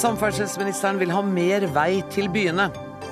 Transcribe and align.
Samferdselsministeren 0.00 0.96
vil 0.96 1.10
ha 1.12 1.20
mer 1.20 1.66
vei 1.74 2.00
til 2.08 2.30
byene. 2.32 2.70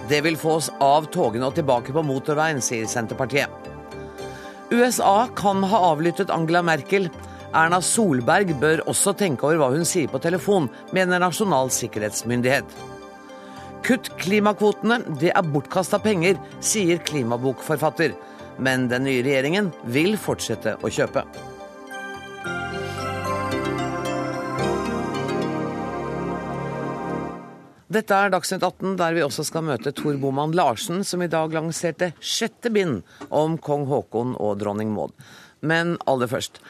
Det 0.09 0.22
vil 0.25 0.38
få 0.40 0.54
oss 0.56 0.69
av 0.80 1.11
togene 1.12 1.50
og 1.50 1.57
tilbake 1.59 1.93
på 1.93 2.04
motorveien, 2.07 2.62
sier 2.64 2.88
Senterpartiet. 2.88 3.52
USA 4.73 5.27
kan 5.37 5.61
ha 5.69 5.80
avlyttet 5.91 6.32
Angela 6.32 6.62
Merkel. 6.64 7.11
Erna 7.52 7.82
Solberg 7.84 8.55
bør 8.62 8.87
også 8.88 9.12
tenke 9.20 9.45
over 9.45 9.61
hva 9.61 9.69
hun 9.74 9.84
sier 9.88 10.09
på 10.09 10.20
telefon, 10.24 10.70
mener 10.96 11.20
Nasjonal 11.20 11.69
sikkerhetsmyndighet. 11.77 12.73
Kutt 13.84 14.09
klimakvotene, 14.20 15.02
det 15.20 15.34
er 15.36 15.52
bortkasta 15.52 16.00
penger, 16.00 16.41
sier 16.64 17.05
klimabokforfatter. 17.05 18.16
Men 18.64 18.89
den 18.89 19.05
nye 19.05 19.20
regjeringen 19.28 19.70
vil 19.92 20.16
fortsette 20.20 20.78
å 20.80 20.92
kjøpe. 20.92 21.28
Dette 27.88 28.12
er 28.12 28.28
Dagsnytt 28.28 28.60
18, 28.66 28.98
der 29.01 29.15
vi 29.16 29.23
også 29.24 29.47
skal 29.48 29.62
møte 29.65 29.95
Tor 29.97 30.19
Boman 30.20 30.52
Larsen, 30.52 31.01
som 31.09 31.23
i 31.24 31.28
dag 31.33 31.55
lanserte 31.56 32.11
sjette 32.20 32.69
bind 32.69 32.98
om 33.33 33.55
kong 33.64 33.87
Haakon 33.88 34.34
og 34.37 34.59
dronning 34.61 34.91
Maud. 34.92 35.14
Men 35.64 35.95
aller 36.05 36.28
først. 36.28 36.61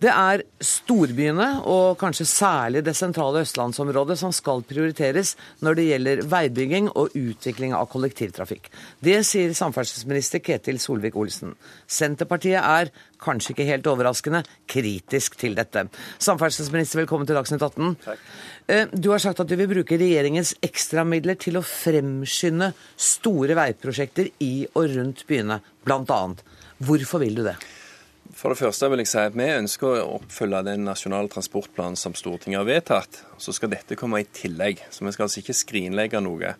Det 0.00 0.08
er 0.08 0.40
storbyene, 0.64 1.46
og 1.68 1.98
kanskje 2.00 2.24
særlig 2.24 2.80
det 2.86 2.94
sentrale 2.96 3.42
østlandsområdet, 3.44 4.14
som 4.16 4.32
skal 4.32 4.62
prioriteres 4.64 5.34
når 5.60 5.76
det 5.76 5.84
gjelder 5.90 6.22
veibygging 6.30 6.86
og 6.94 7.16
utvikling 7.20 7.74
av 7.76 7.90
kollektivtrafikk. 7.92 8.70
Det 9.04 9.18
sier 9.28 9.52
samferdselsminister 9.56 10.40
Ketil 10.40 10.80
Solvik-Olsen. 10.80 11.52
Senterpartiet 11.84 12.62
er, 12.62 12.88
kanskje 13.20 13.52
ikke 13.52 13.66
helt 13.68 13.90
overraskende, 13.92 14.40
kritisk 14.72 15.36
til 15.42 15.58
dette. 15.58 15.82
Samferdselsminister, 16.16 17.02
velkommen 17.02 17.28
til 17.28 17.36
Dagsnytt 17.36 17.66
18. 17.66 17.90
Takk. 18.06 18.22
Eh, 18.72 18.86
du 18.96 19.10
har 19.12 19.20
sagt 19.20 19.42
at 19.44 19.50
du 19.50 19.56
vil 19.60 19.68
bruke 19.68 19.98
regjeringens 20.00 20.54
ekstramidler 20.64 21.36
til 21.44 21.60
å 21.60 21.64
fremskynde 21.66 22.70
store 22.96 23.58
veiprosjekter 23.58 24.32
i 24.48 24.64
og 24.72 24.96
rundt 24.96 25.26
byene, 25.28 25.60
bl.a. 25.84 26.22
Hvorfor 26.88 27.20
vil 27.20 27.36
du 27.42 27.44
det? 27.50 27.58
For 28.40 28.48
det 28.48 28.56
første 28.62 28.88
vil 28.88 29.02
jeg 29.02 29.10
si 29.10 29.18
at 29.20 29.34
Vi 29.36 29.46
ønsker 29.52 29.98
å 30.00 30.14
oppfylle 30.16 30.62
den 30.64 30.86
nasjonale 30.88 31.28
transportplanen 31.28 31.98
som 32.00 32.14
Stortinget 32.16 32.62
har 32.62 32.68
vedtatt. 32.68 33.18
Så 33.36 33.52
skal 33.52 33.74
dette 33.74 33.98
komme 34.00 34.22
i 34.22 34.30
tillegg. 34.32 34.80
Så 34.88 35.04
vi 35.04 35.12
skal 35.12 35.26
altså 35.26 35.42
ikke 35.42 35.56
skrinlegge 35.58 36.22
noe. 36.24 36.54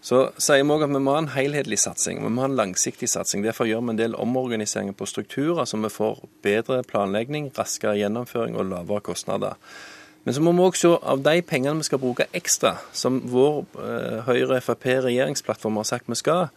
Så 0.00 0.22
sier 0.40 0.62
vi 0.62 0.72
òg 0.72 0.86
at 0.86 0.94
vi 0.94 1.02
må 1.02 1.12
ha 1.12 1.20
en 1.20 1.32
helhetlig 1.34 1.80
satsing. 1.82 2.22
Vi 2.24 2.32
må 2.32 2.46
ha 2.46 2.48
en 2.48 2.56
langsiktig 2.56 3.10
satsing. 3.12 3.44
Derfor 3.44 3.68
gjør 3.68 3.84
vi 3.84 3.92
en 3.92 4.00
del 4.00 4.16
omorganiseringer 4.16 4.96
på 4.96 5.10
strukturer, 5.10 5.66
så 5.68 5.76
vi 5.82 5.92
får 5.92 6.24
bedre 6.46 6.80
planlegging, 6.88 7.50
raskere 7.58 7.98
gjennomføring 7.98 8.56
og 8.56 8.70
lavere 8.70 9.04
kostnader. 9.10 9.58
Men 10.24 10.36
så 10.36 10.42
må 10.44 10.54
vi 10.54 10.64
òg 10.64 10.76
se 10.78 10.94
av 10.96 11.20
de 11.24 11.42
pengene 11.44 11.82
vi 11.82 11.88
skal 11.90 12.00
bruke 12.02 12.28
ekstra, 12.36 12.76
som 12.96 13.20
vår 13.32 13.64
eh, 13.82 14.18
Høyre-Frp-regjeringsplattform 14.28 15.80
har 15.80 15.88
sagt 15.88 16.08
vi 16.08 16.18
skal, 16.20 16.48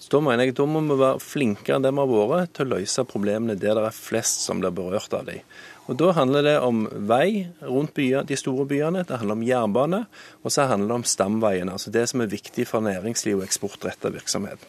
så 0.00 0.14
da 0.14 0.20
mener 0.24 0.48
jeg 0.48 0.56
da 0.56 0.64
må 0.64 0.80
vi 0.88 0.96
være 0.96 1.20
flinkere 1.20 1.76
enn 1.76 1.84
det 1.84 1.92
vi 1.92 2.00
har 2.00 2.30
vært 2.30 2.54
til 2.56 2.70
å 2.70 2.78
løse 2.78 3.04
problemene 3.08 3.58
der 3.60 3.76
det 3.76 3.84
er 3.84 3.96
flest 3.96 4.46
som 4.46 4.62
blir 4.62 4.72
berørt 4.72 5.12
av 5.12 5.26
dem. 5.28 5.44
Og 5.90 5.96
Da 5.98 6.12
handler 6.14 6.44
det 6.46 6.58
om 6.62 6.84
vei 7.10 7.50
rundt 7.66 7.96
byer, 7.96 8.22
de 8.24 8.36
store 8.38 8.64
byene, 8.70 9.02
det 9.04 9.16
handler 9.18 9.36
om 9.36 9.42
jernbane, 9.42 10.04
og 10.44 10.52
så 10.54 10.68
handler 10.70 10.92
det 10.92 10.98
om 11.00 11.08
stamveiene. 11.12 11.72
Altså 11.74 11.90
det 11.90 12.04
som 12.08 12.22
er 12.22 12.30
viktig 12.30 12.66
for 12.70 12.84
næringsliv 12.86 13.40
og 13.40 13.48
eksportrettet 13.48 14.14
virksomhet. 14.14 14.62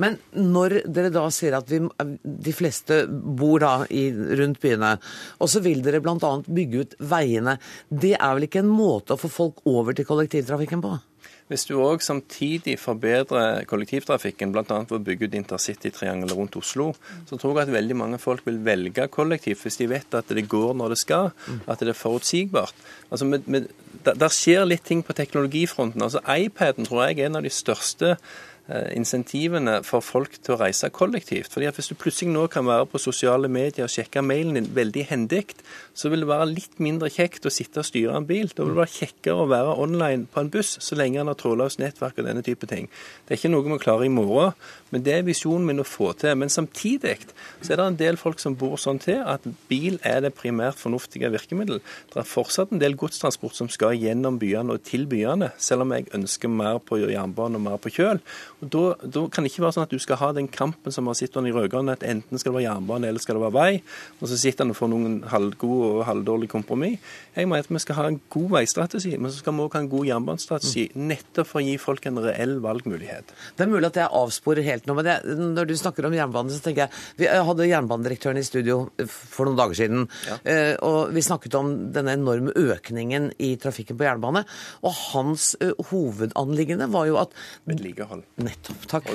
Men 0.00 0.18
når 0.36 0.82
dere 0.88 1.10
da 1.12 1.26
sier 1.32 1.56
at 1.58 1.68
vi, 1.72 1.80
de 2.22 2.52
fleste 2.56 3.02
bor 3.08 3.60
da 3.64 3.72
i, 3.88 4.06
rundt 4.12 4.60
byene, 4.62 4.94
og 5.40 5.50
så 5.50 5.64
vil 5.64 5.82
dere 5.84 6.02
bl.a. 6.04 6.32
bygge 6.46 6.84
ut 6.84 6.98
veiene, 7.10 7.56
det 7.88 8.14
er 8.16 8.36
vel 8.36 8.46
ikke 8.46 8.62
en 8.62 8.72
måte 8.72 9.16
å 9.16 9.20
få 9.20 9.32
folk 9.32 9.64
over 9.68 9.96
til 9.96 10.08
kollektivtrafikken 10.08 10.84
på? 10.84 10.94
Hvis 11.50 11.66
du 11.66 11.74
òg 11.82 12.04
samtidig 12.06 12.76
forbedrer 12.78 13.64
kollektivtrafikken, 13.66 14.52
bl.a. 14.54 14.62
ved 14.84 14.92
å 14.94 15.02
bygge 15.02 15.26
ut 15.26 15.34
intercitytriangelet 15.34 16.36
rundt 16.38 16.58
Oslo, 16.60 16.92
så 17.26 17.34
tror 17.34 17.58
jeg 17.58 17.66
at 17.66 17.72
veldig 17.74 17.96
mange 17.98 18.20
folk 18.22 18.46
vil 18.46 18.60
velge 18.62 19.08
kollektivt 19.10 19.64
hvis 19.66 19.80
de 19.80 19.88
vet 19.90 20.14
at 20.14 20.30
det 20.30 20.46
går 20.50 20.76
når 20.78 20.94
det 20.94 21.00
skal, 21.02 21.32
at 21.66 21.82
det 21.82 21.90
er 21.90 21.98
forutsigbart. 21.98 22.86
Altså, 23.10 23.26
med, 23.26 23.50
med, 23.50 23.66
der 24.06 24.30
skjer 24.30 24.62
litt 24.68 24.86
ting 24.86 25.02
på 25.02 25.16
teknologifronten. 25.18 26.06
Altså, 26.06 26.22
iPaden 26.22 26.86
tror 26.86 27.08
jeg 27.08 27.18
er 27.18 27.32
en 27.32 27.40
av 27.40 27.46
de 27.46 27.50
største 27.50 28.14
insentivene 28.94 29.80
for 29.86 30.04
folk 30.04 30.36
til 30.38 30.54
å 30.54 30.60
reise 30.60 30.90
kollektivt. 30.94 31.52
Fordi 31.52 31.66
at 31.66 31.78
Hvis 31.80 31.88
du 31.88 31.94
plutselig 31.94 32.30
nå 32.30 32.46
kan 32.52 32.66
være 32.66 32.86
på 32.86 33.00
sosiale 33.00 33.48
medier 33.48 33.86
og 33.86 33.90
sjekke 33.90 34.22
mailen 34.22 34.54
din 34.58 34.68
veldig 34.74 35.06
hendig, 35.08 35.44
så 35.94 36.10
vil 36.12 36.20
det 36.20 36.28
være 36.28 36.50
litt 36.50 36.76
mindre 36.78 37.08
kjekt 37.10 37.46
å 37.46 37.52
sitte 37.52 37.80
og 37.80 37.88
styre 37.88 38.16
en 38.16 38.26
bil. 38.28 38.50
Da 38.52 38.64
vil 38.64 38.74
det 38.74 38.82
være 38.82 38.98
kjekkere 38.98 39.44
å 39.44 39.48
være 39.50 39.76
online 39.80 40.28
på 40.30 40.44
en 40.44 40.50
buss 40.52 40.76
så 40.80 40.98
lenge 40.98 41.20
en 41.20 41.30
har 41.32 41.38
trådløst 41.40 41.80
nettverk 41.80 42.20
og 42.20 42.28
denne 42.28 42.44
type 42.46 42.68
ting. 42.70 42.90
Det 43.24 43.34
er 43.34 43.40
ikke 43.40 43.52
noe 43.54 43.64
vi 43.64 43.80
klarer 43.80 44.04
i 44.04 44.12
morgen, 44.12 44.52
men 44.90 45.04
det 45.06 45.14
er 45.14 45.26
visjonen 45.26 45.66
min 45.68 45.82
å 45.82 45.86
få 45.86 46.12
til. 46.18 46.36
Men 46.38 46.52
samtidig 46.52 47.16
så 47.60 47.72
er 47.72 47.80
det 47.80 47.86
en 47.86 47.98
del 48.00 48.18
folk 48.20 48.40
som 48.42 48.56
bor 48.58 48.76
sånn 48.80 49.00
til 49.02 49.22
at 49.22 49.44
bil 49.70 49.98
er 50.06 50.22
det 50.24 50.32
primært 50.38 50.78
fornuftige 50.80 51.30
virkemiddel. 51.32 51.80
Det 52.12 52.20
er 52.22 52.28
fortsatt 52.28 52.74
en 52.74 52.82
del 52.82 52.96
godstransport 52.98 53.56
som 53.58 53.70
skal 53.72 53.96
gjennom 53.98 54.38
byene 54.40 54.76
og 54.76 54.84
til 54.86 55.06
byene, 55.10 55.52
selv 55.60 55.86
om 55.86 55.94
jeg 55.94 56.08
ønsker 56.16 56.52
mer 56.52 56.80
på 56.82 57.00
jernbane 57.02 57.58
og 57.58 57.66
mer 57.66 57.80
på 57.82 57.92
kjøl. 57.94 58.22
Og 58.60 58.72
da, 58.72 58.84
da, 59.04 59.24
kan 59.32 59.46
det 59.46 59.52
ikke 59.52 59.64
være 59.66 59.78
sånn 59.78 59.86
at 59.88 59.94
du 59.94 60.02
skal 60.02 60.20
ha 60.20 60.32
den 60.36 60.50
kampen 60.52 60.94
som 60.94 61.08
har 61.10 61.18
sittet 61.18 61.48
i 61.48 61.54
rød-grønne, 61.54 61.96
at 61.96 62.06
enten 62.06 62.40
skal 62.40 62.52
det 62.52 62.60
være 62.60 62.68
jernbane 62.68 63.10
eller 63.10 63.22
skal 63.22 63.38
det 63.38 63.44
være 63.46 63.56
vei, 63.56 63.82
og 64.20 64.30
så 64.30 64.38
sitter 64.40 64.66
han 64.66 64.74
og 64.74 64.80
får 64.80 64.90
noen 64.92 65.16
halvgode 65.30 65.90
og 65.90 66.04
halvdårlige 66.08 66.52
kompromiss. 66.52 66.98
Jeg 67.36 67.48
mener 67.48 67.64
at 67.64 67.70
vi 67.70 67.80
skal 67.82 67.98
ha 67.98 68.06
en 68.10 68.20
god 68.32 68.48
veistrategi, 68.56 69.14
men 69.16 69.30
så 69.30 69.40
skal 69.40 69.54
vi 69.56 69.64
òg 69.64 69.76
ha 69.76 69.84
en 69.84 69.90
god 69.92 70.08
jernbanestrategi, 70.08 70.86
nettopp 70.98 71.48
for 71.48 71.60
å 71.60 71.64
gi 71.64 71.76
folk 71.80 72.06
en 72.08 72.20
reell 72.24 72.58
valgmulighet. 72.64 73.34
Det 73.56 73.64
er 73.64 73.70
mulig 73.70 73.90
at 73.90 74.00
jeg 74.00 74.12
avsporer 74.20 74.66
helt 74.66 74.79
nå, 74.88 74.96
men 74.98 75.10
jeg, 75.10 75.36
når 75.56 75.70
du 75.70 75.74
snakker 75.78 76.06
om 76.08 76.16
jernbane, 76.16 76.52
så 76.54 76.62
tenker 76.64 76.86
jeg 76.86 77.20
Vi 77.20 77.28
hadde 77.28 77.68
jernbanedirektøren 77.68 78.40
i 78.40 78.46
studio 78.46 78.78
for 79.06 79.48
noen 79.48 79.58
dager 79.58 79.80
siden, 79.82 80.06
ja. 80.28 80.38
Eh, 80.50 80.74
og 80.86 81.12
vi 81.14 81.24
snakket 81.24 81.56
om 81.58 81.72
denne 81.94 82.14
enorme 82.16 82.54
økningen 82.56 83.30
i 83.42 83.52
trafikken 83.60 83.98
på 84.00 84.06
jernbane, 84.06 84.44
og 84.86 84.96
hans 85.10 85.52
uh, 85.62 85.72
hovedanliggende 85.90 86.88
var 86.92 87.08
jo 87.10 87.18
at 87.20 87.34
Vedlikehold. 87.68 88.24
Nettopp. 88.42 88.86
Takk. 88.90 89.10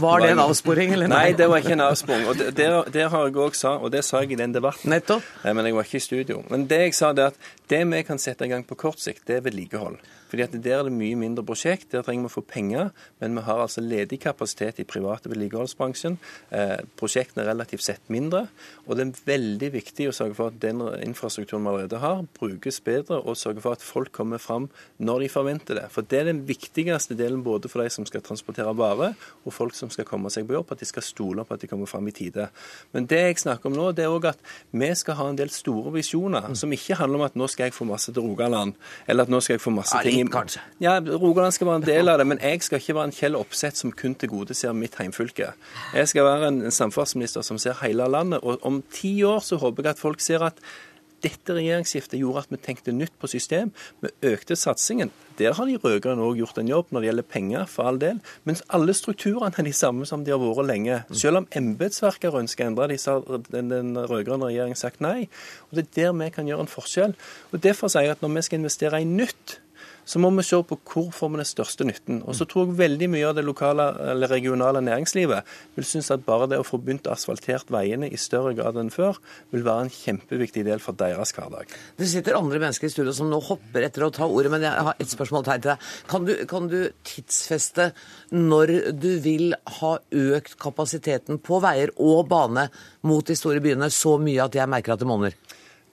Var 0.00 0.24
det 0.24 0.30
en 0.34 0.42
avsporing, 0.44 0.94
eller 0.96 1.10
nei? 1.10 1.20
Nei, 1.28 1.36
det 1.38 1.48
var 1.50 1.62
ikke 1.62 1.76
en 1.76 1.86
avsporing. 1.86 2.26
Og 2.30 2.40
det, 2.40 2.68
det, 2.94 3.06
har 3.12 3.28
jeg 3.28 3.38
òg 3.46 3.58
sa, 3.58 3.76
og 3.78 3.92
det 3.94 4.04
sa 4.06 4.22
jeg 4.24 4.34
i 4.36 4.40
den 4.40 4.54
debatten. 4.56 4.90
Nettopp. 4.92 5.26
Men 5.46 5.68
jeg 5.68 5.78
var 5.78 5.88
ikke 5.88 6.00
i 6.00 6.04
studio. 6.08 6.42
Men 6.50 6.68
det 6.70 6.80
jeg 6.86 6.98
sa, 6.98 7.12
det 7.16 7.30
at 7.32 7.52
det 7.72 7.84
vi 7.90 8.02
kan 8.06 8.20
sette 8.22 8.46
i 8.46 8.52
gang 8.52 8.66
på 8.66 8.78
kort 8.80 9.02
sikt, 9.02 9.26
det 9.28 9.38
er 9.38 9.46
vedlikehold. 9.46 9.98
Fordi 10.34 10.42
at 10.42 10.64
Der 10.64 10.78
er 10.78 10.82
det 10.82 10.92
mye 10.92 11.14
mindre 11.14 11.44
prosjekt, 11.46 11.92
der 11.92 12.02
trenger 12.02 12.24
vi 12.24 12.32
å 12.32 12.34
få 12.34 12.42
penger. 12.42 12.90
Men 13.20 13.36
vi 13.36 13.42
har 13.46 13.60
altså 13.62 13.80
ledig 13.80 14.18
kapasitet 14.20 14.80
i 14.82 14.84
private 14.84 15.30
vedlikeholdsbransjen. 15.30 16.16
Eh, 16.50 16.80
prosjektene 16.98 17.44
er 17.44 17.52
relativt 17.52 17.84
sett 17.84 18.02
mindre. 18.10 18.48
Og 18.88 18.96
det 18.96 19.04
er 19.06 19.20
veldig 19.28 19.70
viktig 19.76 20.08
å 20.08 20.14
sørge 20.16 20.34
for 20.34 20.50
at 20.50 20.58
den 20.58 20.80
infrastrukturen 21.04 21.62
vi 21.62 21.70
allerede 21.70 22.00
har, 22.02 22.24
brukes 22.34 22.80
bedre, 22.80 23.20
og 23.22 23.36
sørge 23.38 23.62
for 23.62 23.76
at 23.76 23.84
folk 23.84 24.10
kommer 24.10 24.42
fram 24.42 24.66
når 24.98 25.20
de 25.20 25.28
forventer 25.28 25.78
det. 25.78 25.84
For 25.94 26.02
det 26.02 26.18
er 26.18 26.30
den 26.32 26.42
viktigste 26.48 27.14
delen 27.14 27.44
både 27.44 27.70
for 27.70 27.84
de 27.84 27.94
som 27.94 28.06
skal 28.08 28.24
transportere 28.26 28.74
varer, 28.74 29.14
og 29.44 29.54
folk 29.54 29.78
som 29.78 29.92
skal 29.92 30.08
komme 30.08 30.32
seg 30.34 30.48
på 30.48 30.56
jobb, 30.58 30.74
at 30.74 30.82
de 30.82 30.90
skal 30.90 31.06
stole 31.06 31.44
på 31.46 31.54
at 31.54 31.62
de 31.62 31.70
kommer 31.70 31.86
fram 31.86 32.08
i 32.10 32.16
tide. 32.16 32.48
Men 32.90 33.06
det 33.06 33.22
jeg 33.22 33.38
snakker 33.44 33.70
om 33.70 33.78
nå, 33.78 33.92
det 33.94 34.08
er 34.08 34.16
òg 34.16 34.32
at 34.32 34.42
vi 34.72 34.90
skal 34.98 35.20
ha 35.20 35.28
en 35.30 35.38
del 35.38 35.52
store 35.54 35.94
visjoner, 35.94 36.50
som 36.58 36.74
ikke 36.74 36.98
handler 36.98 37.22
om 37.22 37.28
at 37.28 37.38
nå 37.38 37.46
skal 37.52 37.70
jeg 37.70 37.78
få 37.78 37.86
masse 37.86 38.10
til 38.10 38.26
Rogaland, 38.26 38.74
eller 39.06 39.28
at 39.28 39.30
nå 39.30 39.38
skal 39.44 39.60
jeg 39.60 39.62
få 39.62 39.74
masse 39.78 40.02
ting 40.02 40.23
kanskje? 40.32 40.62
Ja, 40.80 40.98
Rogaland 41.00 41.52
skal 41.56 41.66
være 41.66 41.82
en 41.82 41.86
del 41.86 42.08
av 42.12 42.18
det, 42.20 42.26
men 42.26 42.40
jeg 42.42 42.62
skal 42.62 42.80
ikke 42.80 42.96
være 42.98 43.10
en 43.10 43.16
Kjell 43.16 43.36
Opseth 43.38 43.80
som 43.80 43.92
kun 43.92 44.14
tilgodeser 44.14 44.72
mitt 44.76 44.96
heimfylke. 45.00 45.52
Jeg 45.94 46.08
skal 46.08 46.26
være 46.28 46.48
en 46.48 46.70
samferdselsminister 46.70 47.46
som 47.46 47.58
ser 47.58 47.78
hele 47.82 48.08
landet. 48.08 48.40
Og 48.42 48.58
om 48.62 48.82
ti 48.92 49.22
år 49.22 49.40
så 49.44 49.60
håper 49.60 49.84
jeg 49.84 49.96
at 49.96 50.02
folk 50.02 50.20
ser 50.24 50.46
at 50.46 50.60
dette 51.24 51.56
regjeringsskiftet 51.56 52.20
gjorde 52.20 52.44
at 52.44 52.52
vi 52.52 52.60
tenkte 52.60 52.92
nytt 52.92 53.14
på 53.20 53.28
system. 53.30 53.72
Vi 54.02 54.10
økte 54.28 54.56
satsingen. 54.58 55.12
Der 55.38 55.56
har 55.56 55.66
de 55.66 55.78
rød-grønne 55.80 56.22
òg 56.22 56.38
gjort 56.38 56.60
en 56.60 56.68
jobb 56.70 56.92
når 56.92 57.00
det 57.00 57.08
gjelder 57.08 57.28
penger, 57.34 57.64
for 57.70 57.88
all 57.88 57.98
del. 57.98 58.20
Mens 58.46 58.62
alle 58.76 58.94
strukturene 58.94 59.50
er 59.50 59.66
de 59.66 59.72
samme 59.74 60.06
som 60.06 60.24
de 60.24 60.34
har 60.34 60.42
vært 60.42 60.68
lenge. 60.68 61.00
Selv 61.16 61.42
om 61.42 61.48
embetsverket 61.58 62.30
har 62.30 62.44
ønsket 62.44 62.66
å 62.66 62.70
endre 62.70 62.90
de 62.92 63.00
har 63.00 63.42
den, 63.48 63.72
den 63.72 63.92
rød-grønne 63.98 64.50
regjeringen 64.52 64.78
sagt 64.78 65.02
nei. 65.04 65.30
Og 65.70 65.80
Det 65.80 65.86
er 65.86 66.12
der 66.12 66.16
vi 66.20 66.30
kan 66.34 66.48
gjøre 66.50 66.66
en 66.66 66.74
forskjell. 66.74 67.16
Og 67.52 67.62
Derfor 67.64 67.90
sier 67.90 68.08
jeg 68.08 68.18
at 68.18 68.22
når 68.22 68.36
vi 68.36 68.46
skal 68.48 68.60
investere 68.60 69.00
i 69.00 69.08
nytt, 69.08 69.58
så 70.04 70.20
må 70.20 70.30
vi 70.36 70.44
se 70.46 70.58
på 70.68 70.78
hvor 70.78 71.10
får 71.14 71.32
vi 71.32 71.40
den 71.40 71.48
største 71.48 71.86
nytten. 71.88 72.20
Og 72.28 72.36
så 72.36 72.46
tror 72.48 72.66
jeg 72.66 72.78
veldig 72.78 73.08
mye 73.14 73.28
av 73.30 73.38
det 73.38 73.44
lokale 73.46 73.86
eller 74.12 74.30
regionale 74.30 74.82
næringslivet 74.84 75.54
vil 75.76 75.88
synes 75.88 76.10
at 76.14 76.26
bare 76.26 76.48
det 76.50 76.60
å 76.60 76.66
få 76.66 76.78
begynt 76.82 77.08
å 77.08 77.14
asfaltert 77.14 77.72
veiene 77.72 78.10
i 78.10 78.20
større 78.20 78.54
grad 78.56 78.78
enn 78.80 78.92
før, 78.94 79.18
vil 79.54 79.64
være 79.66 79.86
en 79.86 79.94
kjempeviktig 79.94 80.66
del 80.68 80.82
for 80.84 80.96
deres 80.98 81.34
hverdag. 81.36 81.72
Det 81.98 82.10
sitter 82.10 82.38
andre 82.38 82.60
mennesker 82.62 82.88
i 82.90 82.94
studio 82.94 83.14
som 83.16 83.30
nå 83.32 83.40
hopper 83.48 83.86
etter 83.86 84.06
å 84.06 84.12
ta 84.14 84.28
ordet, 84.28 84.52
men 84.52 84.66
jeg 84.66 84.86
har 84.88 85.00
et 85.00 85.14
spørsmål 85.14 85.48
til 85.48 85.66
deg. 85.68 85.90
Kan 86.10 86.28
du, 86.28 86.34
kan 86.50 86.68
du 86.70 86.78
tidsfeste 87.06 87.90
når 88.34 88.76
du 89.00 89.10
vil 89.24 89.56
ha 89.80 89.96
økt 89.98 90.58
kapasiteten 90.60 91.40
på 91.44 91.60
veier 91.64 91.94
og 92.02 92.26
bane 92.30 92.68
mot 93.08 93.26
de 93.26 93.36
store 93.38 93.62
byene 93.64 93.90
så 93.92 94.18
mye 94.20 94.48
at 94.48 94.56
jeg 94.58 94.70
merker 94.70 94.94
at 94.94 95.02
det 95.02 95.08
monner? 95.08 95.36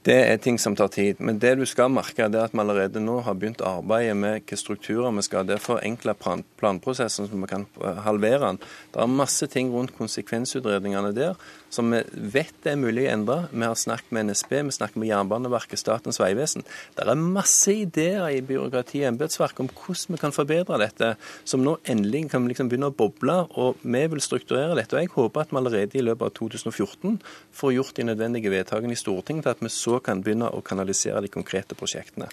Det 0.01 0.17
er 0.17 0.37
ting 0.41 0.57
som 0.59 0.73
tar 0.75 0.89
tid. 0.89 1.19
Men 1.21 1.37
det 1.37 1.53
du 1.59 1.65
skal 1.69 1.91
merke, 1.93 2.25
er 2.25 2.37
at 2.41 2.55
vi 2.55 2.61
allerede 2.63 3.03
nå 3.03 3.19
har 3.21 3.35
begynt 3.37 3.61
arbeidet 3.61 4.15
med 4.17 4.39
hvilke 4.39 4.57
strukturer 4.57 5.13
vi 5.13 5.25
skal 5.27 5.43
ha. 5.43 5.49
Det 5.51 5.59
er 5.59 5.61
forenkla 5.61 6.15
planprosessen, 6.17 7.29
så 7.29 7.41
vi 7.43 7.49
kan 7.49 7.67
halvere 8.05 8.47
den. 8.47 8.61
Det 8.93 9.03
er 9.03 9.11
masse 9.21 9.45
ting 9.51 9.69
rundt 9.73 9.93
konsekvensutredningene 9.97 11.13
der 11.13 11.37
som 11.71 11.91
vi 11.93 12.01
vet 12.33 12.67
er 12.67 12.79
mulig 12.79 13.07
å 13.07 13.11
endre. 13.13 13.37
Vi 13.51 13.63
har 13.63 13.77
snakket 13.79 14.11
med 14.13 14.29
NSB, 14.29 14.57
vi 14.67 14.75
snakker 14.75 15.01
med 15.01 15.09
Jernbaneverket, 15.09 15.79
Statens 15.79 16.19
vegvesen. 16.21 16.65
Det 16.97 17.05
er 17.07 17.19
masse 17.21 17.71
ideer 17.71 18.27
i 18.29 18.43
byråkrati 18.45 19.01
og 19.05 19.09
embetsverk 19.13 19.63
om 19.63 19.71
hvordan 19.71 20.17
vi 20.17 20.21
kan 20.21 20.35
forbedre 20.35 20.79
dette, 20.81 21.13
som 21.47 21.63
nå 21.63 21.77
endelig 21.89 22.27
kan 22.33 22.47
liksom 22.49 22.69
begynne 22.71 22.91
å 22.91 22.95
boble. 22.95 23.37
og 23.55 23.81
Vi 23.81 24.05
vil 24.13 24.23
strukturere 24.23 24.75
dette. 24.75 24.95
og 24.95 25.01
Jeg 25.01 25.15
håper 25.15 25.41
at 25.41 25.51
vi 25.51 25.61
allerede 25.61 25.97
i 25.97 26.05
løpet 26.05 26.27
av 26.27 26.33
2014 26.37 27.21
får 27.51 27.75
gjort 27.77 27.95
de 27.95 28.09
nødvendige 28.11 28.51
vedtakene 28.51 28.93
i 28.93 28.99
Stortinget 28.99 29.43
til 29.47 29.55
at 29.55 29.63
vi 29.63 29.69
så 29.69 29.99
kan 30.03 30.21
begynne 30.21 30.51
å 30.51 30.61
kanalisere 30.61 31.21
de 31.21 31.31
konkrete 31.31 31.75
prosjektene. 31.75 32.27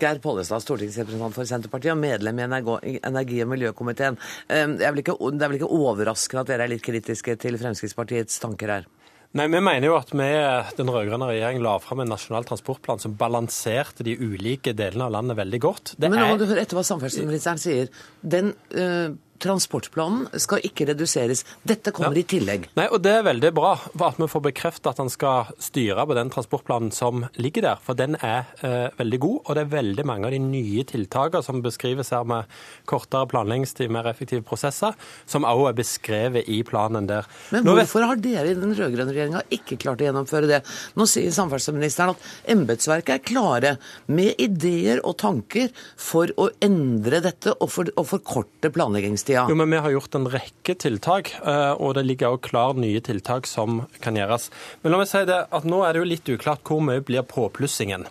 Geir 0.00 0.20
Pollestad, 0.22 0.62
stortingsrepresentant 0.64 1.36
for 1.36 1.48
Senterpartiet 1.48 1.92
og 1.94 2.00
medlem 2.00 2.40
i 2.40 2.98
energi- 3.02 3.42
og 3.44 3.52
miljøkomiteen. 3.52 4.18
Det 4.48 4.86
er, 4.86 4.98
ikke, 5.02 5.18
det 5.18 5.44
er 5.44 5.52
vel 5.52 5.60
ikke 5.60 5.70
overraskende 5.72 6.44
at 6.44 6.52
dere 6.52 6.66
er 6.66 6.72
litt 6.74 6.84
kritiske 6.84 7.36
til 7.42 7.58
Fremskrittspartiets 7.60 8.40
tanker 8.42 8.76
her? 8.76 8.90
Nei, 9.32 9.46
Vi 9.48 9.60
mener 9.64 9.86
jo 9.88 9.96
at 9.96 10.10
vi, 10.12 10.28
den 10.76 10.92
rød-grønne 10.92 11.28
regjeringen 11.30 11.64
la 11.64 11.78
fram 11.80 12.02
en 12.04 12.10
nasjonal 12.12 12.44
transportplan 12.48 13.00
som 13.00 13.14
balanserte 13.16 14.04
de 14.04 14.18
ulike 14.20 14.74
delene 14.76 15.08
av 15.08 15.14
landet 15.14 15.38
veldig 15.40 15.60
godt. 15.64 15.94
Det 15.96 16.10
Men 16.12 16.20
nå 16.20 16.32
må 16.34 16.40
du 16.40 16.48
høre 16.50 16.64
etter 16.64 16.76
hva 16.76 16.84
samferdselsministeren 16.84 17.62
sier. 17.62 17.92
Den 18.20 18.52
øh 18.76 19.14
transportplanen 19.42 20.28
skal 20.40 20.62
ikke 20.66 20.86
reduseres. 20.92 21.44
Dette 21.66 21.92
kommer 21.94 22.16
ja. 22.18 22.22
i 22.22 22.28
tillegg. 22.34 22.68
Nei, 22.78 22.88
og 22.90 23.02
Det 23.02 23.12
er 23.18 23.26
veldig 23.26 23.52
bra 23.56 23.74
at 23.76 24.20
vi 24.20 24.28
får 24.30 24.44
bekreftet 24.46 24.90
at 24.92 25.00
han 25.02 25.10
skal 25.12 25.50
styre 25.62 26.06
på 26.06 26.16
den 26.18 26.30
transportplanen 26.32 26.92
som 26.94 27.26
ligger 27.40 27.66
der. 27.66 27.82
For 27.82 27.98
den 27.98 28.16
er 28.20 28.50
eh, 28.62 28.88
veldig 28.98 29.20
god, 29.22 29.38
og 29.42 29.58
det 29.58 29.64
er 29.64 29.72
veldig 29.72 30.06
mange 30.08 30.28
av 30.28 30.34
de 30.34 30.40
nye 30.42 30.84
tiltakene 30.88 31.44
som 31.44 31.62
beskrives 31.64 32.12
her 32.14 32.26
med 32.28 32.50
kortere 32.88 33.28
planleggingstid, 33.30 33.90
mer 33.92 34.08
effektive 34.10 34.44
prosesser, 34.46 34.96
som 35.26 35.46
også 35.48 35.70
er 35.70 35.78
beskrevet 35.78 36.50
i 36.50 36.62
planen 36.66 37.08
der. 37.10 37.28
Men 37.54 37.66
hvorfor 37.66 38.06
har 38.06 38.20
dere 38.22 38.52
i 38.52 38.58
den 38.58 38.74
rød-grønne 38.76 39.14
regjeringa 39.14 39.44
ikke 39.54 39.78
klart 39.82 40.02
å 40.02 40.08
gjennomføre 40.08 40.50
det? 40.50 40.62
Nå 40.98 41.06
sier 41.10 41.34
samferdselsministeren 41.34 42.14
at 42.14 42.30
embetsverket 42.54 43.14
er 43.16 43.26
klare 43.26 43.74
med 44.12 44.38
ideer 44.42 45.02
og 45.06 45.18
tanker 45.22 45.70
for 46.00 46.30
å 46.40 46.48
endre 46.62 47.22
dette 47.24 47.54
og, 47.58 47.68
for, 47.72 47.90
og 47.96 48.08
forkorte 48.08 48.72
planleggingstid 48.72 49.31
tida? 49.32 49.46
Jo, 49.48 49.56
men 49.58 49.70
Vi 49.72 49.80
har 49.84 49.90
gjort 49.90 50.14
en 50.14 50.28
rekke 50.30 50.76
tiltak, 50.78 51.34
eh, 51.40 51.72
og 51.72 51.94
det 51.96 52.06
ligger 52.06 52.36
også 52.36 52.48
klar 52.50 52.78
nye 52.78 53.00
tiltak 53.00 53.48
som 53.48 53.82
kan 54.04 54.16
gjøres. 54.18 54.50
Men 54.82 54.92
la 54.92 55.02
meg 55.02 55.10
si 55.10 55.24
det 55.28 55.40
at 55.50 55.68
nå 55.68 55.82
er 55.84 55.92
det 55.92 56.02
jo 56.02 56.10
litt 56.10 56.32
uklart 56.36 56.64
hvor 56.68 56.82
mye 56.84 57.04
blir 57.04 57.24
påplussingen. 57.26 58.06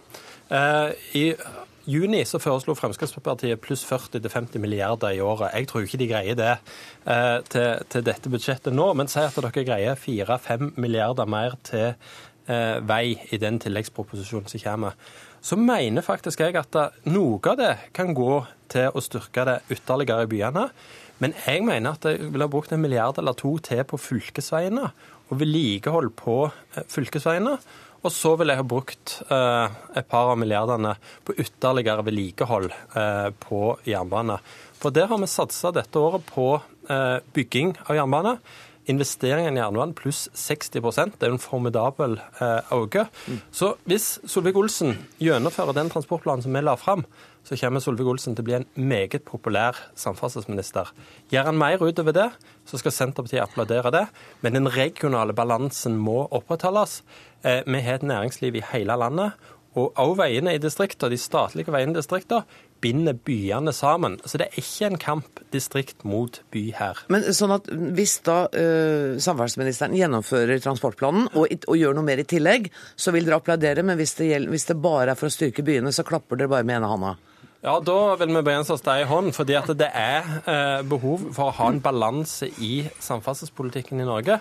Eh, 0.51 0.93
I 1.15 1.25
juni 1.85 2.23
så 2.25 2.39
foreslo 2.41 2.75
Fremskrittspartiet 2.77 3.61
pluss 3.61 3.85
40-50 3.87 4.59
milliarder 4.61 5.15
i 5.15 5.21
året. 5.21 5.53
Jeg 5.55 5.69
tror 5.69 5.85
ikke 5.85 6.01
de 6.01 6.09
greier 6.11 6.37
det 6.37 6.51
eh, 7.05 7.39
til, 7.49 7.85
til 7.89 8.05
dette 8.05 8.29
budsjettet 8.29 8.73
nå, 8.73 8.91
men 8.93 9.09
si 9.11 9.23
at 9.23 9.37
dere 9.37 9.65
greier 9.65 9.95
4-5 9.95 10.75
milliarder 10.77 11.29
mer 11.29 11.57
til 11.63 11.93
vei 12.83 13.13
i 13.31 13.37
den 13.39 13.59
tilleggsproposisjonen 13.61 14.49
som 14.49 14.59
kommer 14.59 14.95
så 15.41 15.57
mener 15.57 16.05
faktisk 16.05 16.43
jeg 16.43 16.55
at 16.59 16.77
noe 17.09 17.39
av 17.49 17.57
det 17.57 17.73
kan 17.97 18.13
gå 18.13 18.43
til 18.71 18.93
å 18.93 19.01
styrke 19.03 19.45
det 19.47 19.57
ytterligere 19.73 20.27
i 20.27 20.29
byene. 20.29 20.67
Men 21.21 21.35
jeg 21.45 21.61
mener 21.67 21.95
at 21.95 22.07
jeg 22.07 22.31
ville 22.33 22.49
brukt 22.49 22.73
en 22.73 22.81
milliard 22.81 23.19
eller 23.21 23.37
to 23.37 23.53
til 23.61 23.83
på 23.85 23.99
fylkesveiene 24.01 24.89
og 25.29 25.39
vedlikehold 25.39 26.11
på 26.17 26.37
eh, 26.49 26.85
fylkesveiene. 26.89 27.55
Og 28.01 28.09
så 28.09 28.33
ville 28.37 28.55
jeg 28.55 28.63
ha 28.63 28.65
brukt 28.65 29.19
eh, 29.29 29.75
et 29.99 30.07
par 30.09 30.31
av 30.31 30.39
milliardene 30.41 30.95
på 31.27 31.35
ytterligere 31.37 32.05
vedlikehold 32.07 32.71
eh, 32.71 33.29
på 33.43 33.61
jernbane. 33.85 34.39
For 34.81 34.93
der 34.93 35.11
har 35.11 35.21
vi 35.21 35.29
satsa 35.29 35.69
dette 35.75 36.01
året 36.01 36.25
på 36.25 36.47
eh, 36.89 37.19
bygging 37.35 37.75
av 37.85 37.99
jernbane. 37.99 38.35
Investeringene 38.89 39.59
i 39.59 39.61
jernbanen 39.61 39.93
pluss 39.93 40.23
60 40.33 40.71
Det 41.19 41.27
er 41.27 41.29
jo 41.29 41.37
en 41.37 41.43
formidabel 41.43 42.15
eh, 42.41 42.71
økning. 42.73 43.11
Mm. 43.27 43.41
Så 43.53 43.75
hvis 43.85 44.19
Solvik-Olsen 44.25 44.97
gjennomfører 45.21 45.77
den 45.77 45.91
transportplanen 45.93 46.41
som 46.41 46.53
vi 46.53 46.63
la 46.65 46.73
fram, 46.75 47.05
så 47.45 47.57
kommer 47.57 47.81
Solvik-Olsen 47.81 48.35
til 48.35 48.43
å 48.43 48.49
bli 48.49 48.57
en 48.57 48.67
meget 48.75 49.23
populær 49.25 49.77
samferdselsminister. 49.93 50.89
Gjør 51.29 51.51
han 51.51 51.61
mer 51.61 51.81
utover 51.81 52.15
det, 52.17 52.29
så 52.65 52.81
skal 52.81 52.95
Senterpartiet 52.95 53.45
applaudere 53.45 53.93
det. 53.93 54.05
Men 54.41 54.57
den 54.57 54.69
regionale 54.73 55.33
balansen 55.37 55.97
må 56.01 56.25
opprettholdes. 56.31 57.01
Eh, 57.45 57.61
vi 57.65 57.85
har 57.85 58.01
et 58.01 58.07
næringsliv 58.07 58.57
i 58.57 58.67
hele 58.73 58.97
landet. 58.97 59.37
Og 59.71 59.93
også 59.95 60.17
veiene 60.19 60.55
i 60.55 60.59
distriktene, 60.59 61.13
de 61.13 61.21
statlige 61.21 61.71
veiene 61.71 61.93
i 61.93 62.01
distriktene, 62.01 62.43
binder 62.81 63.13
byene 63.13 63.73
sammen. 63.75 64.17
Så 64.25 64.39
det 64.41 64.49
er 64.49 64.61
ikke 64.61 64.89
en 64.89 65.01
kamp 65.01 65.41
distrikt 65.53 66.05
mot 66.07 66.41
by 66.53 66.63
her. 66.77 67.01
Men 67.13 67.25
sånn 67.35 67.55
at 67.55 67.69
Hvis 67.71 68.17
da 68.25 68.43
uh, 68.49 69.17
samferdselsministeren 69.21 69.97
gjennomfører 69.97 70.61
transportplanen 70.63 71.29
og, 71.31 71.51
og, 71.67 71.75
gjør 71.77 71.97
noe 71.97 72.07
mer 72.07 72.21
i 72.21 72.27
tillegg, 72.27 72.71
så 72.95 73.13
vil 73.15 73.27
dere 73.27 73.41
applaudere, 73.41 73.85
men 73.85 73.99
hvis 73.99 74.15
det, 74.19 74.31
gjelder, 74.31 74.53
hvis 74.53 74.69
det 74.71 74.79
bare 74.81 75.13
er 75.13 75.19
for 75.19 75.29
å 75.29 75.33
styrke 75.33 75.65
byene, 75.65 75.93
så 75.95 76.05
klapper 76.07 76.39
dere 76.39 76.51
bare 76.51 76.67
med 76.67 76.81
ene 76.81 76.91
handa? 76.91 77.15
Ja, 77.61 77.75
Da 77.79 78.15
vil 78.17 78.31
vi 78.33 78.41
begrense 78.41 78.73
oss 78.73 78.81
deg 78.81 79.03
i 79.03 79.09
hånd. 79.09 79.35
fordi 79.37 79.53
at 79.53 79.69
det 79.77 79.91
er 79.93 80.25
eh, 80.49 80.81
behov 80.81 81.27
for 81.35 81.51
å 81.51 81.55
ha 81.59 81.67
en 81.69 81.81
balanse 81.81 82.49
i 82.57 82.87
samferdselspolitikken 82.97 84.01
i 84.01 84.07
Norge. 84.07 84.39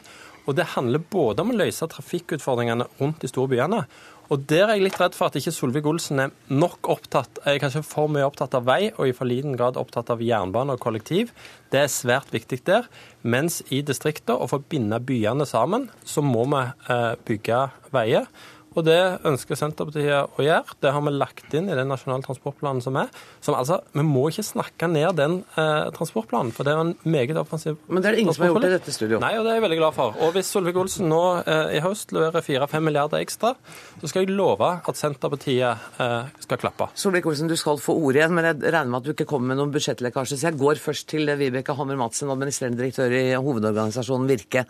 Og 0.48 0.56
det 0.56 0.70
handler 0.72 1.04
både 1.04 1.44
om 1.44 1.52
å 1.52 1.58
løse 1.60 1.88
trafikkutfordringene 1.92 2.86
rundt 3.00 3.20
de 3.20 3.28
store 3.28 3.52
byene. 3.52 3.82
Og 4.30 4.44
der 4.46 4.68
er 4.68 4.76
jeg 4.76 4.84
litt 4.84 4.98
redd 5.00 5.16
for 5.18 5.26
at 5.26 5.36
ikke 5.40 5.50
Solvik-Olsen 5.50 6.20
er 6.22 6.34
nok 6.54 6.86
opptatt 6.92 7.40
er 7.50 7.58
kanskje 7.58 7.82
for 7.82 8.10
mye 8.12 8.28
opptatt 8.28 8.54
av 8.54 8.68
vei, 8.68 8.92
og 8.94 9.10
i 9.10 9.14
for 9.16 9.26
liten 9.26 9.56
grad 9.58 9.78
opptatt 9.80 10.12
av 10.14 10.22
jernbane 10.22 10.76
og 10.76 10.82
kollektiv. 10.84 11.32
Det 11.74 11.80
er 11.82 11.90
svært 11.90 12.30
viktig 12.30 12.60
der. 12.68 12.86
Mens 13.26 13.58
i 13.74 13.80
distriktene, 13.82 14.38
og 14.38 14.52
for 14.52 14.62
binde 14.70 15.00
byene 15.02 15.46
sammen, 15.50 15.88
så 16.06 16.22
må 16.22 16.46
vi 16.52 16.62
eh, 16.62 17.12
bygge 17.26 17.64
veier. 17.90 18.30
Og 18.78 18.86
det 18.86 18.98
ønsker 19.26 19.58
Senterpartiet 19.58 20.38
å 20.38 20.44
gjøre. 20.44 20.76
Det 20.82 20.92
har 20.94 21.02
vi 21.02 21.12
lagt 21.14 21.54
inn 21.58 21.70
i 21.70 21.76
den 21.76 21.90
nasjonale 21.90 22.22
transportplanen 22.22 22.82
som 22.84 22.96
er. 23.00 23.10
Som 23.42 23.56
altså, 23.58 23.80
Vi 23.96 24.04
må 24.06 24.28
ikke 24.30 24.46
snakke 24.46 24.88
ned 24.90 25.18
den 25.18 25.40
eh, 25.58 25.88
transportplanen, 25.96 26.52
for 26.54 26.66
det 26.66 26.74
er 26.74 26.82
en 26.84 26.94
meget 27.02 27.38
offensiv 27.40 27.80
Men 27.88 28.02
det 28.02 28.10
er 28.10 28.16
det 28.16 28.24
ingen 28.24 28.36
som 28.36 28.46
har 28.46 28.52
gjort 28.52 28.68
i 28.68 28.72
dette 28.76 28.94
studioet. 28.94 29.22
Nei, 29.24 29.32
og 29.40 29.46
det 29.46 29.52
er 29.52 29.58
jeg 29.58 29.66
veldig 29.66 29.80
glad 29.80 29.96
for. 29.96 30.14
Og 30.22 30.34
hvis 30.36 30.52
Solvik-Olsen 30.54 31.10
nå 31.10 31.20
eh, 31.42 31.76
i 31.78 31.82
høst 31.84 32.14
leverer 32.14 32.46
4-5 32.46 32.86
milliarder 32.86 33.24
ekstra, 33.24 33.54
så 34.00 34.10
skal 34.10 34.24
jeg 34.24 34.38
love 34.38 34.70
at 34.78 35.00
Senterpartiet 35.00 35.90
eh, 36.04 36.30
skal 36.46 36.62
klappe. 36.62 36.90
Solvik-Olsen, 36.94 37.50
du 37.50 37.58
skal 37.58 37.82
få 37.82 37.96
ordet 37.98 38.22
igjen, 38.22 38.36
men 38.38 38.52
jeg 38.52 38.62
regner 38.68 38.92
med 38.92 39.00
at 39.00 39.08
du 39.08 39.14
ikke 39.16 39.28
kommer 39.32 39.52
med 39.52 39.62
noen 39.62 39.74
budsjettlekkasje. 39.74 40.38
Så 40.38 40.50
jeg 40.50 40.60
går 40.60 40.82
først 40.82 41.10
til 41.10 41.34
Vibeke 41.40 41.74
Hammer 41.78 41.98
Madsen, 41.98 42.30
administrerende 42.30 42.84
direktør 42.84 43.18
i 43.18 43.24
hovedorganisasjonen 43.34 44.30
Virke. 44.30 44.66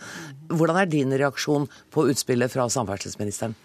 Hvordan 0.48 0.80
er 0.80 0.90
din 0.90 1.12
reaksjon 1.12 1.68
på 1.92 2.08
utspillet 2.08 2.52
fra 2.52 2.68
samferdselsministeren? 2.72 3.58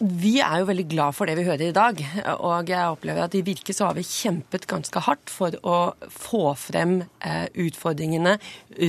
Vi 0.00 0.38
er 0.40 0.62
jo 0.62 0.68
veldig 0.70 0.86
glad 0.88 1.12
for 1.16 1.28
det 1.28 1.34
vi 1.36 1.44
hører 1.44 1.66
i 1.68 1.74
dag. 1.76 1.98
Og 2.40 2.70
jeg 2.70 2.92
opplever 2.94 3.26
at 3.26 3.34
i 3.36 3.42
Virke 3.44 3.74
så 3.76 3.90
har 3.90 3.96
vi 3.98 4.04
kjempet 4.06 4.64
ganske 4.70 5.02
hardt 5.04 5.32
for 5.32 5.52
å 5.68 5.92
få 6.12 6.54
frem 6.56 7.02
eh, 7.20 7.44
utfordringene 7.66 8.36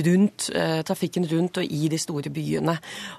rundt 0.06 0.48
eh, 0.56 0.80
trafikken 0.88 1.26
rundt 1.28 1.60
og 1.60 1.68
i 1.68 1.90
de 1.92 1.98
store 2.00 2.32
byene. 2.32 2.78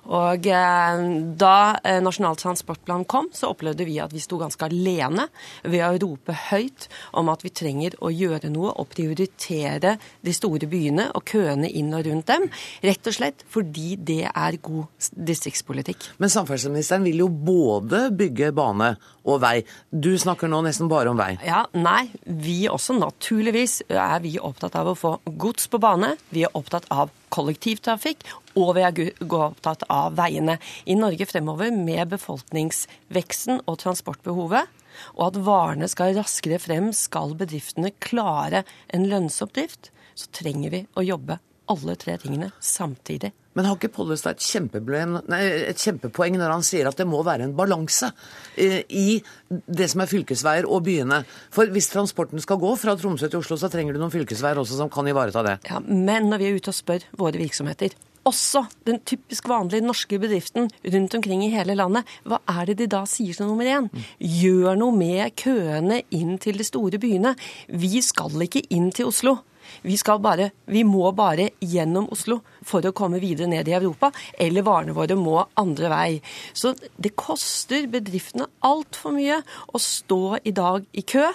Og 0.09 0.49
eh, 0.49 1.03
da 1.39 1.57
Nasjonal 2.01 2.39
transportplan 2.41 3.05
kom, 3.09 3.29
så 3.35 3.51
opplevde 3.53 3.85
vi 3.85 3.99
at 4.01 4.13
vi 4.15 4.23
sto 4.23 4.39
ganske 4.41 4.65
alene 4.65 5.27
ved 5.61 5.85
å 5.85 6.01
rope 6.07 6.33
høyt 6.49 6.89
om 7.21 7.29
at 7.29 7.45
vi 7.45 7.53
trenger 7.53 7.99
å 8.01 8.09
gjøre 8.13 8.49
noe 8.53 8.73
og 8.81 8.89
prioritere 8.95 9.97
de 10.25 10.35
store 10.35 10.69
byene 10.71 11.09
og 11.13 11.27
køene 11.29 11.69
inn 11.69 11.93
og 11.93 12.07
rundt 12.09 12.31
dem. 12.33 12.49
Rett 12.85 13.13
og 13.13 13.19
slett 13.19 13.45
fordi 13.49 13.93
det 14.09 14.23
er 14.31 14.59
god 14.63 15.09
distriktspolitikk. 15.13 16.15
Men 16.17 16.33
samferdselsministeren 16.33 17.05
vil 17.05 17.25
jo 17.27 17.29
både 17.29 17.58
både 17.59 18.07
bygge 18.15 18.51
bane 18.55 18.93
og 19.29 19.41
vei. 19.43 19.59
Du 19.91 20.11
snakker 20.19 20.49
nå 20.51 20.61
nesten 20.65 20.89
bare 20.91 21.11
om 21.11 21.19
vei. 21.19 21.33
Ja, 21.45 21.65
Nei, 21.75 22.09
vi 22.23 22.63
også. 22.71 22.95
Naturligvis 22.99 23.81
er 23.89 24.19
vi 24.23 24.37
opptatt 24.39 24.77
av 24.79 24.91
å 24.91 24.97
få 24.97 25.15
gods 25.39 25.69
på 25.71 25.81
bane. 25.81 26.15
Vi 26.33 26.45
er 26.47 26.55
opptatt 26.57 26.87
av 26.93 27.11
kollektivtrafikk, 27.33 28.25
og 28.57 28.73
vi 28.77 28.85
er 28.87 29.03
opptatt 29.25 29.85
av 29.91 30.15
veiene. 30.17 30.57
I 30.89 30.97
Norge 30.99 31.27
fremover, 31.29 31.73
med 31.75 32.09
befolkningsveksten 32.15 33.63
og 33.65 33.79
transportbehovet, 33.83 34.71
og 35.15 35.27
at 35.29 35.43
varene 35.45 35.87
skal 35.91 36.15
raskere 36.17 36.59
frem, 36.61 36.89
skal 36.95 37.35
bedriftene 37.39 37.93
klare 38.03 38.65
en 38.93 39.07
lønnsom 39.11 39.51
drift, 39.53 39.93
så 40.17 40.31
trenger 40.35 40.73
vi 40.73 40.83
å 40.99 41.05
jobbe 41.05 41.39
alle 41.69 41.95
tre 41.99 42.17
tingene 42.21 42.49
samtidig. 42.63 43.31
Men 43.57 43.65
har 43.65 43.75
ikke 43.79 43.91
Pollestad 43.91 44.37
et, 44.39 45.25
nei, 45.27 45.39
et 45.67 45.81
kjempepoeng 45.81 46.37
når 46.39 46.53
han 46.53 46.65
sier 46.65 46.87
at 46.87 46.99
det 46.99 47.07
må 47.09 47.21
være 47.25 47.47
en 47.47 47.55
balanse 47.57 48.11
eh, 48.55 48.83
i 48.87 49.19
det 49.49 49.89
som 49.91 50.03
er 50.03 50.11
fylkesveier 50.11 50.67
og 50.69 50.85
byene? 50.85 51.23
For 51.51 51.71
hvis 51.73 51.89
transporten 51.91 52.39
skal 52.43 52.61
gå 52.61 52.75
fra 52.79 52.95
Tromsø 52.99 53.27
til 53.27 53.41
Oslo, 53.41 53.57
så 53.59 53.71
trenger 53.73 53.97
du 53.97 54.03
noen 54.03 54.13
fylkesveier 54.13 54.61
også 54.61 54.77
som 54.79 54.93
kan 54.93 55.09
ivareta 55.09 55.43
det. 55.45 55.57
Ja, 55.69 55.81
Men 55.81 56.29
når 56.29 56.43
vi 56.43 56.51
er 56.51 56.61
ute 56.61 56.71
og 56.71 56.79
spør 56.79 57.09
våre 57.19 57.41
virksomheter 57.41 57.97
også 58.29 58.65
den 58.87 58.99
typisk 59.07 59.47
vanlige 59.49 59.85
norske 59.85 60.19
bedriften 60.19 60.69
rundt 60.93 61.15
omkring 61.15 61.43
i 61.45 61.51
hele 61.53 61.75
landet, 61.77 62.07
hva 62.27 62.39
er 62.51 62.69
det 62.69 62.79
de 62.81 62.89
da 62.91 63.03
sier 63.09 63.35
som 63.35 63.49
nummer 63.49 63.67
én? 63.67 63.89
Gjør 64.19 64.77
noe 64.79 64.95
med 64.95 65.35
køene 65.39 66.01
inn 66.15 66.37
til 66.41 66.59
de 66.59 66.67
store 66.67 66.99
byene. 67.01 67.35
Vi 67.69 68.01
skal 68.05 68.35
ikke 68.45 68.65
inn 68.75 68.91
til 68.95 69.09
Oslo. 69.09 69.39
Vi, 69.81 69.97
bare, 70.19 70.49
vi, 70.65 70.83
må 70.83 71.11
bare 71.15 71.49
gjennom 71.59 72.09
Oslo 72.11 72.39
for 72.65 72.85
å 72.85 72.93
komme 72.95 73.21
videre 73.21 73.47
ned 73.47 73.67
i 73.67 73.75
Europa, 73.77 74.11
eller 74.37 74.65
varene 74.65 74.95
våre 74.97 75.15
må 75.19 75.37
andre 75.59 75.91
vei. 75.91 76.21
Så 76.53 76.73
det 76.97 77.15
koster 77.19 77.87
bedriftene 77.91 78.49
altfor 78.65 79.15
mye 79.15 79.41
å 79.73 79.81
stå 79.81 80.39
i 80.43 80.55
dag 80.55 80.85
i 80.91 81.05
kø. 81.07 81.29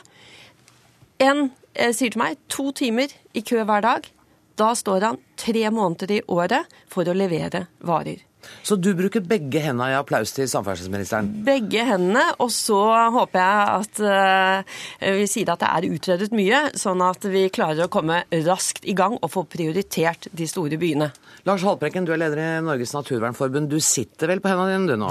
En 1.22 1.48
eh, 1.74 1.94
sier 1.94 2.12
til 2.12 2.20
meg 2.20 2.38
to 2.52 2.70
timer 2.76 3.12
i 3.32 3.44
kø 3.46 3.64
hver 3.64 3.84
dag. 3.84 4.10
Da 4.54 4.74
står 4.78 5.08
han 5.08 5.22
tre 5.40 5.66
måneder 5.70 6.18
i 6.18 6.22
året 6.30 6.70
for 6.90 7.08
å 7.08 7.16
levere 7.16 7.66
varer. 7.82 8.22
Så 8.64 8.78
du 8.80 8.90
bruker 8.96 9.24
begge 9.24 9.62
hendene 9.64 9.92
i 9.92 9.98
applaus 9.98 10.34
til 10.36 10.48
samferdselsministeren? 10.50 11.30
Begge 11.46 11.84
hendene, 11.88 12.26
og 12.42 12.52
så 12.54 12.80
håper 13.14 13.40
jeg 13.40 13.66
at 13.74 14.02
uh, 14.04 15.18
vi 15.20 15.28
sier 15.30 15.52
at 15.52 15.62
det 15.62 15.70
er 15.70 15.88
utredet 15.94 16.30
mye, 16.36 16.66
sånn 16.78 17.04
at 17.04 17.28
vi 17.30 17.46
klarer 17.54 17.86
å 17.86 17.92
komme 17.92 18.22
raskt 18.46 18.88
i 18.88 18.96
gang 18.96 19.18
og 19.20 19.32
få 19.34 19.46
prioritert 19.48 20.30
de 20.32 20.48
store 20.50 20.80
byene. 20.80 21.12
Lars 21.44 21.60
Haltbrekken, 21.60 22.06
du 22.08 22.12
er 22.14 22.16
leder 22.22 22.40
i 22.40 22.44
Norges 22.64 22.94
naturvernforbund. 22.96 23.68
Du 23.68 23.76
sitter 23.84 24.30
vel 24.30 24.40
på 24.40 24.48
hendene 24.48 24.78
dine 24.78 24.94
du 24.94 25.02
nå? 25.02 25.10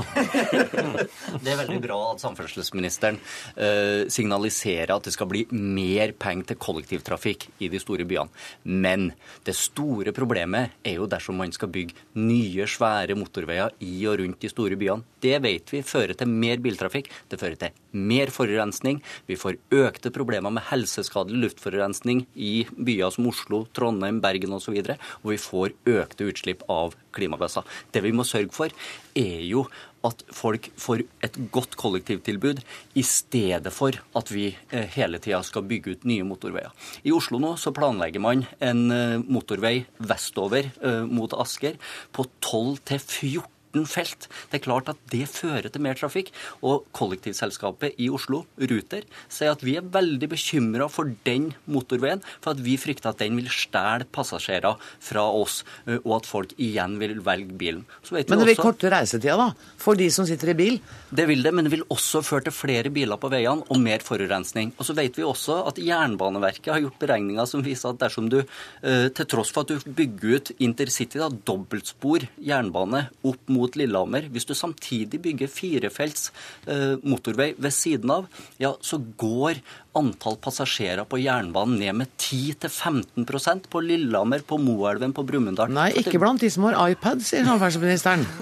det 1.43 1.51
er 1.51 1.59
veldig 1.59 1.77
bra 1.83 1.97
at 2.07 2.23
samferdselsministeren 2.23 3.19
uh, 3.19 4.09
signaliserer 4.09 4.95
at 4.95 5.05
det 5.05 5.13
skal 5.13 5.29
bli 5.29 5.43
mer 5.53 6.15
penger 6.17 6.49
til 6.49 6.59
kollektivtrafikk 6.65 7.45
i 7.61 7.69
de 7.69 7.83
store 7.83 8.09
byene. 8.09 8.33
Men 8.65 9.11
det 9.45 9.53
store 9.59 10.09
problemet 10.17 10.73
er 10.81 10.97
jo 10.97 11.05
dersom 11.11 11.37
man 11.37 11.53
skal 11.53 11.69
bygge 11.69 12.01
nye, 12.17 12.65
svære 12.65 13.13
motorveier 13.19 13.77
i 13.85 13.93
og 14.09 14.17
rundt 14.23 14.41
de 14.41 14.49
store 14.49 14.81
byene. 14.81 15.05
Det 15.21 15.37
vet 15.45 15.69
vi 15.69 15.85
fører 15.85 16.17
til 16.17 16.33
mer 16.33 16.65
biltrafikk. 16.65 17.13
Det 17.29 17.37
fører 17.37 17.61
til 17.61 17.82
mer 17.93 18.31
forurensning. 18.33 19.01
Vi 19.29 19.37
får 19.39 19.59
økte 19.73 20.11
problemer 20.13 20.53
med 20.53 20.65
helseskadelig 20.69 21.47
luftforurensning 21.47 22.25
i 22.33 22.65
byer 22.73 23.13
som 23.13 23.29
Oslo, 23.29 23.63
Trondheim, 23.73 24.21
Bergen 24.23 24.57
osv. 24.57 24.75
Og, 24.75 24.91
så 24.91 24.99
og 25.23 25.31
vi 25.33 25.39
får 25.41 25.77
økte 25.95 26.29
utslipp 26.29 26.67
av 26.71 26.97
klimagasser. 27.13 27.65
Det 27.93 28.03
vi 28.03 28.13
må 28.15 28.25
sørge 28.27 28.53
for, 28.55 28.73
er 29.17 29.41
jo 29.45 29.67
at 30.03 30.23
folk 30.35 30.67
får 30.79 31.05
et 31.23 31.37
godt 31.53 31.77
kollektivtilbud, 31.79 32.59
i 32.99 33.03
stedet 33.07 33.71
for 33.71 33.95
at 34.19 34.31
vi 34.33 34.49
eh, 34.51 34.89
hele 34.97 35.19
tida 35.23 35.39
skal 35.47 35.63
bygge 35.69 35.95
ut 35.95 36.07
nye 36.09 36.25
motorveier. 36.27 36.73
I 37.07 37.13
Oslo 37.15 37.39
nå 37.39 37.53
så 37.61 37.71
planlegger 37.75 38.23
man 38.23 38.43
en 38.59 38.83
eh, 38.91 39.23
motorvei 39.23 39.85
vestover 40.03 40.73
eh, 40.83 41.03
mot 41.07 41.33
Asker 41.39 41.79
på 42.11 42.27
12 42.43 42.83
14 42.83 43.52
14 43.73 43.87
felt. 43.89 44.27
Det 44.51 44.59
er 44.59 44.63
klart 44.63 44.89
at 44.91 44.99
det 45.11 45.25
fører 45.29 45.69
til 45.71 45.81
mer 45.81 45.97
trafikk. 45.97 46.31
Og 46.63 46.85
kollektivselskapet 46.95 47.97
i 48.01 48.09
Oslo, 48.13 48.43
Ruter, 48.57 49.05
sier 49.31 49.53
at 49.53 49.63
vi 49.65 49.75
er 49.77 49.85
veldig 49.85 50.29
bekymra 50.29 50.89
for 50.91 51.09
den 51.25 51.51
motorveien, 51.65 52.21
for 52.41 52.53
at 52.53 52.63
vi 52.63 52.77
frykter 52.77 53.11
at 53.11 53.21
den 53.21 53.37
vil 53.39 53.49
stjele 53.51 54.07
passasjerer 54.13 54.77
fra 55.03 55.25
oss, 55.33 55.61
og 56.03 56.11
at 56.19 56.29
folk 56.29 56.53
igjen 56.57 56.97
vil 57.01 57.19
velge 57.23 57.53
bilen. 57.57 57.85
men 58.11 58.23
det 58.23 58.47
vil 58.47 58.55
også... 58.55 58.61
korte 58.61 58.91
reisetida, 58.93 59.37
da? 59.37 59.49
For 59.77 59.97
de 59.99 60.09
som 60.13 60.27
sitter 60.27 60.53
i 60.53 60.57
bil? 60.57 60.79
Det 61.09 61.27
vil 61.29 61.43
det, 61.43 61.53
men 61.53 61.65
det 61.65 61.73
vil 61.73 61.85
også 61.93 62.23
føre 62.25 62.47
til 62.47 62.55
flere 62.55 62.91
biler 62.93 63.19
på 63.19 63.31
veiene 63.31 63.65
og 63.69 63.81
mer 63.81 64.03
forurensning. 64.05 64.73
Og 64.77 64.87
så 64.87 64.95
vet 64.97 65.17
vi 65.17 65.25
også 65.25 65.63
at 65.69 65.81
Jernbaneverket 65.81 66.71
har 66.73 66.83
gjort 66.83 66.99
beregninger 67.01 67.47
som 67.49 67.63
viser 67.65 67.93
at 67.93 68.01
dersom 68.01 68.29
du, 68.31 68.41
til 68.83 69.29
tross 69.29 69.51
for 69.53 69.65
at 69.65 69.73
du 69.73 69.93
bygger 69.97 70.37
ut 70.37 70.51
intercity, 70.63 71.19
da, 71.21 71.29
dobbeltspor 71.29 72.27
jernbane 72.43 73.07
opp 73.27 73.51
mot 73.53 73.62
mot 73.63 73.79
Lillehammer, 73.79 74.27
hvis 74.33 74.47
du 74.49 74.53
samtidig 74.57 75.21
bygger 75.23 75.51
firefelts 75.51 76.29
eh, 76.67 76.99
motorvei 77.03 77.53
ved 77.57 77.73
siden 77.75 78.11
av, 78.13 78.27
ja, 78.61 78.73
så 78.83 78.99
går 78.99 79.63
antall 79.97 80.37
passasjerer 80.41 81.05
på 81.09 81.19
jernbanen 81.21 81.77
ned 81.79 81.95
med 82.01 82.07
10-15% 82.17 83.67
på 83.69 83.81
Lillehammer, 83.85 84.41
på 84.45 84.57
Moelven, 84.61 85.13
på 85.13 85.25
Brumunddal. 85.27 85.71
Nei, 85.73 85.89
ikke 86.01 86.19
blant 86.21 86.41
de 86.41 86.49
som 86.53 86.65
har 86.67 86.77
iPad, 86.89 87.21
sier 87.25 87.45
samferdselsministeren. 87.47 88.25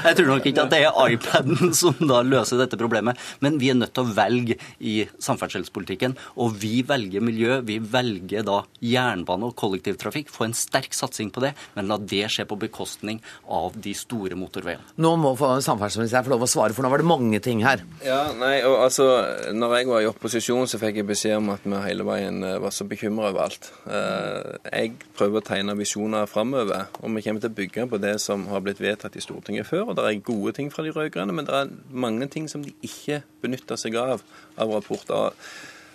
Jeg 0.00 0.16
tror 0.16 0.30
nok 0.30 0.46
ikke 0.48 0.64
at 0.64 0.72
det 0.72 0.80
er 0.86 1.14
iPaden 1.14 1.74
som 1.76 1.96
da 2.08 2.22
løser 2.24 2.60
dette 2.60 2.78
problemet. 2.80 3.20
Men 3.44 3.58
vi 3.60 3.70
er 3.72 3.78
nødt 3.78 3.94
til 3.96 4.06
å 4.06 4.14
velge 4.16 4.56
i 4.80 4.96
samferdselspolitikken. 5.20 6.16
Og 6.40 6.56
vi 6.62 6.80
velger 6.86 7.24
miljø. 7.24 7.60
Vi 7.66 7.78
velger 7.82 8.46
da 8.46 8.62
jernbane 8.84 9.50
og 9.50 9.56
kollektivtrafikk. 9.60 10.32
Få 10.32 10.48
en 10.48 10.56
sterk 10.56 10.96
satsing 10.96 11.32
på 11.34 11.44
det, 11.44 11.52
men 11.76 11.90
la 11.90 11.98
det 12.00 12.26
skje 12.32 12.48
på 12.48 12.58
bekostning 12.60 13.20
av 13.50 13.76
de 13.76 13.94
store 13.96 14.38
motorveiene. 14.40 14.84
Nå 15.00 15.14
må 15.20 15.34
samferdselsministeren 15.36 16.26
få 16.26 16.34
lov 16.34 16.46
å 16.46 16.50
svare, 16.50 16.76
for 16.76 16.86
nå 16.86 16.92
var 16.92 17.02
det 17.02 17.10
mange 17.10 17.40
ting 17.44 17.60
her. 17.66 17.84
Ja, 18.06 18.22
nei, 18.38 18.56
og 18.66 18.69
altså, 18.78 19.04
når 19.52 19.74
jeg 19.76 19.88
var 19.88 20.02
i 20.04 20.08
opposisjon, 20.08 20.68
så 20.70 20.78
fikk 20.80 21.00
jeg 21.00 21.08
beskjed 21.08 21.38
om 21.38 21.50
at 21.54 21.64
vi 21.64 21.80
hele 21.84 22.06
veien 22.06 22.42
eh, 22.46 22.58
var 22.62 22.74
så 22.74 22.86
bekymra 22.88 23.30
over 23.30 23.44
alt. 23.46 23.70
Eh, 23.90 24.70
jeg 24.70 24.94
prøver 25.18 25.40
å 25.40 25.46
tegne 25.46 25.76
visjoner 25.78 26.30
framover, 26.30 26.88
og 27.00 27.16
vi 27.16 27.24
kommer 27.26 27.44
til 27.44 27.52
å 27.52 27.58
bygge 27.58 27.88
på 27.90 28.00
det 28.02 28.14
som 28.22 28.46
har 28.52 28.64
blitt 28.66 28.82
vedtatt 28.82 29.18
i 29.18 29.24
Stortinget 29.24 29.68
før. 29.68 29.88
og 29.88 29.98
Det 29.98 30.06
er 30.06 30.22
gode 30.30 30.54
ting 30.56 30.70
fra 30.72 30.84
de 30.86 30.94
rød-grønne, 30.94 31.36
men 31.36 31.48
det 31.48 31.56
er 31.56 31.74
mange 31.90 32.30
ting 32.32 32.48
som 32.50 32.64
de 32.66 32.74
ikke 32.86 33.22
benytter 33.42 33.80
seg 33.80 33.98
av 34.00 34.24
av 34.60 34.72
rapporter. 34.74 35.36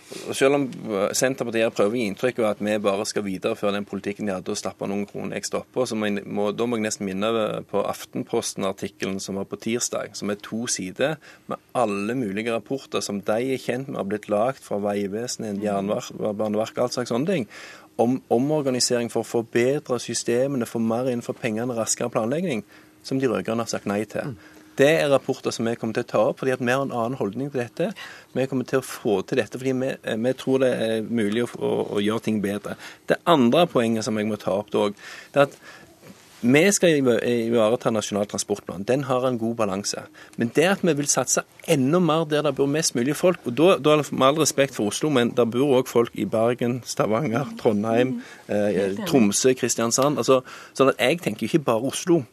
Selv 0.06 0.54
om 0.54 0.66
Senterpartiet 1.18 1.74
prøver 1.74 1.96
å 1.96 1.98
gi 1.98 2.04
inntrykk 2.12 2.40
av 2.44 2.52
at 2.52 2.60
vi 2.62 2.76
bare 2.84 3.08
skal 3.10 3.24
videreføre 3.26 3.74
den 3.74 3.88
politikken 3.90 4.28
de 4.30 4.36
hadde 4.36 4.54
og 4.54 4.60
slappe 4.60 4.86
noen 4.86 5.08
kroner 5.10 5.40
ekstra 5.40 5.64
oppå, 5.64 5.88
så 5.90 5.98
må 5.98 6.12
må, 6.22 6.52
da 6.54 6.68
må 6.70 6.78
jeg 6.78 6.86
nesten 6.86 7.08
minne 7.10 7.32
på 7.72 7.82
Aftenposten-artikkelen 7.82 9.18
som 9.24 9.40
var 9.40 9.50
på 9.50 9.58
tirsdag, 9.66 10.14
som 10.14 10.30
er 10.30 10.38
to 10.46 10.68
sider 10.70 11.18
med 11.50 11.58
alle 11.74 12.14
mulige 12.20 12.54
rapporter 12.54 13.02
som 13.02 13.24
de 13.26 13.56
er 13.56 13.62
kjent 13.62 13.90
med 13.90 13.98
har 13.98 14.10
blitt 14.12 14.30
lagd 14.30 14.62
fra 14.62 14.78
Vegvesenet, 14.84 15.64
Jernbaneverket, 15.66 16.84
alt 16.86 17.00
slags 17.00 17.14
sånne 17.14 17.32
ting. 17.32 17.50
Om 17.98 18.20
omorganisering 18.36 19.10
for 19.10 19.26
å 19.26 19.32
forbedre 19.40 19.98
systemene, 20.04 20.70
få 20.70 20.84
mer 20.84 21.10
innenfor 21.10 21.38
pengene, 21.40 21.74
raskere 21.74 22.14
planlegging, 22.14 22.62
som 23.06 23.18
de 23.18 23.30
rød-grønne 23.32 23.66
har 23.66 23.74
sagt 23.74 23.90
nei 23.90 24.04
til. 24.10 24.38
Det 24.76 24.90
er 24.90 25.12
rapporter 25.12 25.54
som 25.56 25.68
vi 25.70 25.76
kommer 25.80 25.96
til 25.96 26.04
å 26.06 26.10
ta 26.10 26.24
opp, 26.32 26.42
fordi 26.42 26.56
at 26.56 26.64
vi 26.64 26.74
har 26.74 26.84
en 26.84 26.92
annen 26.92 27.20
holdning 27.20 27.52
til 27.52 27.64
dette. 27.64 27.92
Vi 28.36 28.48
kommer 28.52 28.68
til 28.68 28.82
å 28.82 28.86
få 28.86 29.22
til 29.24 29.40
dette 29.40 29.60
fordi 29.62 29.76
vi, 29.80 29.94
eh, 29.96 30.20
vi 30.20 30.36
tror 30.36 30.66
det 30.66 30.74
er 30.76 31.08
mulig 31.08 31.46
å, 31.46 31.50
å, 31.56 31.72
å, 31.96 32.04
gjøre 32.04 32.28
ting 32.28 32.44
bedre. 32.44 32.76
Det 33.08 33.22
andre 33.26 33.66
poenget 33.72 34.08
som 34.08 34.20
jeg 34.20 34.28
må 34.28 34.40
ta 34.42 34.58
opp 34.60 34.72
det 34.76 34.86
er 35.40 35.48
at 35.48 35.58
vi 36.46 36.62
skal 36.72 37.00
ivareta 37.00 37.90
Nasjonal 37.90 38.28
transportplan. 38.30 38.84
Den 38.86 39.04
har 39.08 39.24
en 39.26 39.38
god 39.40 39.56
balanse. 39.56 40.04
Men 40.38 40.52
det 40.56 40.66
at 40.68 40.84
vi 40.86 40.94
vil 40.94 41.08
satse 41.10 41.42
enda 41.68 42.00
mer 42.00 42.28
der 42.30 42.44
det 42.46 42.54
bor 42.56 42.70
mest 42.70 42.94
mulig 42.96 43.16
folk 43.18 43.40
og 43.46 43.56
da, 43.58 43.78
da 43.80 43.96
Med 44.12 44.28
all 44.28 44.38
respekt 44.38 44.76
for 44.76 44.92
Oslo, 44.92 45.10
men 45.10 45.32
der 45.34 45.46
bor 45.50 45.80
òg 45.80 45.88
folk 45.90 46.12
i 46.14 46.26
Bergen, 46.26 46.82
Stavanger, 46.86 47.48
Trondheim, 47.58 48.22
eh, 48.48 48.94
Tromsø, 49.08 49.56
Kristiansand. 49.58 50.18
Altså, 50.18 50.44
sånn 50.78 50.94
at 50.94 51.00
Jeg 51.00 51.22
tenker 51.24 51.48
ikke 51.48 51.64
bare 51.66 51.90
Oslo. 51.90 52.26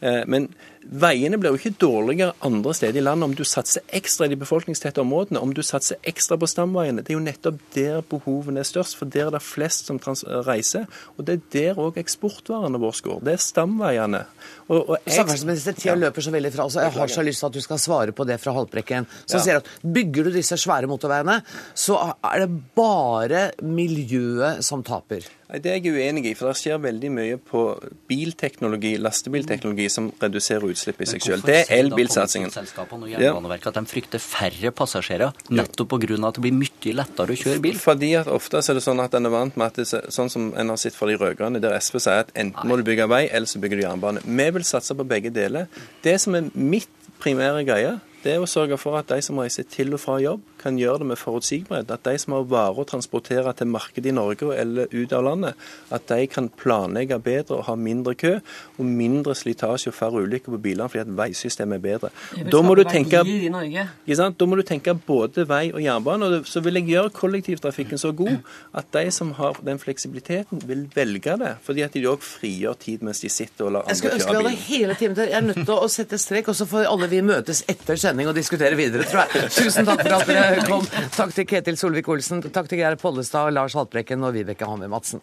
Eh, 0.00 0.24
men 0.26 0.48
veiene 0.80 1.38
blir 1.40 1.52
jo 1.52 1.60
ikke 1.60 1.78
dårligere 1.82 2.34
andre 2.46 2.72
steder 2.76 3.00
i 3.00 3.04
landet 3.04 3.28
om 3.28 3.34
du 3.36 3.42
satser 3.46 3.84
ekstra 3.96 4.26
i 4.26 4.32
de 4.32 4.38
befolkningstette 4.40 5.02
områdene, 5.02 5.40
om 5.42 5.52
du 5.54 5.62
satser 5.66 6.00
ekstra 6.08 6.38
på 6.40 6.48
stamveiene. 6.50 7.04
Det 7.04 7.12
er 7.12 7.18
jo 7.18 7.24
nettopp 7.24 7.60
der 7.74 8.00
behovene 8.10 8.62
er 8.62 8.68
størst, 8.68 8.96
for 8.98 9.10
der 9.10 9.28
er 9.28 9.34
det 9.34 9.42
flest 9.44 9.90
som 9.90 10.00
reiser. 10.46 10.86
Og 11.16 11.26
det 11.28 11.36
er 11.36 11.42
der 11.54 11.82
òg 11.82 12.00
eksportvarene 12.00 12.80
våre 12.80 13.04
går. 13.04 13.20
Det 13.26 13.36
er 13.36 13.42
stamveiene. 13.44 14.22
Og, 14.70 14.78
og 14.80 14.96
Samferdselsminister, 15.04 15.76
tida 15.78 15.94
ja. 15.94 15.98
løper 16.06 16.24
så 16.24 16.32
veldig 16.34 16.52
fra. 16.54 16.66
altså 16.68 16.84
jeg 16.84 16.96
har 16.96 17.12
så 17.12 17.26
lyst 17.26 17.44
til 17.44 17.50
at 17.50 17.58
du 17.58 17.64
skal 17.64 17.82
svare 17.82 18.14
på 18.16 18.26
det 18.28 18.38
fra 18.42 18.54
Haltbrekken. 18.56 19.08
Så 19.26 19.38
ja. 19.38 19.42
sier 19.44 19.60
at 19.60 19.68
bygger 19.82 20.28
du 20.28 20.32
disse 20.34 20.58
svære 20.60 20.90
motorveiene, 20.90 21.40
så 21.74 21.98
er 22.24 22.46
det 22.46 22.62
bare 22.78 23.44
miljøet 23.62 24.64
som 24.64 24.84
taper. 24.86 25.28
Det 25.50 25.66
er 25.66 25.80
jeg 25.80 25.96
uenig 25.96 26.28
i, 26.30 26.34
for 26.38 26.50
det 26.50 26.60
skjer 26.60 26.78
veldig 26.78 27.08
mye 27.10 27.38
på 27.42 27.64
bilteknologi, 28.10 28.92
lastebilteknologi, 29.02 29.88
som 29.90 30.12
reduserer 30.22 30.69
utslipp 30.72 31.00
i 31.04 31.08
seg 31.10 31.24
selv. 31.24 31.46
Det 31.46 31.56
er 31.62 31.72
elbilsatsingen. 31.80 32.52
og 32.52 33.06
Jernbaneverket 33.10 33.70
at 33.72 33.78
de 33.78 33.90
frykter 33.90 34.22
færre 34.22 34.72
passasjerer, 34.74 35.34
nettopp 35.50 35.94
pga. 35.94 36.18
at 36.28 36.38
det 36.38 36.44
blir 36.44 36.56
mye 36.56 36.94
lettere 36.96 37.34
å 37.34 37.40
kjøre 37.42 37.62
bil? 37.62 37.78
Fordi 37.80 38.12
at 38.20 38.30
ofte 38.30 38.62
er 38.62 38.78
det 38.78 38.84
sånn 38.84 39.02
at 39.02 39.14
en 39.14 39.26
er 39.26 39.34
vant 39.34 39.56
med 39.56 39.66
at 39.66 39.80
det, 39.80 39.88
er 39.94 40.10
sånn 40.14 40.30
som 40.32 40.52
en 40.54 40.74
har 40.74 40.80
sett 40.80 40.96
fra 40.96 41.08
de 41.10 41.18
rød-grønne, 41.20 41.62
der 41.62 41.78
SV 41.78 41.98
sier 41.98 42.24
at 42.26 42.34
enten 42.34 42.68
må 42.68 42.78
du 42.78 42.84
bygge 42.86 43.08
vei, 43.10 43.26
eller 43.28 43.50
så 43.50 43.62
bygger 43.62 43.80
du 43.80 43.86
jernbane. 43.86 44.24
Vi 44.24 44.50
vil 44.56 44.64
satse 44.64 44.96
på 44.96 45.06
begge 45.08 45.32
deler. 45.34 45.68
Det 46.02 46.16
som 46.20 46.36
er 46.38 46.50
mitt 46.54 46.88
primære 47.20 47.64
greie, 47.68 47.98
det 48.24 48.34
er 48.34 48.42
å 48.42 48.48
sørge 48.48 48.76
for 48.80 48.98
at 48.98 49.08
de 49.08 49.20
som 49.24 49.38
reiser 49.40 49.66
til 49.68 49.94
og 49.96 50.02
fra 50.02 50.18
jobb, 50.20 50.44
kan 50.60 50.78
gjøre 50.78 51.02
det 51.02 51.08
med 51.10 51.18
forutsigbarhet. 51.20 51.90
At 51.90 52.04
de 52.06 52.16
som 52.20 52.36
har 52.36 52.48
varer 52.50 52.82
å 52.82 52.86
transportere 52.88 53.52
til 53.56 53.70
markedet 53.70 54.10
i 54.12 54.14
Norge 54.16 54.52
eller 54.56 54.90
ut 54.92 55.12
av 55.16 55.24
landet, 55.26 55.68
at 55.90 56.06
de 56.10 56.26
kan 56.30 56.50
planlegge 56.60 57.18
bedre 57.24 57.58
og 57.58 57.66
ha 57.70 57.76
mindre 57.78 58.14
kø 58.18 58.36
og 58.40 58.84
mindre 58.84 59.34
slitasje 59.38 59.90
og 59.90 59.96
færre 59.96 60.22
ulykker 60.24 60.54
på 60.54 60.60
bilene 60.62 60.88
fordi 60.90 61.04
at 61.04 61.12
veisystemet 61.20 61.78
er 61.78 61.84
bedre. 61.84 62.12
Da 62.50 62.62
må, 62.64 62.76
tenke, 62.84 63.22
da 63.22 64.46
må, 64.46 64.58
du 64.58 64.64
tenke, 64.66 64.94
både 65.06 65.46
vei 65.48 65.62
og 65.72 65.80
jernbane. 65.82 66.28
og 66.28 66.48
Så 66.48 66.62
vil 66.64 66.80
jeg 66.80 66.90
gjøre 66.92 67.14
kollektivtrafikken 67.16 68.00
så 68.00 68.12
god 68.16 68.38
at 68.76 68.90
de 68.94 69.06
som 69.14 69.32
har 69.38 69.58
den 69.64 69.80
fleksibiliteten, 69.82 70.62
vil 70.66 70.86
velge 70.94 71.36
det. 71.40 71.54
Fordi 71.64 71.84
at 71.86 71.94
de 71.96 72.04
òg 72.10 72.22
frigjør 72.24 72.78
tid 72.80 73.04
mens 73.06 73.22
de 73.24 73.30
sitter 73.32 73.68
og 73.68 73.76
lar 73.76 73.88
andre 73.88 73.96
kjøre 73.96 74.10
bil. 74.10 74.20
Jeg 74.20 74.20
skulle 74.20 74.20
ønske 74.20 74.30
vi 74.30 74.40
hadde 74.40 74.68
hele 74.68 74.98
timen 75.00 75.18
til. 75.18 75.30
Jeg 75.30 75.38
er 75.38 75.46
nødt 75.46 75.62
til 75.64 75.74
å 75.74 75.90
sette 75.92 76.20
strek, 76.20 76.50
og 76.50 76.58
så 76.58 76.66
får 76.70 76.88
alle 76.90 77.10
vi 77.10 77.22
møtes 77.24 77.62
etter 77.70 78.00
sending 78.00 78.30
og 78.30 78.36
diskutere 78.36 78.78
videre, 78.78 79.06
tror 79.10 79.24
jeg. 79.24 79.50
Tusen 79.60 79.88
takk 79.88 80.04
for 80.04 80.18
at 80.18 80.30
dere 80.30 80.49
kom. 80.66 80.86
Takk 81.14 81.34
til 81.36 81.46
Ketil 81.48 81.78
Solvik-Olsen, 81.80 82.42
takk 82.50 82.70
til 82.70 82.80
Geir 82.82 82.96
Pollestad, 83.00 83.52
Lars 83.54 83.76
Haltbrekken 83.78 84.24
og 84.26 84.34
Vibeke 84.36 84.68
Hammer 84.68 84.90
Madsen. 84.92 85.22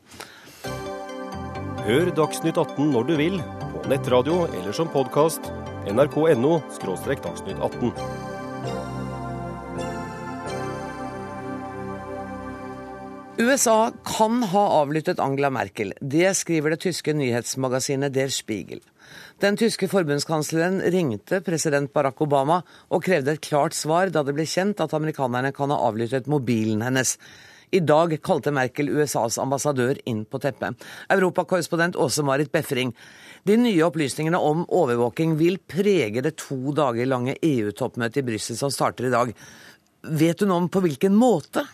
Hør 1.88 2.12
Dagsnytt 2.16 2.58
18 2.60 2.92
når 2.92 3.08
du 3.08 3.14
vil, 3.20 3.38
på 3.72 3.84
nettradio 3.92 4.46
eller 4.52 4.76
som 4.76 4.90
podkast. 4.92 5.52
nrk.no– 5.88 6.58
dagsnytt 7.28 7.62
18. 7.64 7.94
USA 13.38 13.92
kan 14.04 14.44
ha 14.44 14.64
avlyttet 14.82 15.20
Angela 15.22 15.50
Merkel. 15.54 15.94
Det 16.02 16.34
skriver 16.36 16.74
det 16.74 16.82
tyske 16.82 17.14
nyhetsmagasinet 17.14 18.14
Der 18.16 18.34
Spiegel. 18.34 18.82
Den 19.38 19.54
tyske 19.54 19.86
forbundskansleren 19.86 20.80
ringte 20.90 21.44
president 21.46 21.92
Barack 21.94 22.24
Obama 22.26 22.64
og 22.90 23.04
krevde 23.06 23.36
et 23.36 23.44
klart 23.46 23.76
svar 23.78 24.10
da 24.10 24.24
det 24.26 24.34
ble 24.34 24.48
kjent 24.50 24.82
at 24.82 24.96
amerikanerne 24.98 25.52
kan 25.54 25.70
ha 25.70 25.78
avlyttet 25.86 26.30
mobilen 26.32 26.82
hennes. 26.82 27.14
I 27.70 27.84
dag 27.86 28.16
kalte 28.26 28.50
Merkel 28.56 28.90
USAs 28.90 29.38
ambassadør 29.38 30.00
inn 30.10 30.24
på 30.26 30.42
teppet. 30.42 30.82
Europakorrespondent 31.14 32.00
Åse-Marit 32.02 32.50
Befring. 32.50 32.96
De 33.46 33.60
nye 33.62 33.86
opplysningene 33.86 34.42
om 34.42 34.66
overvåking 34.74 35.38
vil 35.38 35.60
prege 35.70 36.24
det 36.26 36.34
to 36.42 36.74
dager 36.74 37.06
lange 37.06 37.38
EU-toppmøtet 37.38 38.24
i 38.24 38.28
Brussel 38.32 38.58
som 38.58 38.74
starter 38.74 39.12
i 39.12 39.14
dag. 39.14 39.36
Vet 40.18 40.42
du 40.42 40.48
noe 40.50 40.64
om 40.64 40.72
på 40.72 40.82
hvilken 40.82 41.14
måte? 41.14 41.68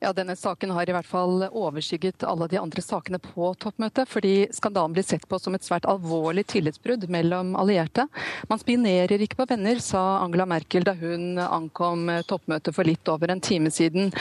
Ja, 0.00 0.12
Denne 0.12 0.36
saken 0.36 0.70
har 0.70 0.86
i 0.86 0.92
hvert 0.94 1.06
fall 1.10 1.40
overskygget 1.48 2.22
alle 2.22 2.46
de 2.46 2.58
andre 2.60 2.82
sakene 2.84 3.18
på 3.18 3.48
toppmøtet, 3.58 4.06
fordi 4.06 4.46
skandalen 4.54 4.92
blir 4.94 5.02
sett 5.02 5.24
på 5.26 5.40
som 5.42 5.56
et 5.58 5.64
svært 5.66 5.88
alvorlig 5.90 6.44
tillitsbrudd 6.52 7.08
mellom 7.10 7.56
allierte. 7.58 8.04
Man 8.46 8.62
spinerer 8.62 9.18
ikke 9.18 9.40
på 9.40 9.46
venner, 9.50 9.80
sa 9.82 10.20
Angela 10.22 10.46
Merkel 10.46 10.86
da 10.86 10.94
hun 11.00 11.40
ankom 11.42 12.12
toppmøtet 12.30 12.76
for 12.76 12.86
litt 12.86 13.10
over 13.10 13.32
en 13.34 13.42
time 13.42 13.72
siden. 13.74 14.12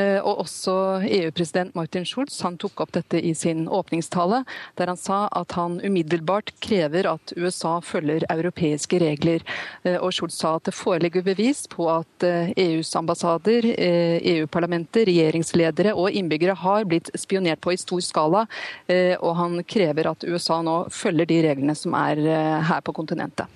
Eh, 0.00 0.16
og 0.22 0.46
også 0.46 0.78
EU-president 1.04 1.76
Martin 1.76 2.08
Schulz 2.08 2.40
han 2.40 2.56
tok 2.56 2.86
opp 2.86 2.96
dette 2.96 3.20
i 3.20 3.34
sin 3.36 3.66
åpningstale, 3.68 4.40
der 4.80 4.88
han 4.88 5.00
sa 5.00 5.26
at 5.36 5.52
han 5.60 5.82
umiddelbart 5.84 6.54
krever 6.64 7.10
at 7.12 7.36
USA 7.36 7.74
følger 7.84 8.24
europeiske 8.32 9.02
regler. 9.04 9.44
Eh, 9.84 10.00
og 10.00 10.16
Schulz 10.16 10.40
sa 10.40 10.56
at 10.56 10.70
det 10.70 10.78
foreligger 10.80 11.28
bevis 11.28 11.66
på 11.68 11.90
at 11.92 12.28
EUs 12.56 12.56
eh, 12.56 12.96
e 12.96 12.98
ambassader, 13.04 13.72
EU-parlamentet, 13.76 15.04
regjeringer 15.04 15.25
regjeringsledere 15.26 15.94
og 15.98 16.14
innbyggere 16.14 16.56
har 16.58 16.86
blitt 16.88 17.10
spionert 17.18 17.62
på 17.64 17.74
i 17.74 17.80
stor 17.80 18.02
skala, 18.04 18.46
eh, 18.86 19.14
og 19.18 19.34
han 19.40 19.58
krever 19.66 20.12
at 20.12 20.26
USA 20.26 20.60
nå 20.62 20.84
følger 20.94 21.28
de 21.28 21.42
reglene 21.48 21.76
som 21.78 21.96
er 21.98 22.22
eh, 22.22 22.62
her 22.70 22.84
på 22.86 22.94
kontinentet. 22.96 23.50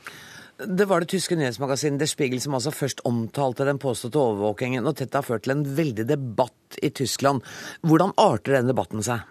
Det 0.60 0.84
var 0.84 1.00
det 1.00 1.08
tyske 1.08 1.38
nyhetsmagasinet 1.40 2.02
Der 2.02 2.08
Spiegel 2.10 2.40
som 2.42 2.52
altså 2.58 2.72
først 2.74 3.00
omtalte 3.08 3.64
den 3.64 3.80
påståtte 3.80 4.20
overvåkingen, 4.20 4.84
og 4.84 4.98
dette 4.98 5.16
har 5.16 5.24
ført 5.24 5.46
til 5.46 5.54
en 5.54 5.64
veldig 5.64 6.04
debatt 6.10 6.80
i 6.82 6.90
Tyskland. 6.92 7.40
Hvordan 7.80 8.12
arter 8.20 8.58
den 8.58 8.68
debatten 8.68 9.04
seg? 9.04 9.24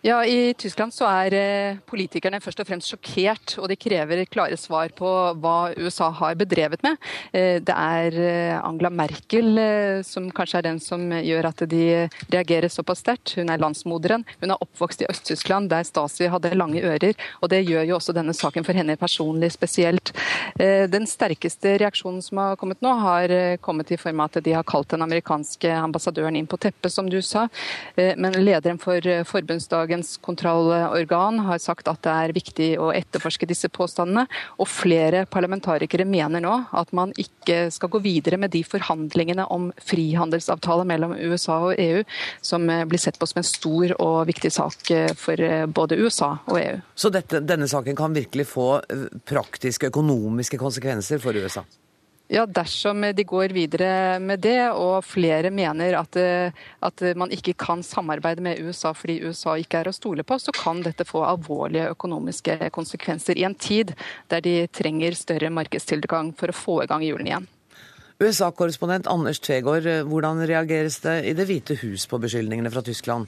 Ja, 0.00 0.20
I 0.24 0.54
Tyskland 0.54 0.94
så 0.94 1.08
er 1.10 1.34
eh, 1.34 1.78
politikerne 1.90 2.38
først 2.38 2.60
og 2.62 2.68
fremst 2.68 2.92
sjokkert, 2.92 3.56
og 3.58 3.66
de 3.66 3.74
krever 3.74 4.20
klare 4.30 4.54
svar 4.54 4.92
på 4.94 5.08
hva 5.42 5.72
USA 5.74 6.12
har 6.14 6.36
bedrevet 6.38 6.84
med. 6.86 7.00
Eh, 7.34 7.58
det 7.58 7.74
er 7.74 8.18
eh, 8.22 8.54
Angela 8.62 8.92
Merkel 8.94 9.58
som 10.06 10.28
kanskje 10.30 10.60
er 10.60 10.66
den 10.68 10.78
som 10.78 11.02
gjør 11.10 11.48
at 11.50 11.64
de 11.72 11.82
reagerer 12.30 12.70
såpass 12.70 13.02
sterkt. 13.02 13.32
Hun 13.40 13.50
er 13.50 13.58
landsmoderen. 13.58 14.22
Hun 14.38 14.54
er 14.54 14.62
oppvokst 14.62 15.02
i 15.02 15.08
Øst-Tyskland, 15.10 15.66
der 15.72 15.82
Stasi 15.88 16.30
hadde 16.30 16.54
lange 16.54 16.78
ører. 16.78 17.18
og 17.42 17.50
Det 17.50 17.64
gjør 17.66 17.90
jo 17.90 17.98
også 17.98 18.14
denne 18.14 18.36
saken 18.38 18.68
for 18.68 18.78
henne 18.78 18.94
personlig 18.96 19.50
spesielt. 19.56 20.14
Den 20.58 21.06
sterkeste 21.10 21.74
reaksjonen 21.82 22.22
som 22.22 22.38
har 22.38 22.56
kommet 22.60 22.82
nå, 22.84 22.92
har 23.02 23.34
kommet 23.64 23.90
i 23.90 23.98
form 23.98 24.22
av 24.22 24.30
at 24.30 24.44
de 24.44 24.54
har 24.54 24.66
kalt 24.66 24.90
den 24.94 25.02
amerikanske 25.02 25.74
ambassadøren 25.74 26.38
inn 26.38 26.48
på 26.50 26.60
teppet, 26.60 26.92
som 26.94 27.10
du 27.10 27.18
sa. 27.22 27.48
Men 27.96 28.38
lederen 28.38 28.78
for 28.82 29.02
forbundsdagen 29.28 29.87
dagens 29.88 30.18
kontrollorgan 30.20 31.38
har 31.46 31.58
sagt 31.58 31.88
at 31.88 32.02
det 32.04 32.12
er 32.12 32.34
viktig 32.36 32.68
å 32.80 32.90
etterforske 32.92 33.48
disse 33.48 33.70
påstandene. 33.72 34.26
Og 34.60 34.68
flere 34.68 35.24
parlamentarikere 35.30 36.04
mener 36.04 36.44
nå 36.44 36.54
at 36.76 36.92
man 36.92 37.14
ikke 37.16 37.70
skal 37.72 37.92
gå 37.94 38.02
videre 38.04 38.36
med 38.36 38.52
de 38.52 38.62
forhandlingene 38.68 39.46
om 39.48 39.70
frihandelsavtale 39.80 40.84
mellom 40.88 41.16
USA 41.16 41.58
og 41.70 41.80
EU, 41.80 42.04
som 42.44 42.68
blir 42.68 43.00
sett 43.00 43.18
på 43.18 43.28
som 43.28 43.40
en 43.40 43.48
stor 43.48 43.96
og 43.96 44.28
viktig 44.28 44.52
sak 44.52 44.92
for 45.16 45.48
både 45.72 45.98
USA 46.02 46.34
og 46.46 46.60
EU. 46.60 46.78
Så 46.94 47.12
dette, 47.14 47.40
denne 47.40 47.68
saken 47.70 47.96
kan 47.96 48.16
virkelig 48.16 48.50
få 48.52 48.70
praktiske 49.28 49.88
økonomiske 49.88 50.60
konsekvenser 50.60 51.22
for 51.22 51.36
USA? 51.36 51.64
Ja, 52.28 52.42
Dersom 52.44 53.06
de 53.16 53.24
går 53.24 53.54
videre 53.56 54.18
med 54.20 54.42
det, 54.44 54.68
og 54.76 55.00
flere 55.08 55.48
mener 55.48 55.96
at, 55.96 56.16
eh, 56.20 56.52
at, 56.84 57.04
man 57.16 57.32
ikke 57.32 57.54
kan 57.56 57.80
samarbeide 57.82 58.44
med 58.44 58.60
USA 58.60 58.92
fordi 58.92 59.22
USA 59.24 59.54
ikke 59.56 59.80
er 59.80 59.88
å 59.88 59.94
stole 59.96 60.26
på, 60.28 60.36
så 60.36 60.52
kan 60.52 60.82
dette 60.84 61.08
få 61.08 61.24
alvorlige 61.24 61.88
økonomiske 61.94 62.68
konsekvenser 62.74 63.40
i 63.40 63.46
en 63.48 63.56
tid 63.56 63.94
der 64.28 64.44
de 64.44 64.66
trenger 64.68 65.16
større 65.16 65.48
markedstilgang 65.48 66.34
for 66.36 66.52
å 66.52 66.58
få 66.58 66.82
i 66.84 66.90
gang 66.90 67.06
hjulene 67.06 67.32
igjen. 67.32 67.48
USA-korrespondent 68.20 69.08
Anders 69.08 69.40
Tvegård, 69.40 69.88
hvordan 70.10 70.44
reageres 70.44 71.00
det 71.00 71.22
i 71.30 71.36
Det 71.38 71.48
hvite 71.48 71.80
hus 71.80 72.04
på 72.10 72.20
beskyldningene 72.20 72.72
fra 72.74 72.84
Tyskland? 72.84 73.24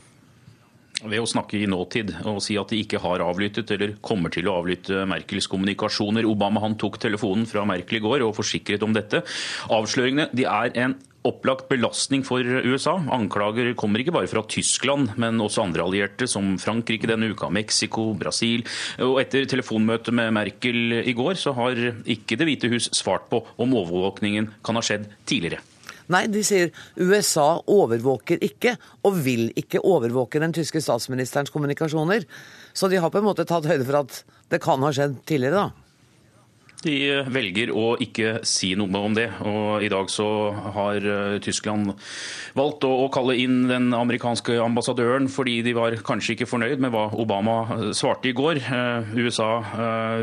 Ved 1.05 1.23
å 1.23 1.29
snakke 1.29 1.59
i 1.59 1.69
nåtid 1.71 2.13
og 2.29 2.41
si 2.45 2.57
at 2.61 2.73
de 2.73 2.81
ikke 2.83 3.01
har 3.03 3.25
avlyttet 3.25 3.71
eller 3.75 3.97
kommer 4.05 4.33
til 4.33 4.49
å 4.51 4.57
avlytte 4.61 5.05
Merkels 5.09 5.49
kommunikasjoner. 5.51 6.29
Obama 6.29 6.63
han 6.65 6.77
tok 6.81 7.01
telefonen 7.03 7.47
fra 7.49 7.65
Merkel 7.69 8.01
i 8.01 8.05
går 8.05 8.27
og 8.27 8.35
forsikret 8.39 8.85
om 8.87 8.97
dette. 8.97 9.23
Avsløringene 9.73 10.29
de 10.37 10.49
er 10.49 10.75
en 10.85 10.99
opplagt 11.27 11.69
belastning 11.69 12.23
for 12.25 12.41
USA. 12.41 12.95
Anklager 13.13 13.75
kommer 13.79 14.01
ikke 14.01 14.15
bare 14.17 14.31
fra 14.31 14.43
Tyskland, 14.49 15.13
men 15.21 15.41
også 15.43 15.67
andre 15.67 15.85
allierte, 15.85 16.29
som 16.31 16.55
Frankrike 16.61 17.11
denne 17.11 17.29
uka, 17.35 17.51
Mexico, 17.53 18.11
Brasil. 18.17 18.65
Og 19.05 19.21
etter 19.21 19.49
telefonmøtet 19.51 20.17
med 20.17 20.33
Merkel 20.37 21.01
i 21.03 21.17
går, 21.17 21.37
så 21.41 21.53
har 21.59 21.77
ikke 22.09 22.39
Det 22.41 22.49
hvite 22.49 22.71
hus 22.73 22.89
svart 22.97 23.29
på 23.29 23.43
om 23.61 23.77
overvåkningen 23.77 24.49
kan 24.65 24.79
ha 24.79 24.85
skjedd 24.85 25.11
tidligere. 25.29 25.61
Nei, 26.11 26.25
de 26.31 26.43
sier 26.47 26.73
USA 26.99 27.61
overvåker 27.71 28.43
ikke, 28.43 28.75
og 29.07 29.21
vil 29.25 29.49
ikke 29.59 29.83
overvåke 29.87 30.43
den 30.43 30.55
tyske 30.57 30.83
statsministerens 30.83 31.53
kommunikasjoner. 31.55 32.27
Så 32.75 32.91
de 32.91 32.99
har 33.03 33.13
på 33.13 33.21
en 33.21 33.29
måte 33.29 33.47
tatt 33.49 33.69
høyde 33.71 33.87
for 33.87 34.03
at 34.03 34.23
det 34.51 34.63
kan 34.63 34.83
ha 34.83 34.91
skjedd 34.95 35.21
tidligere, 35.29 35.69
da. 35.69 35.90
De 36.81 36.97
velger 37.29 37.69
å 37.77 37.93
ikke 38.01 38.39
si 38.49 38.71
noe 38.79 39.01
om 39.05 39.13
det. 39.17 39.27
og 39.45 39.83
I 39.85 39.91
dag 39.93 40.09
så 40.09 40.27
har 40.77 41.05
eh, 41.05 41.37
Tyskland 41.45 41.93
valgt 42.57 42.87
å 42.89 43.11
kalle 43.13 43.37
inn 43.37 43.67
den 43.69 43.91
amerikanske 43.93 44.57
ambassadøren 44.65 45.29
fordi 45.29 45.59
de 45.67 45.75
var 45.77 45.99
kanskje 46.07 46.39
ikke 46.39 46.49
fornøyd 46.49 46.81
med 46.81 46.95
hva 46.95 47.11
Obama 47.21 47.57
eh, 47.75 47.83
svarte 47.97 48.31
i 48.31 48.35
går. 48.37 48.63
Eh, 48.65 49.13
USA 49.21 49.51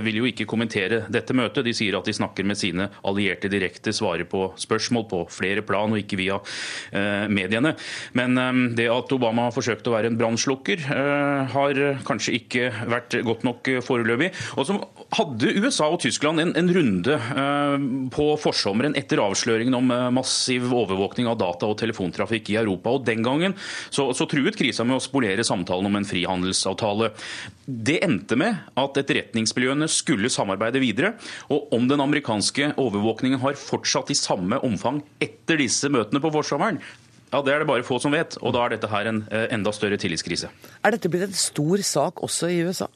vil 0.01 0.17
jo 0.23 0.29
ikke 0.31 0.47
kommentere 0.49 1.03
dette 1.13 1.35
møtet. 1.37 1.67
De 1.67 1.75
sier 1.77 1.99
at 1.99 2.09
de 2.09 2.15
snakker 2.17 2.47
med 2.47 2.57
sine 2.57 2.89
allierte 3.05 3.51
direkte, 3.53 3.93
svarer 3.93 4.25
på 4.25 4.47
spørsmål 4.57 5.05
på 5.11 5.21
flere 5.29 5.61
plan 5.65 5.93
og 5.93 6.01
ikke 6.01 6.17
via 6.19 6.39
mediene. 7.29 7.73
Men 8.17 8.73
det 8.77 8.87
at 8.91 9.11
Obama 9.13 9.47
forsøkte 9.53 9.91
å 9.91 9.95
være 9.95 10.11
en 10.11 10.17
brannslukker, 10.19 10.85
har 11.53 11.81
kanskje 12.07 12.35
ikke 12.39 12.69
vært 12.89 13.17
godt 13.27 13.45
nok 13.47 13.71
foreløpig. 13.85 14.31
Og 14.57 14.69
så 14.69 14.77
hadde 15.15 15.53
USA 15.61 15.87
og 15.91 16.01
Tyskland 16.03 16.41
en 16.41 16.51
en, 16.57 16.71
runde 16.73 17.15
uh, 17.15 17.77
på 18.11 18.25
forsommeren 18.41 18.95
etter 18.99 19.21
avsløringen 19.23 19.75
om 19.77 19.91
uh, 19.93 20.09
massiv 20.13 20.67
overvåkning 20.73 21.29
av 21.31 21.37
data- 21.39 21.69
og 21.69 21.77
telefontrafikk 21.79 22.51
i 22.51 22.57
Europa. 22.59 22.91
og 22.97 23.05
Den 23.07 23.23
gangen 23.23 23.55
så, 23.89 24.09
så 24.17 24.27
truet 24.29 24.57
krisa 24.59 24.85
med 24.87 24.97
å 24.97 25.03
spolere 25.03 25.45
samtalen 25.47 25.87
om 25.87 25.97
en 25.99 26.07
frihandelsavtale. 26.07 27.11
Det 27.65 27.99
endte 28.03 28.37
med 28.39 28.67
at 28.75 29.01
etterretningsmiljøene 29.01 29.87
skulle 29.91 30.31
samarbeide 30.33 30.83
videre. 30.83 31.15
og 31.49 31.71
Om 31.75 31.87
den 31.87 32.03
amerikanske 32.03 32.73
overvåkningen 32.75 33.43
har 33.43 33.59
fortsatt 33.59 34.11
i 34.11 34.19
samme 34.19 34.59
omfang 34.65 35.01
etter 35.23 35.59
disse 35.61 35.91
møtene 35.93 36.23
på 36.23 36.33
forsommeren, 36.35 36.81
ja, 37.27 37.41
Det 37.43 37.51
er 37.51 37.59
det 37.59 37.67
bare 37.67 37.83
få 37.83 37.97
som 37.99 38.13
vet, 38.15 38.37
og 38.39 38.53
da 38.55 38.61
er 38.63 38.71
dette 38.71 38.87
her 38.87 39.09
en 39.09 39.17
enda 39.51 39.73
større 39.75 39.97
tillitskrise. 39.99 40.47
Er 40.79 40.93
dette 40.95 41.09
blitt 41.11 41.25
en 41.25 41.35
stor 41.35 41.83
sak 41.83 42.23
også 42.23 42.47
i 42.47 42.61
USA? 42.63 42.87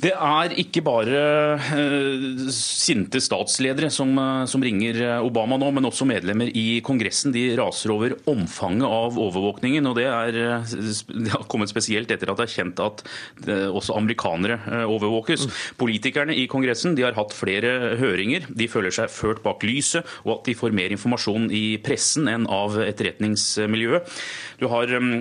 Det 0.00 0.12
er 0.14 0.54
ikke 0.60 0.80
bare 0.84 1.18
uh, 1.60 2.46
sinte 2.54 3.20
statsledere 3.20 3.90
som, 3.92 4.14
uh, 4.16 4.46
som, 4.48 4.62
ringer 4.64 4.96
eh, 5.02 5.24
Obama 5.24 5.58
nå, 5.60 5.70
men 5.76 5.88
også 5.88 6.06
medlemmer 6.08 6.48
i 6.56 6.80
Kongressen. 6.84 7.32
De 7.34 7.42
raser 7.58 7.92
over 7.92 8.14
omfanget 8.30 8.86
av 8.86 9.18
overvåkningen. 9.20 9.88
og 9.90 9.98
Det, 9.98 10.06
er, 10.08 10.38
det 10.64 11.32
har 11.34 11.44
kommet 11.50 11.72
spesielt 11.72 12.12
etter 12.12 12.32
at 12.32 12.40
det 12.40 12.46
er 12.46 12.54
kjent 12.54 12.82
at 12.84 13.02
også 13.48 13.96
amerikanere 13.96 14.84
overvåkes. 14.88 15.46
Politikerne 15.80 16.36
i 16.36 16.46
Kongressen 16.50 16.96
de 16.96 17.04
har 17.04 17.16
hatt 17.18 17.34
flere 17.36 17.96
høringer. 18.00 18.46
De 18.48 18.68
føler 18.70 18.94
seg 18.94 19.12
ført 19.12 19.42
bak 19.44 19.64
lyset, 19.66 20.06
og 20.24 20.38
at 20.38 20.50
de 20.50 20.56
får 20.58 20.76
mer 20.76 20.92
informasjon 20.94 21.48
i 21.56 21.64
pressen 21.84 22.28
enn 22.30 22.46
av 22.50 22.78
etterretningsmiljøet. 22.84 24.20
Du 24.60 24.68
har 24.68 24.92
um, 24.96 25.12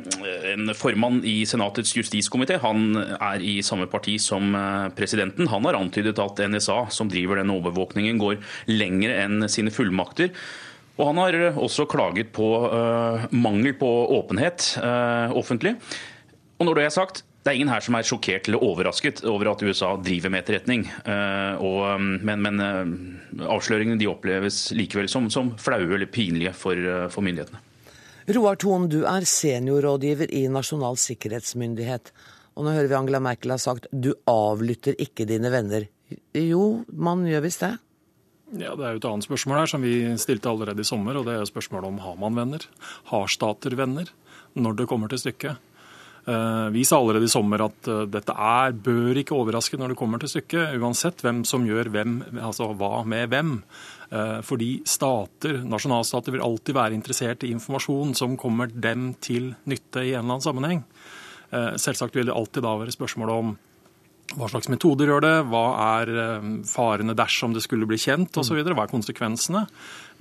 en 0.54 0.76
formann 0.76 1.22
i 1.28 1.42
Senatets 1.48 1.96
justiskomité. 1.96 2.60
Han 2.63 2.92
er 3.00 3.44
i 3.44 3.60
samme 3.65 3.88
parti 3.92 4.18
som 4.22 4.52
presidenten 4.98 5.50
han 5.52 5.68
har 5.68 5.78
antydet 5.78 6.20
at 6.22 6.42
NSA, 6.50 6.82
som 6.94 7.12
driver 7.12 7.42
denne 7.42 7.56
overvåkningen, 7.60 8.20
går 8.22 8.40
lenger 8.72 9.16
enn 9.24 9.48
sine 9.52 9.74
fullmakter. 9.74 10.34
Og 11.00 11.08
han 11.08 11.22
har 11.22 11.38
også 11.56 11.88
klaget 11.88 12.34
på 12.36 12.46
uh, 12.68 13.26
mangel 13.32 13.76
på 13.80 13.88
åpenhet 14.20 14.74
uh, 14.84 15.32
offentlig. 15.40 15.78
Og 16.60 16.68
når 16.68 16.76
det 16.76 16.86
er 16.86 16.96
sagt, 16.98 17.22
det 17.40 17.54
er 17.54 17.56
ingen 17.56 17.72
her 17.72 17.84
som 17.86 17.96
er 17.96 18.04
sjokkert 18.04 18.50
eller 18.50 18.66
overrasket 18.68 19.22
over 19.24 19.54
at 19.54 19.64
USA 19.64 19.94
driver 20.04 20.34
med 20.34 20.44
etterretning. 20.44 20.84
Uh, 21.08 21.56
og, 21.64 22.04
men, 22.04 22.44
men 22.44 22.60
avsløringene 23.48 24.00
de 24.02 24.10
oppleves 24.12 24.74
likevel 24.76 25.08
som, 25.12 25.32
som 25.32 25.54
flaue 25.62 25.88
eller 25.88 26.12
pinlige 26.12 26.52
for, 26.58 27.08
for 27.14 27.24
myndighetene. 27.24 27.64
Roar 28.30 28.60
Thon, 28.62 28.90
du 28.92 29.00
er 29.10 29.24
seniorrådgiver 29.26 30.30
i 30.36 30.44
Nasjonal 30.52 31.00
sikkerhetsmyndighet. 31.02 32.12
Og 32.60 32.65
nå 32.67 32.74
hører 32.76 32.89
vi 32.91 32.98
Angela 32.98 33.22
Merkel 33.24 33.56
har 33.56 33.62
sagt 33.63 33.88
'du 33.89 34.12
avlytter 34.28 35.00
ikke 35.00 35.26
dine 35.26 35.48
venner'. 35.48 35.88
Jo, 36.36 36.84
man 36.91 37.24
gjør 37.24 37.45
visst 37.48 37.63
det. 37.63 37.78
Ja, 38.52 38.76
Det 38.76 38.84
er 38.84 38.91
jo 38.91 39.00
et 39.00 39.06
annet 39.06 39.28
spørsmål 39.30 39.60
her 39.60 39.65
som 39.67 39.82
vi 39.82 40.17
stilte 40.17 40.50
allerede 40.50 40.82
i 40.82 40.84
sommer. 40.84 41.15
og 41.15 41.26
Det 41.26 41.34
er 41.36 41.39
jo 41.39 41.54
spørsmålet 41.54 41.88
om 41.88 42.00
har 42.00 42.15
man 42.17 42.36
venner? 42.36 42.65
Har 43.06 43.28
stater 43.28 43.76
venner? 43.76 44.10
Når 44.56 44.76
det 44.76 44.88
kommer 44.88 45.08
til 45.08 45.19
stykket. 45.19 45.58
Eh, 46.26 46.69
vi 46.69 46.86
sa 46.86 46.98
allerede 46.98 47.26
i 47.26 47.32
sommer 47.32 47.62
at 47.63 47.88
eh, 47.88 48.06
dette 48.12 48.34
er, 48.34 48.72
bør 48.72 49.17
ikke 49.17 49.38
overraske 49.38 49.78
når 49.80 49.93
det 49.93 49.98
kommer 49.98 50.19
til 50.19 50.30
stykket, 50.30 50.76
uansett 50.78 51.22
hvem 51.24 51.45
som 51.48 51.65
gjør 51.65 51.89
hvem, 51.89 52.19
altså 52.41 52.74
hva 52.76 53.06
med 53.08 53.30
hvem. 53.30 53.63
Eh, 54.12 54.41
fordi 54.45 54.82
stater, 54.86 55.62
nasjonalstater 55.63 56.36
vil 56.36 56.43
alltid 56.45 56.76
være 56.76 56.98
interessert 56.98 57.45
i 57.45 57.54
informasjon 57.56 58.13
som 58.17 58.38
kommer 58.38 58.67
dem 58.67 59.13
til 59.22 59.54
nytte 59.69 60.04
i 60.04 60.13
en 60.13 60.26
eller 60.26 60.36
annen 60.36 60.45
sammenheng. 60.45 60.84
Eh, 61.50 61.74
selvsagt 61.82 62.16
vil 62.18 62.30
det 62.30 62.36
alltid 62.36 62.66
da 62.66 62.76
være 62.78 62.94
spørsmål 62.94 63.34
om 63.34 63.58
hva 64.38 64.46
slags 64.52 64.70
metoder 64.70 65.10
gjør 65.10 65.24
det, 65.26 65.36
hva 65.50 65.64
er 65.98 66.12
eh, 66.14 66.50
farene 66.70 67.16
dersom 67.18 67.56
det 67.56 67.64
skulle 67.66 67.88
bli 67.90 67.98
kjent 67.98 68.38
osv., 68.38 68.60
hva 68.62 68.86
er 68.86 68.92
konsekvensene. 68.92 69.64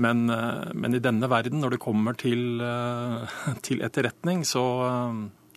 Men, 0.01 0.29
eh, 0.33 0.71
men, 0.73 0.97
i 0.97 1.03
denne 1.05 1.29
verden, 1.29 1.61
når 1.61 1.77
det 1.77 1.83
kommer 1.85 2.17
til, 2.17 2.63
til 3.67 3.85
etterretning, 3.85 4.47
så 4.49 4.63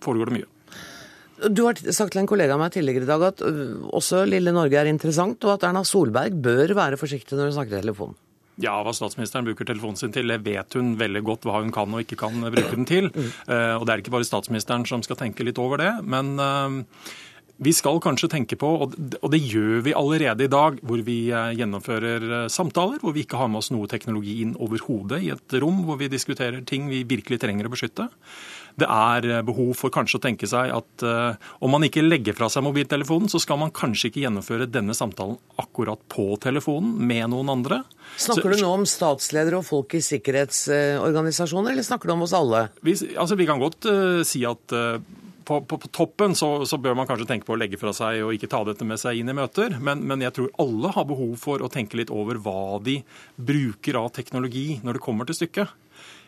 foregår 0.04 0.32
det 0.32 0.42
mye. 0.42 0.50
Du 1.50 1.64
har 1.66 1.80
sagt 1.96 2.14
til 2.14 2.22
en 2.22 2.30
kollega 2.30 2.54
av 2.54 2.60
meg 2.62 2.74
tidligere 2.76 3.08
i 3.08 3.10
dag 3.10 3.24
at 3.32 3.40
også 3.42 4.28
lille 4.30 4.52
Norge 4.54 4.78
er 4.78 4.92
interessant, 4.92 5.40
og 5.48 5.56
at 5.56 5.64
Erna 5.72 5.82
Solberg 5.88 6.36
bør 6.38 6.76
være 6.78 7.00
forsiktig 7.02 7.34
når 7.34 7.50
hun 7.50 7.56
snakker 7.56 7.80
i 7.80 7.86
telefon. 7.88 8.14
Ja, 8.60 8.76
hva 8.84 8.94
statsministeren 8.96 9.48
bruker 9.48 9.68
telefonen 9.68 10.00
sin 10.00 10.14
til, 10.14 10.28
det 10.32 10.42
vet 10.46 10.76
hun 10.78 10.96
veldig 11.00 11.24
godt 11.28 11.48
hva 11.48 11.62
hun 11.62 11.72
kan 11.74 11.94
og 11.96 12.04
ikke 12.04 12.20
kan 12.20 12.44
bruke 12.44 12.76
den 12.76 12.88
til. 12.90 13.12
Eh, 13.48 13.76
og 13.78 13.86
det 13.88 13.94
er 13.94 14.04
ikke 14.04 14.14
bare 14.14 14.28
statsministeren 14.28 14.86
som 14.90 15.04
skal 15.06 15.20
tenke 15.20 15.46
litt 15.48 15.62
over 15.62 15.82
det. 15.82 15.92
men 16.04 16.38
eh, 16.40 16.80
vi 17.62 17.70
skal 17.78 18.00
kanskje 18.02 18.32
tenke 18.32 18.58
på, 18.58 18.70
og 18.90 19.28
det 19.30 19.40
gjør 19.46 19.84
vi 19.86 19.94
allerede 19.94 20.48
i 20.48 20.50
dag, 20.50 20.80
hvor 20.82 21.04
vi 21.06 21.18
eh, 21.30 21.52
gjennomfører 21.60 22.48
samtaler, 22.50 22.98
hvor 23.04 23.14
vi 23.14 23.22
ikke 23.22 23.38
har 23.38 23.52
med 23.54 23.62
oss 23.62 23.70
noe 23.74 23.90
teknologi 23.92 24.40
inn 24.42 24.56
overhodet, 24.58 25.22
i 25.22 25.30
et 25.36 25.58
rom 25.62 25.84
hvor 25.86 26.00
vi 26.02 26.10
diskuterer 26.10 26.66
ting 26.66 26.90
vi 26.90 27.04
virkelig 27.06 27.38
trenger 27.44 27.70
å 27.70 27.74
beskytte 27.74 28.10
det 28.80 28.88
er 28.88 29.28
eh, 29.30 29.44
behov 29.46 29.74
for 29.80 29.94
kanskje 29.94 30.20
å 30.20 30.24
tenke 30.24 30.50
seg 30.50 30.72
at 30.76 31.06
uh, 31.06 31.38
om 31.64 31.74
man 31.74 31.86
ikke 31.86 32.04
legger 32.04 32.36
fra 32.38 32.50
seg 32.52 32.66
mobiltelefonen, 32.66 33.30
så 33.32 33.42
skal 33.42 33.60
man 33.62 33.74
kanskje 33.76 34.10
ikke 34.10 34.24
gjennomføre 34.26 34.70
denne 34.72 34.96
samtalen 34.98 35.38
akkurat 35.62 36.02
på 36.12 36.30
telefonen 36.44 36.94
med 37.08 37.32
noen 37.34 37.52
andre. 37.54 37.82
Snakker 38.22 38.54
du 38.54 38.62
nå 38.62 38.72
om 38.82 38.86
statsledere 38.90 39.60
og 39.60 39.68
folk 39.68 39.96
i 39.98 40.04
sikkerhetsorganisasjoner, 40.06 41.74
eller 41.74 41.88
snakker 41.88 42.12
du 42.12 42.16
om 42.16 42.26
oss 42.28 42.36
alle? 42.38 42.68
Vi, 42.86 42.96
altså, 43.16 43.38
vi 43.40 43.50
kan 43.50 43.62
godt 43.62 43.90
uh, 43.90 44.22
si 44.28 44.44
at 44.48 44.78
uh, 44.78 45.00
på, 45.46 45.60
på, 45.66 45.78
på, 45.82 45.90
toppen 45.94 46.36
så, 46.38 46.66
så, 46.66 46.80
bør 46.82 46.96
man 46.98 47.08
kanskje 47.10 47.28
tenke 47.30 47.48
på 47.48 47.56
å 47.56 47.60
legge 47.60 47.80
fra 47.82 47.94
seg 47.96 48.24
og 48.26 48.34
ikke 48.36 48.50
ta 48.52 48.64
dette 48.68 48.88
med 48.88 49.02
seg 49.02 49.20
inn 49.20 49.32
i 49.32 49.38
møter. 49.38 49.78
Men, 49.80 50.04
men, 50.08 50.24
jeg 50.26 50.36
tror 50.38 50.52
alle 50.62 50.94
har 50.96 51.08
behov 51.10 51.36
for 51.42 51.64
å 51.64 51.70
tenke 51.72 52.00
litt 52.00 52.14
over 52.14 52.40
hva 52.42 52.80
de 52.84 53.00
bruker 53.36 54.00
av 54.00 54.12
teknologi 54.16 54.82
når 54.86 54.98
det 54.98 55.06
kommer 55.06 55.30
til 55.30 55.42
stykket. 55.42 55.74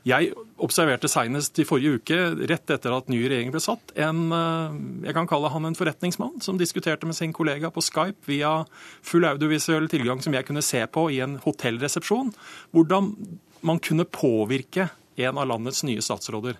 Jeg 0.03 0.33
observerte 0.59 1.07
senest 1.07 1.57
i 1.63 1.65
forrige 1.67 2.01
uke, 2.01 2.17
rett 2.51 2.73
etter 2.75 2.91
at 2.91 3.07
ny 3.07 3.21
regjering 3.21 3.53
ble 3.53 3.61
satt, 3.63 3.93
en 3.95 4.25
eh, 4.35 4.73
jeg 5.07 5.15
kan 5.15 5.29
kalle 5.31 5.51
han 5.53 5.69
en 5.69 5.77
forretningsmann 5.79 6.41
som 6.43 6.59
diskuterte 6.59 7.07
med 7.07 7.15
sin 7.15 7.31
kollega 7.35 7.71
på 7.71 7.81
Skype 7.85 8.27
via 8.27 8.51
full 8.99 9.23
audiovisuell 9.29 9.87
tilgang 9.91 10.19
som 10.23 10.35
jeg 10.35 10.49
kunne 10.49 10.65
se 10.65 10.83
på 10.91 11.07
i 11.15 11.21
en 11.23 11.37
hotellresepsjon, 11.45 12.33
hvordan 12.75 13.13
man 13.63 13.79
kunne 13.79 14.03
påvirke 14.03 14.89
en 15.23 15.39
av 15.39 15.47
landets 15.47 15.85
nye 15.87 16.03
statsråder. 16.03 16.59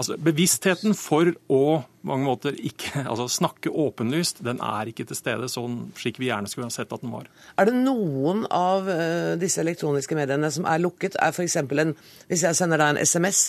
Altså, 0.00 0.16
Bevisstheten 0.16 0.94
for 0.96 1.28
å 1.52 1.64
mange 2.08 2.24
måter 2.24 2.56
ikke, 2.56 3.02
altså, 3.10 3.26
snakke 3.28 3.68
åpenlyst, 3.68 4.40
den 4.46 4.62
er 4.64 4.88
ikke 4.88 5.04
til 5.10 5.18
stede 5.18 5.50
sånn 5.52 5.90
slik 5.98 6.20
vi 6.22 6.30
gjerne 6.30 6.48
skulle 6.48 6.70
ha 6.70 6.72
sett 6.72 6.92
at 6.94 7.04
den 7.04 7.12
var. 7.12 7.28
Er 7.60 7.68
det 7.68 7.76
noen 7.76 8.46
av 8.48 8.88
uh, 8.88 9.36
disse 9.40 9.60
elektroniske 9.60 10.16
mediene 10.16 10.48
som 10.54 10.64
er 10.68 10.80
lukket? 10.80 11.18
Er 11.20 11.36
f.eks. 11.36 11.58
en 11.60 11.92
Hvis 12.30 12.46
jeg 12.48 12.56
sender 12.56 12.80
deg 12.80 12.94
en 12.94 13.02
SMS, 13.04 13.42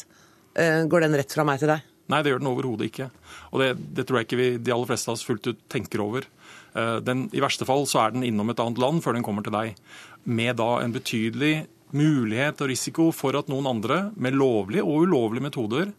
uh, 0.58 0.66
eh, 0.66 0.84
går 0.92 1.08
den 1.08 1.16
rett 1.22 1.32
fra 1.32 1.48
meg 1.48 1.64
til 1.64 1.72
deg? 1.72 1.88
Nei, 2.12 2.20
det 2.20 2.34
gjør 2.34 2.44
den 2.44 2.52
overhodet 2.52 2.92
ikke. 2.92 3.08
Og 3.54 3.64
det, 3.64 3.72
det, 3.96 4.04
tror 4.08 4.20
jeg 4.20 4.28
ikke 4.28 4.42
vi, 4.42 4.52
de 4.60 4.76
aller 4.76 4.90
fleste 4.90 5.08
av 5.08 5.16
oss 5.16 5.24
fullt 5.24 5.48
ut 5.48 5.62
tenker 5.72 6.04
over. 6.04 6.28
Uh, 6.76 6.98
den, 7.00 7.30
I 7.32 7.44
verste 7.44 7.68
fall 7.70 7.88
så 7.88 8.04
er 8.04 8.18
den 8.18 8.28
innom 8.28 8.52
et 8.52 8.60
annet 8.60 8.82
land 8.82 9.00
før 9.06 9.16
den 9.16 9.24
kommer 9.24 9.48
til 9.48 9.56
deg. 9.56 9.80
Med 10.28 10.60
da 10.60 10.74
en 10.82 10.92
betydelig 10.92 11.62
mulighet 11.96 12.60
og 12.60 12.72
risiko 12.72 13.10
for 13.16 13.36
at 13.40 13.48
noen 13.52 13.68
andre 13.72 14.04
med 14.20 14.36
lovlige 14.36 14.84
og 14.84 15.08
ulovlige 15.08 15.48
metoder 15.48 15.92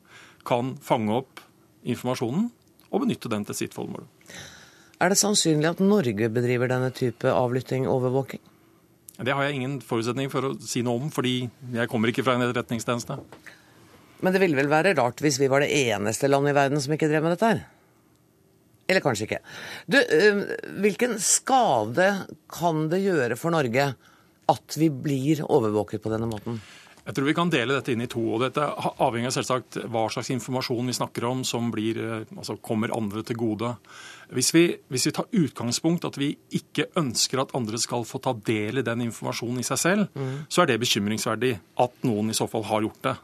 kan 0.49 0.75
fange 0.83 1.15
opp 1.23 1.43
informasjonen 1.83 2.49
og 2.93 3.05
benytte 3.05 3.31
den 3.33 3.47
til 3.49 3.57
sitt 3.57 3.77
formål. 3.77 4.05
Er 5.03 5.11
det 5.11 5.19
sannsynlig 5.19 5.73
at 5.73 5.83
Norge 5.83 6.29
bedriver 6.31 6.71
denne 6.71 6.93
type 6.95 7.27
avlytting 7.27 7.89
og 7.89 8.01
overvåking? 8.01 8.43
Det 9.23 9.35
har 9.35 9.47
jeg 9.47 9.59
ingen 9.59 9.81
forutsetning 9.85 10.31
for 10.33 10.47
å 10.49 10.55
si 10.63 10.83
noe 10.87 11.01
om, 11.01 11.11
fordi 11.13 11.49
jeg 11.75 11.91
kommer 11.91 12.11
ikke 12.11 12.25
fra 12.27 12.37
en 12.37 12.45
etterretningstjeneste. 12.47 13.19
Men 14.23 14.35
det 14.35 14.43
ville 14.43 14.59
vel 14.59 14.71
være 14.71 14.95
rart 14.99 15.21
hvis 15.23 15.41
vi 15.43 15.51
var 15.51 15.65
det 15.65 15.73
eneste 15.91 16.31
landet 16.31 16.55
i 16.55 16.59
verden 16.59 16.83
som 16.83 16.95
ikke 16.95 17.11
drev 17.11 17.25
med 17.27 17.35
dette 17.35 17.51
her? 17.51 17.65
Eller 18.91 19.03
kanskje 19.03 19.27
ikke. 19.27 19.41
Du, 19.91 19.99
hvilken 20.85 21.17
skade 21.23 22.09
kan 22.53 22.87
det 22.93 23.03
gjøre 23.03 23.39
for 23.41 23.55
Norge 23.55 23.93
at 24.53 24.79
vi 24.79 24.89
blir 24.91 25.43
overvåket 25.47 26.03
på 26.03 26.13
denne 26.13 26.29
måten? 26.31 26.61
Jeg 27.03 27.17
tror 27.17 27.27
vi 27.27 27.35
kan 27.35 27.51
dele 27.51 27.75
dette 27.75 27.91
inn 27.95 28.05
i 28.05 28.11
to. 28.11 28.23
og 28.35 28.45
Dette 28.45 28.63
avhenger 29.03 29.33
selvsagt 29.35 29.81
hva 29.91 30.05
slags 30.13 30.31
informasjon 30.35 30.87
vi 30.87 30.95
snakker 30.95 31.27
om 31.27 31.43
som 31.47 31.73
blir, 31.75 31.99
eh, 31.99 32.29
altså 32.37 32.57
kommer 32.63 32.95
andre 32.95 33.25
til 33.27 33.37
gode. 33.41 33.73
Hvis 34.31 34.53
vi, 34.55 34.65
hvis 34.89 35.09
vi, 35.09 35.13
tar 35.13 35.27
utgangspunkt 35.33 36.07
at 36.07 36.17
vi 36.17 36.37
ikke 36.55 36.87
ønsker 36.97 37.43
at 37.43 37.55
andre 37.59 37.79
skal 37.79 38.07
få 38.07 38.23
ta 38.23 38.33
del 38.33 38.79
i 38.79 38.87
den 38.87 39.03
informasjonen 39.09 39.59
i 39.59 39.67
seg 39.67 39.79
selv, 39.83 40.07
mm. 40.15 40.47
så 40.49 40.63
er 40.63 40.71
det 40.71 40.81
bekymringsverdig 40.81 41.57
at 41.83 42.07
noen 42.07 42.31
i 42.31 42.39
så 42.39 42.47
fall 42.47 42.69
har 42.71 42.87
gjort 42.87 43.03
det. 43.03 43.17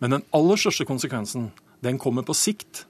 Men 0.00 0.16
den 0.16 0.24
aller 0.32 0.56
største 0.56 0.88
konsekvensen 0.88 1.50
den 1.84 1.98
kommer 2.00 2.24
på 2.26 2.34
sikt, 2.34 2.86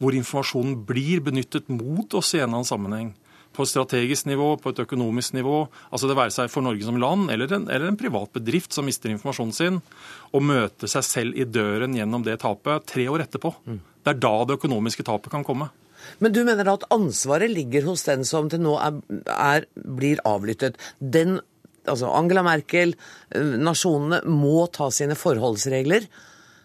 hvor 0.00 0.16
informasjonen 0.16 0.80
blir 0.88 1.20
benyttet 1.22 1.68
mot 1.68 2.14
oss 2.18 2.32
i 2.32 2.40
en 2.40 2.48
eller 2.48 2.62
annen 2.62 2.70
sammenheng 2.72 3.12
på 3.52 3.64
et 3.64 3.70
strategisk 3.70 4.26
nivå, 4.30 4.54
på 4.60 4.72
et 4.72 4.82
økonomisk 4.84 5.36
nivå, 5.36 5.66
altså 5.90 6.08
det 6.08 6.16
være 6.18 6.34
seg 6.34 6.50
for 6.52 6.64
Norge 6.64 6.86
som 6.86 6.98
land 7.00 7.30
eller 7.32 7.52
en, 7.52 7.68
eller 7.68 7.90
en 7.90 8.00
privat 8.00 8.32
bedrift 8.34 8.74
som 8.74 8.88
mister 8.88 9.12
informasjonen 9.12 9.56
sin, 9.56 9.78
og 10.32 10.46
møte 10.48 10.90
seg 10.90 11.06
selv 11.06 11.38
i 11.38 11.46
døren 11.48 11.96
gjennom 11.96 12.24
det 12.26 12.40
tapet 12.42 12.88
tre 12.88 13.06
år 13.12 13.26
etterpå. 13.26 13.54
Mm. 13.68 13.78
Det 14.02 14.14
er 14.14 14.20
da 14.24 14.34
det 14.48 14.58
økonomiske 14.58 15.06
tapet 15.06 15.32
kan 15.34 15.46
komme. 15.46 15.70
Men 16.18 16.34
du 16.34 16.42
mener 16.46 16.66
da 16.66 16.74
at 16.78 16.88
ansvaret 16.94 17.52
ligger 17.52 17.86
hos 17.86 18.04
den 18.08 18.26
som 18.26 18.48
til 18.50 18.62
nå 18.64 18.74
er, 18.82 18.98
er, 19.30 19.66
blir 19.74 20.22
avlyttet? 20.26 20.78
Den, 20.98 21.38
altså 21.86 22.10
Angela 22.10 22.42
Merkel, 22.46 22.96
eh, 23.30 23.54
nasjonene, 23.60 24.22
må 24.26 24.66
ta 24.74 24.90
sine 24.94 25.18
forholdsregler 25.18 26.08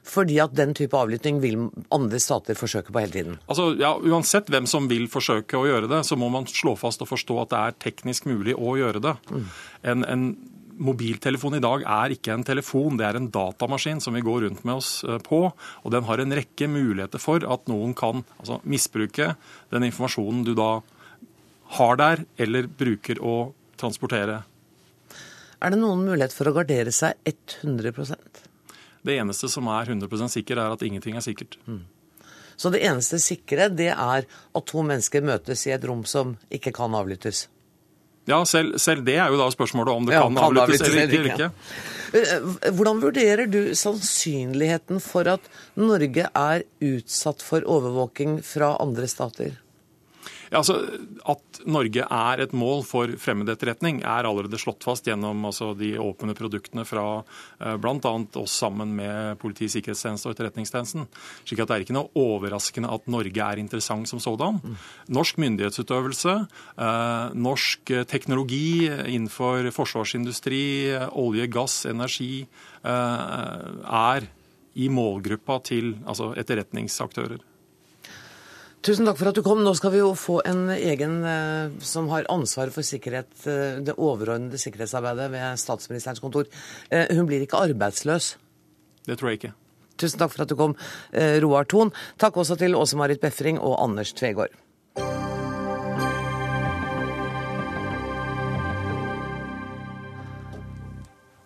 fordi 0.07 0.39
at 0.43 0.55
den 0.55 0.73
type 0.77 0.97
avlytting 0.97 1.41
vil 1.43 1.67
andre 1.93 2.19
stater 2.23 2.57
forsøke 2.57 2.93
på 2.93 3.03
hele 3.03 3.13
tiden? 3.13 3.39
Altså, 3.47 3.69
ja, 3.79 3.93
Uansett 3.97 4.49
hvem 4.51 4.67
som 4.69 4.87
vil 4.91 5.07
forsøke 5.11 5.59
å 5.59 5.67
gjøre 5.67 5.89
det, 5.91 6.03
så 6.07 6.17
må 6.19 6.29
man 6.33 6.47
slå 6.49 6.77
fast 6.79 7.03
og 7.03 7.11
forstå 7.11 7.41
at 7.43 7.53
det 7.53 7.63
er 7.63 7.81
teknisk 7.89 8.29
mulig 8.29 8.55
å 8.55 8.77
gjøre 8.79 9.03
det. 9.03 9.17
Mm. 9.31 9.49
En, 9.93 10.07
en, 10.07 10.29
mobiltelefon 10.77 11.55
i 11.57 11.61
dag 11.63 11.81
er 11.89 12.13
ikke 12.13 12.35
en 12.35 12.43
telefon, 12.45 12.99
det 12.99 13.07
er 13.07 13.17
en 13.17 13.31
datamaskin 13.33 13.97
som 14.03 14.13
vi 14.13 14.21
går 14.21 14.43
rundt 14.43 14.59
med 14.61 14.77
oss 14.77 14.91
eh, 15.07 15.17
på. 15.25 15.39
Og 15.49 15.93
den 15.93 16.05
har 16.05 16.21
en 16.21 16.35
rekke 16.37 16.67
muligheter 16.69 17.21
for 17.21 17.41
at 17.41 17.65
noen 17.71 17.95
kan 17.97 18.21
altså, 18.37 18.59
misbruke 18.61 19.31
den 19.73 19.87
informasjonen 19.89 20.43
du 20.45 20.53
da 20.57 20.75
har 21.79 21.97
der 21.97 22.21
eller 22.37 22.69
bruker 22.69 23.17
å 23.25 23.55
transportere. 23.81 24.43
Er 25.57 25.73
det 25.73 25.81
noen 25.81 26.05
mulighet 26.05 26.35
for 26.37 26.49
å 26.49 26.53
gardere 26.59 26.93
seg 26.93 27.17
100 27.25 27.89
Det 29.07 29.15
eneste 29.21 29.49
som 29.51 29.67
er 29.71 29.87
100% 29.93 30.33
sikker, 30.37 30.59
er 30.59 30.73
at 30.75 30.83
ingenting 30.83 31.15
er 31.17 31.23
sikkert. 31.25 31.55
Så 32.57 32.71
det 32.73 32.81
eneste 32.89 33.19
sikre, 33.21 33.69
det 33.69 33.91
er 33.93 34.25
at 34.27 34.65
to 34.71 34.81
mennesker 34.83 35.21
møtes 35.25 35.63
i 35.69 35.73
et 35.75 35.83
rom 35.87 36.03
som 36.09 36.35
ikke 36.53 36.73
kan 36.75 36.95
avlyttes? 36.97 37.45
Ja, 38.27 38.41
selv, 38.49 38.75
selv 38.81 39.05
det 39.07 39.15
er 39.23 39.29
jo 39.31 39.37
da 39.39 39.45
spørsmålet 39.53 39.93
om 39.93 40.07
det 40.09 40.17
Ja, 40.17 40.25
kan, 40.25 40.35
kan 40.35 40.49
avlyttes 40.49 40.81
avlyttes 40.81 40.89
eller 40.89 41.03
eller 41.05 41.29
ikke. 41.29 41.45
ikke. 41.45 41.51
ikke. 42.17 42.65
Eh, 42.65 42.71
Hvordan 42.75 42.99
vurderer 42.99 43.47
du 43.47 43.59
sannsynligheten 43.77 44.99
for 45.03 45.29
at 45.31 45.47
Norge 45.79 46.25
er 46.35 46.65
utsatt 46.83 47.45
for 47.45 47.63
overvåking 47.63 48.41
fra 48.43 48.73
andre 48.83 49.07
stater? 49.07 49.55
Ja, 50.49 50.61
altså, 50.61 50.77
At 51.27 51.59
Norge 51.67 52.03
er 52.03 52.41
et 52.43 52.53
mål 52.55 52.83
for 52.87 53.11
fremmed 53.19 53.49
etterretning, 53.51 53.99
er 54.05 54.27
allerede 54.27 54.59
slått 54.61 54.85
fast 54.87 55.07
gjennom 55.09 55.43
altså, 55.49 55.73
de 55.77 55.95
åpne 55.99 56.35
produktene 56.37 56.85
fra 56.87 57.05
eh, 57.59 57.75
bl.a. 57.81 58.13
oss 58.39 58.55
sammen 58.61 58.93
med 58.97 59.39
Politiets 59.41 59.75
sikkerhetstjeneste 59.77 60.29
og 60.29 60.35
Etterretningstjenesten. 60.35 61.07
Slik 61.43 61.63
at 61.63 61.71
Det 61.71 61.75
er 61.75 61.85
ikke 61.85 61.97
noe 61.97 62.11
overraskende 62.15 62.91
at 62.93 63.09
Norge 63.11 63.49
er 63.49 63.61
interessant 63.61 64.07
som 64.09 64.21
sådan. 64.23 64.61
Norsk 65.11 65.41
myndighetsutøvelse, 65.43 66.37
eh, 66.77 67.35
norsk 67.35 67.91
eh, 67.91 68.07
teknologi 68.07 68.87
innenfor 68.87 69.67
forsvarsindustri, 69.75 70.63
olje, 71.11 71.47
gass, 71.51 71.83
energi, 71.89 72.47
er 72.87 74.27
i 74.77 74.87
målgruppa 74.93 75.57
til 75.65 75.95
altså, 76.05 76.31
etterretningsaktører. 76.39 77.41
Tusen 78.85 79.07
takk 79.09 79.17
for 79.19 79.31
at 79.31 79.37
du 79.37 79.43
kom. 79.45 79.63
Nå 79.65 79.73
skal 79.77 79.93
vi 79.95 80.01
jo 80.01 80.11
få 80.17 80.39
en 80.47 80.67
egen 80.75 81.19
eh, 81.25 81.77
som 81.83 82.09
har 82.11 82.27
ansvaret 82.31 82.75
for 82.75 82.85
sikkerhet, 82.85 83.31
eh, 83.49 83.79
det 83.83 83.97
overordnede 83.97 84.59
sikkerhetsarbeidet 84.61 85.31
ved 85.33 85.61
statsministerens 85.61 86.21
kontor. 86.23 86.45
Eh, 86.91 87.09
hun 87.17 87.25
blir 87.29 87.43
ikke 87.43 87.59
arbeidsløs. 87.59 88.35
Det 89.07 89.17
tror 89.17 89.33
jeg 89.33 89.41
ikke. 89.41 89.53
Tusen 89.97 90.21
takk 90.21 90.35
for 90.35 90.45
at 90.45 90.51
du 90.51 90.55
kom, 90.59 90.75
Roar 91.41 91.65
Thon. 91.65 91.89
Takk 92.21 92.37
også 92.37 92.53
til 92.59 92.77
Åse-Marit 92.77 93.17
Befring 93.23 93.57
og 93.57 93.79
Anders 93.81 94.11
Tvegård. 94.13 94.53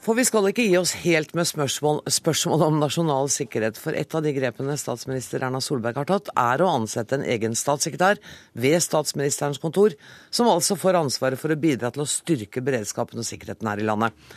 For 0.02 0.18
vi 0.18 0.24
skal 0.26 0.48
ikke 0.50 0.64
gi 0.66 0.78
oss 0.80 0.96
helt 1.04 1.36
med 1.38 1.46
spørsmål, 1.46 2.00
spørsmål 2.10 2.64
om 2.66 2.80
nasjonal 2.82 3.28
sikkerhet, 3.30 3.78
for 3.78 3.94
et 3.94 4.16
av 4.18 4.24
de 4.26 4.32
grepene 4.34 4.74
statsminister 4.80 5.44
Erna 5.46 5.60
Solberg 5.62 6.00
har 6.02 6.08
tatt, 6.10 6.32
er 6.34 6.64
å 6.64 6.72
ansette 6.74 7.20
en 7.20 7.26
egen 7.30 7.54
statssekretær 7.54 8.18
ved 8.58 8.82
statsministerens 8.82 9.62
kontor, 9.62 9.94
som 10.34 10.50
altså 10.50 10.74
får 10.80 10.98
ansvaret 11.04 11.38
for 11.38 11.54
å 11.54 11.60
bidra 11.62 11.92
til 11.94 12.02
å 12.02 12.10
styrke 12.10 12.64
beredskapen 12.66 13.22
og 13.22 13.28
sikkerheten 13.30 13.70
her 13.70 13.84
i 13.84 13.86
landet. 13.86 14.34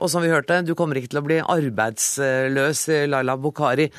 Og 0.00 0.08
som 0.08 0.24
vi 0.24 0.32
hørte, 0.32 0.62
du 0.64 0.72
kommer 0.78 0.96
ikke 0.96 1.12
til 1.12 1.20
å 1.20 1.24
bli 1.26 1.38
arbeidsløs, 1.44 2.86
Laila 3.12 3.36
Bokhari. 3.36 3.90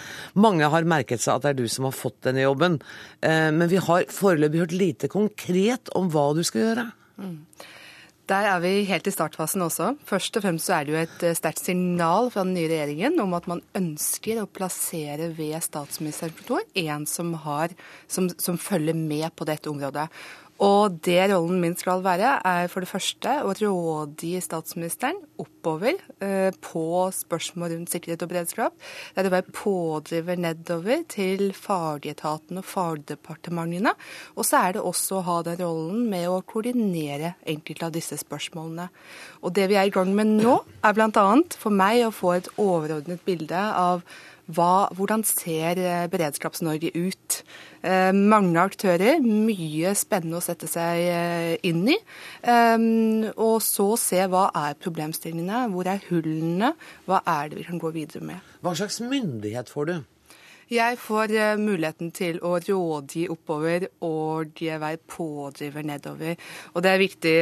Mange 0.41 0.65
har 0.65 0.89
merket 0.89 1.21
seg 1.21 1.36
at 1.36 1.45
det 1.45 1.54
er 1.54 1.62
du 1.62 1.69
som 1.69 1.86
har 1.91 1.93
fått 1.93 2.23
denne 2.26 2.41
jobben, 2.47 2.82
Eh, 3.23 3.52
men 3.54 3.69
vi 3.71 3.78
har 3.78 4.10
foreløpig 4.12 4.60
hørt 4.65 4.73
lite 4.76 5.08
konkret 5.08 5.93
om 5.95 6.10
hva 6.12 6.34
du 6.36 6.41
skal 6.43 6.65
gjøre. 6.65 6.89
Der 8.31 8.45
er 8.47 8.62
vi 8.63 8.86
helt 8.88 9.07
i 9.09 9.12
startfasen 9.12 9.65
også. 9.65 9.89
Først 10.07 10.38
og 10.39 10.45
fremst 10.45 10.69
så 10.69 10.77
er 10.77 10.86
det 10.88 10.93
jo 10.93 10.99
et 11.01 11.23
eh, 11.27 11.36
sterkt 11.36 11.59
signal 11.59 12.29
fra 12.31 12.45
den 12.45 12.53
nye 12.55 12.69
regjeringen 12.71 13.19
om 13.19 13.33
at 13.36 13.49
man 13.51 13.59
ønsker 13.75 14.39
å 14.39 14.47
plassere 14.47 15.27
ved 15.36 15.57
statsministerens 15.65 16.38
kontor 16.38 16.63
en 16.79 17.03
som, 17.09 17.33
har, 17.43 17.75
som, 18.07 18.29
som 18.39 18.55
følger 18.55 18.95
med 18.95 19.27
på 19.36 19.47
dette 19.49 19.67
området. 19.67 20.07
Og 20.63 20.95
det 21.04 21.19
rollen 21.32 21.60
min 21.60 21.76
skal 21.76 22.04
være, 22.06 22.38
er 22.47 22.69
for 22.71 22.84
det 22.84 22.91
første 22.91 23.36
å 23.43 23.52
rådgi 23.58 24.38
statsministeren 24.43 25.17
oppover 25.41 25.97
eh, 26.23 26.56
på 26.63 26.86
spørsmål 27.12 27.73
rundt 27.73 27.91
sikkerhet 27.91 28.23
og 28.23 28.32
beredskap. 28.32 28.78
Det 29.12 29.23
er 29.23 29.30
å 29.30 29.34
være 29.34 29.56
pådriver 29.58 30.39
nedover 30.39 31.04
til 31.12 31.52
fagetaten 31.58 32.62
og 32.62 32.67
fagdepartementene. 32.69 33.95
Og 34.38 34.47
så 34.47 34.62
er 34.62 34.78
det 34.78 34.86
også 34.88 35.19
å 35.19 35.26
ha 35.28 35.39
den 35.49 35.60
rollen 35.63 36.06
med 36.12 36.30
å 36.32 36.41
koordinere 36.47 37.36
enkelte 37.43 37.89
av 37.89 37.95
disse 37.97 38.19
spørsmålene. 38.21 38.88
Og 39.43 39.56
det 39.58 39.67
vi 39.71 39.80
er 39.80 39.89
i 39.89 39.95
gang 39.95 40.13
med 40.15 40.38
nå, 40.38 40.60
er 40.84 40.95
bl.a. 40.95 41.26
for 41.60 41.76
meg 41.76 42.06
å 42.08 42.13
få 42.13 42.38
et 42.38 42.52
overordnet 42.62 43.26
bilde 43.28 43.67
av 43.73 44.06
hva, 44.51 44.89
hvordan 44.91 45.23
ser 45.23 45.79
eh, 45.79 46.08
Beredskaps-Norge 46.12 46.91
ut? 46.97 47.38
Eh, 47.84 48.12
mange 48.12 48.60
aktører, 48.60 49.21
mye 49.23 49.93
spennende 49.95 50.39
å 50.39 50.43
sette 50.43 50.67
seg 50.71 51.03
eh, 51.08 51.53
inn 51.67 51.86
i. 51.88 51.97
Eh, 52.43 52.88
og 53.34 53.58
så 53.63 53.88
se 53.99 54.23
hva 54.27 54.49
er 54.65 54.79
problemstillingene, 54.84 55.67
hvor 55.71 55.88
er 55.91 56.03
hullene, 56.10 56.73
hva 57.08 57.23
er 57.23 57.51
det 57.51 57.62
vi 57.62 57.67
kan 57.69 57.79
gå 57.79 57.93
videre 57.95 58.23
med. 58.34 58.51
Hva 58.63 58.75
slags 58.75 58.99
myndighet 59.03 59.71
får 59.71 59.89
du? 59.91 59.95
Jeg 60.73 60.97
får 60.97 61.31
eh, 61.38 61.59
muligheten 61.59 62.09
til 62.15 62.39
å 62.41 62.55
rådgi 62.57 63.27
oppover 63.29 63.86
og 64.05 64.57
være 64.57 64.97
pådriver 65.09 65.86
nedover. 65.86 66.39
Og 66.73 66.81
det 66.81 66.89
er 66.89 67.01
viktig 67.01 67.33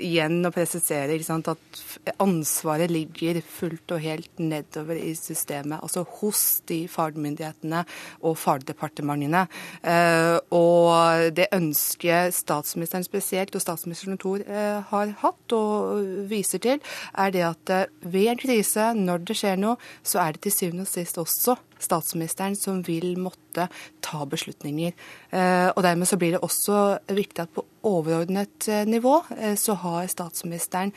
igjen 0.00 0.38
å 0.46 0.52
presisere 0.54 1.18
sant, 1.26 1.50
at 1.52 2.14
ansvaret 2.22 2.88
ligger 2.92 3.42
fullt 3.44 3.92
og 3.96 4.00
helt 4.04 4.40
nedover 4.40 4.96
i 5.00 5.12
systemet. 5.18 5.82
Altså 5.82 6.06
hos 6.20 6.62
de 6.70 6.80
fagmyndighetene 6.88 7.84
og 8.22 8.38
fagdepartementene. 8.40 9.44
Eh, 9.82 10.38
og 10.56 11.28
det 11.36 11.50
ønsket 11.58 12.36
statsministeren 12.38 13.04
spesielt 13.04 13.52
og 13.58 13.64
statsministerens 13.64 14.16
kontor 14.16 14.46
eh, 14.48 14.80
har 14.88 15.16
hatt 15.24 15.56
og 15.58 16.28
viser 16.30 16.62
til, 16.64 16.80
er 17.18 17.36
det 17.36 17.44
at 17.50 17.76
ved 18.00 18.32
en 18.32 18.40
krise, 18.40 18.92
når 18.96 19.28
det 19.28 19.40
skjer 19.42 19.60
noe, 19.60 19.76
så 20.06 20.22
er 20.24 20.36
det 20.36 20.46
til 20.46 20.56
syvende 20.62 20.88
og 20.88 20.94
sist 20.94 21.20
også 21.20 21.58
statsministeren 21.82 22.56
som 22.58 22.82
vil 22.86 23.16
måtte 23.20 23.68
ta 24.04 24.24
beslutninger. 24.24 24.92
Eh, 25.30 25.68
Og 25.76 25.82
dermed 25.82 26.08
så 26.08 26.16
blir 26.16 26.36
det 26.36 26.42
også 26.42 26.98
viktig 27.08 27.42
at 27.42 27.54
på 27.54 27.64
overordnet 27.82 28.68
eh, 28.68 28.84
nivå 28.84 29.22
eh, 29.36 29.54
så 29.54 29.74
har 29.74 30.06
statsministeren 30.06 30.92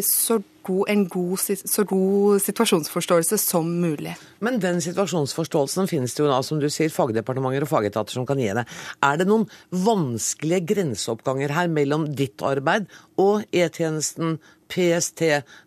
så 0.00 0.38
god, 0.62 0.88
en 0.88 1.08
god, 1.08 1.38
så 1.38 1.84
god 1.84 2.40
situasjonsforståelse 2.40 3.36
som 3.38 3.66
mulig. 3.82 4.14
Men 4.40 4.60
den 4.62 4.80
situasjonsforståelsen 4.80 5.90
finnes 5.90 6.14
det 6.14 6.22
jo 6.22 6.30
da, 6.30 6.38
som 6.46 6.60
du 6.62 6.68
sier, 6.72 6.92
fagdepartementer 6.92 7.66
og 7.66 7.68
fagetater 7.68 8.16
som 8.16 8.26
kan 8.28 8.40
gi 8.40 8.48
det. 8.56 8.64
Er 9.04 9.20
det 9.20 9.28
noen 9.28 9.44
vanskelige 9.68 10.64
grenseoppganger 10.72 11.52
her 11.52 11.68
mellom 11.68 12.08
ditt 12.16 12.40
arbeid 12.46 12.88
og 13.20 13.44
E-tjenesten, 13.52 14.38
PST, 14.72 15.26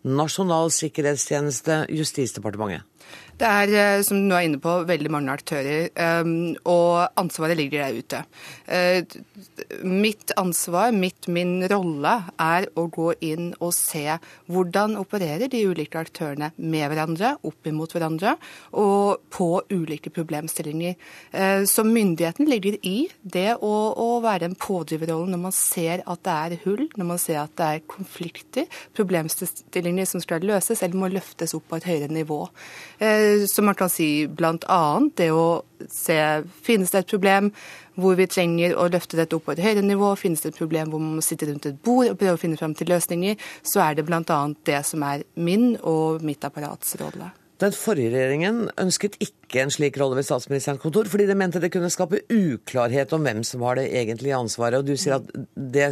Nasjonal 0.09 0.73
sikkerhetstjeneste, 0.73 1.83
Justisdepartementet? 1.93 2.87
Det 3.35 3.47
er, 3.47 3.71
eh, 3.75 4.01
som 4.07 4.15
du 4.15 4.29
nå 4.29 4.35
er 4.37 4.45
inne 4.47 4.61
på, 4.63 4.73
veldig 4.87 5.09
mange 5.11 5.33
aktører, 5.33 5.89
um, 6.23 6.55
og 6.71 7.09
ansvaret 7.19 7.57
ligger 7.59 7.83
der 7.83 7.97
ute. 7.99 8.21
Eh, 8.67 9.03
Mitt 9.83 10.31
ansvar, 10.37 10.91
mitt, 10.95 11.27
min 11.27 11.59
rolle, 11.67 12.13
er 12.39 12.67
å 12.75 12.85
gå 12.91 13.13
inn 13.23 13.53
og 13.59 13.73
se 13.75 14.17
hvordan 14.51 14.95
opererer 14.99 15.49
de 15.51 15.61
ulike 15.67 15.99
aktørene 15.99 16.51
med 16.57 16.87
hverandre, 16.91 17.33
opp 17.43 17.67
imot 17.67 17.95
hverandre, 17.95 18.35
og 18.73 19.25
på 19.29 19.49
ulike 19.71 20.13
problemstillinger. 20.15 20.95
Eh, 21.33 21.63
Så 21.65 21.83
myndigheten 21.83 22.47
ligger 22.47 22.77
i 22.83 23.09
det 23.21 23.57
å, 23.59 23.73
å 23.99 24.21
være 24.23 24.47
en 24.49 24.55
pådriverrolle 24.55 25.33
når 25.33 25.43
man 25.43 25.55
ser 25.55 26.03
at 26.07 26.23
det 26.23 26.37
er 26.39 26.57
hull, 26.63 26.87
når 26.95 27.11
man 27.11 27.19
ser 27.19 27.41
at 27.43 27.55
det 27.59 27.65
er 27.67 27.85
konflikter, 27.87 28.65
problemstillinger 28.95 30.07
som 30.07 30.23
skal 30.23 30.45
løses 30.45 30.83
eller 30.83 30.95
må 31.03 31.11
løftes 31.11 31.55
opp 31.57 31.67
på 31.69 31.81
et 31.81 31.89
høyere 31.91 32.11
nivå. 32.15 32.45
Eh, 32.99 33.45
Så 33.47 33.61
man 33.61 33.75
kan 33.75 33.89
si 33.89 34.27
bl.a. 34.27 34.99
det 35.15 35.31
å 35.31 35.63
se 35.91 36.17
finnes 36.63 36.91
det 36.91 37.03
et 37.03 37.11
problem 37.11 37.51
hvor 37.95 38.15
vi 38.19 38.27
trenger 38.27 38.75
å 38.75 38.89
løfte 38.91 39.15
dette 39.19 39.37
opp 39.37 39.45
på 39.47 39.53
et 39.55 39.63
høyere 39.63 39.83
nivå, 39.85 40.15
finnes 40.19 40.41
det 40.43 40.51
et 40.51 40.59
problem 40.59 40.91
hvor 40.91 40.99
man 40.99 41.15
må 41.19 41.23
sitte 41.23 41.47
rundt 41.47 41.65
et 41.69 41.79
bord 41.83 42.09
og 42.09 42.19
prøve 42.19 42.35
å 42.35 42.41
finne 42.41 42.59
frem 42.59 42.75
til 42.75 42.91
løsninger, 42.91 43.39
så 43.63 43.85
er 43.85 43.95
det 43.95 44.05
bl.a. 44.07 44.41
det 44.67 44.83
som 44.85 45.03
er 45.07 45.23
min 45.35 45.77
og 45.81 46.23
mitt 46.23 46.43
apparats 46.43 46.97
rolle. 46.99 47.31
Den 47.61 47.71
forrige 47.71 48.11
regjeringen 48.11 48.65
ønsket 48.81 49.13
ikke 49.23 49.61
en 49.63 49.71
slik 49.71 49.95
rolle 50.01 50.17
ved 50.17 50.25
statsministerens 50.27 50.81
kontor, 50.83 51.07
fordi 51.07 51.27
de 51.29 51.37
mente 51.39 51.61
det 51.63 51.69
kunne 51.71 51.91
skape 51.93 52.19
uklarhet 52.27 53.13
om 53.15 53.23
hvem 53.23 53.43
som 53.47 53.63
har 53.63 53.79
det 53.79 53.85
egentlige 53.95 54.35
ansvaret. 54.35 54.81
Og 54.81 54.89
du 54.89 54.99
sier 54.99 55.21
at 55.21 55.29
det, 55.55 55.87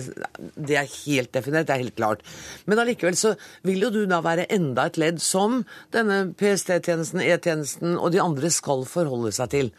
det 0.60 0.78
er 0.82 0.92
helt 1.06 1.32
definert, 1.36 1.70
det 1.70 1.78
er 1.78 1.84
helt 1.86 1.96
klart. 1.96 2.26
Men 2.68 2.84
allikevel 2.84 3.16
så 3.20 3.36
vil 3.64 3.88
jo 3.88 3.94
du 3.96 4.02
da 4.12 4.20
være 4.26 4.50
enda 4.52 4.90
et 4.92 5.00
ledd 5.00 5.24
som 5.24 5.62
denne 5.96 6.26
PST-tjenesten, 6.40 7.24
E-tjenesten 7.24 7.96
og 7.96 8.12
de 8.12 8.24
andre 8.24 8.52
skal 8.52 8.84
forholde 8.90 9.32
seg 9.36 9.54
til. 9.56 9.72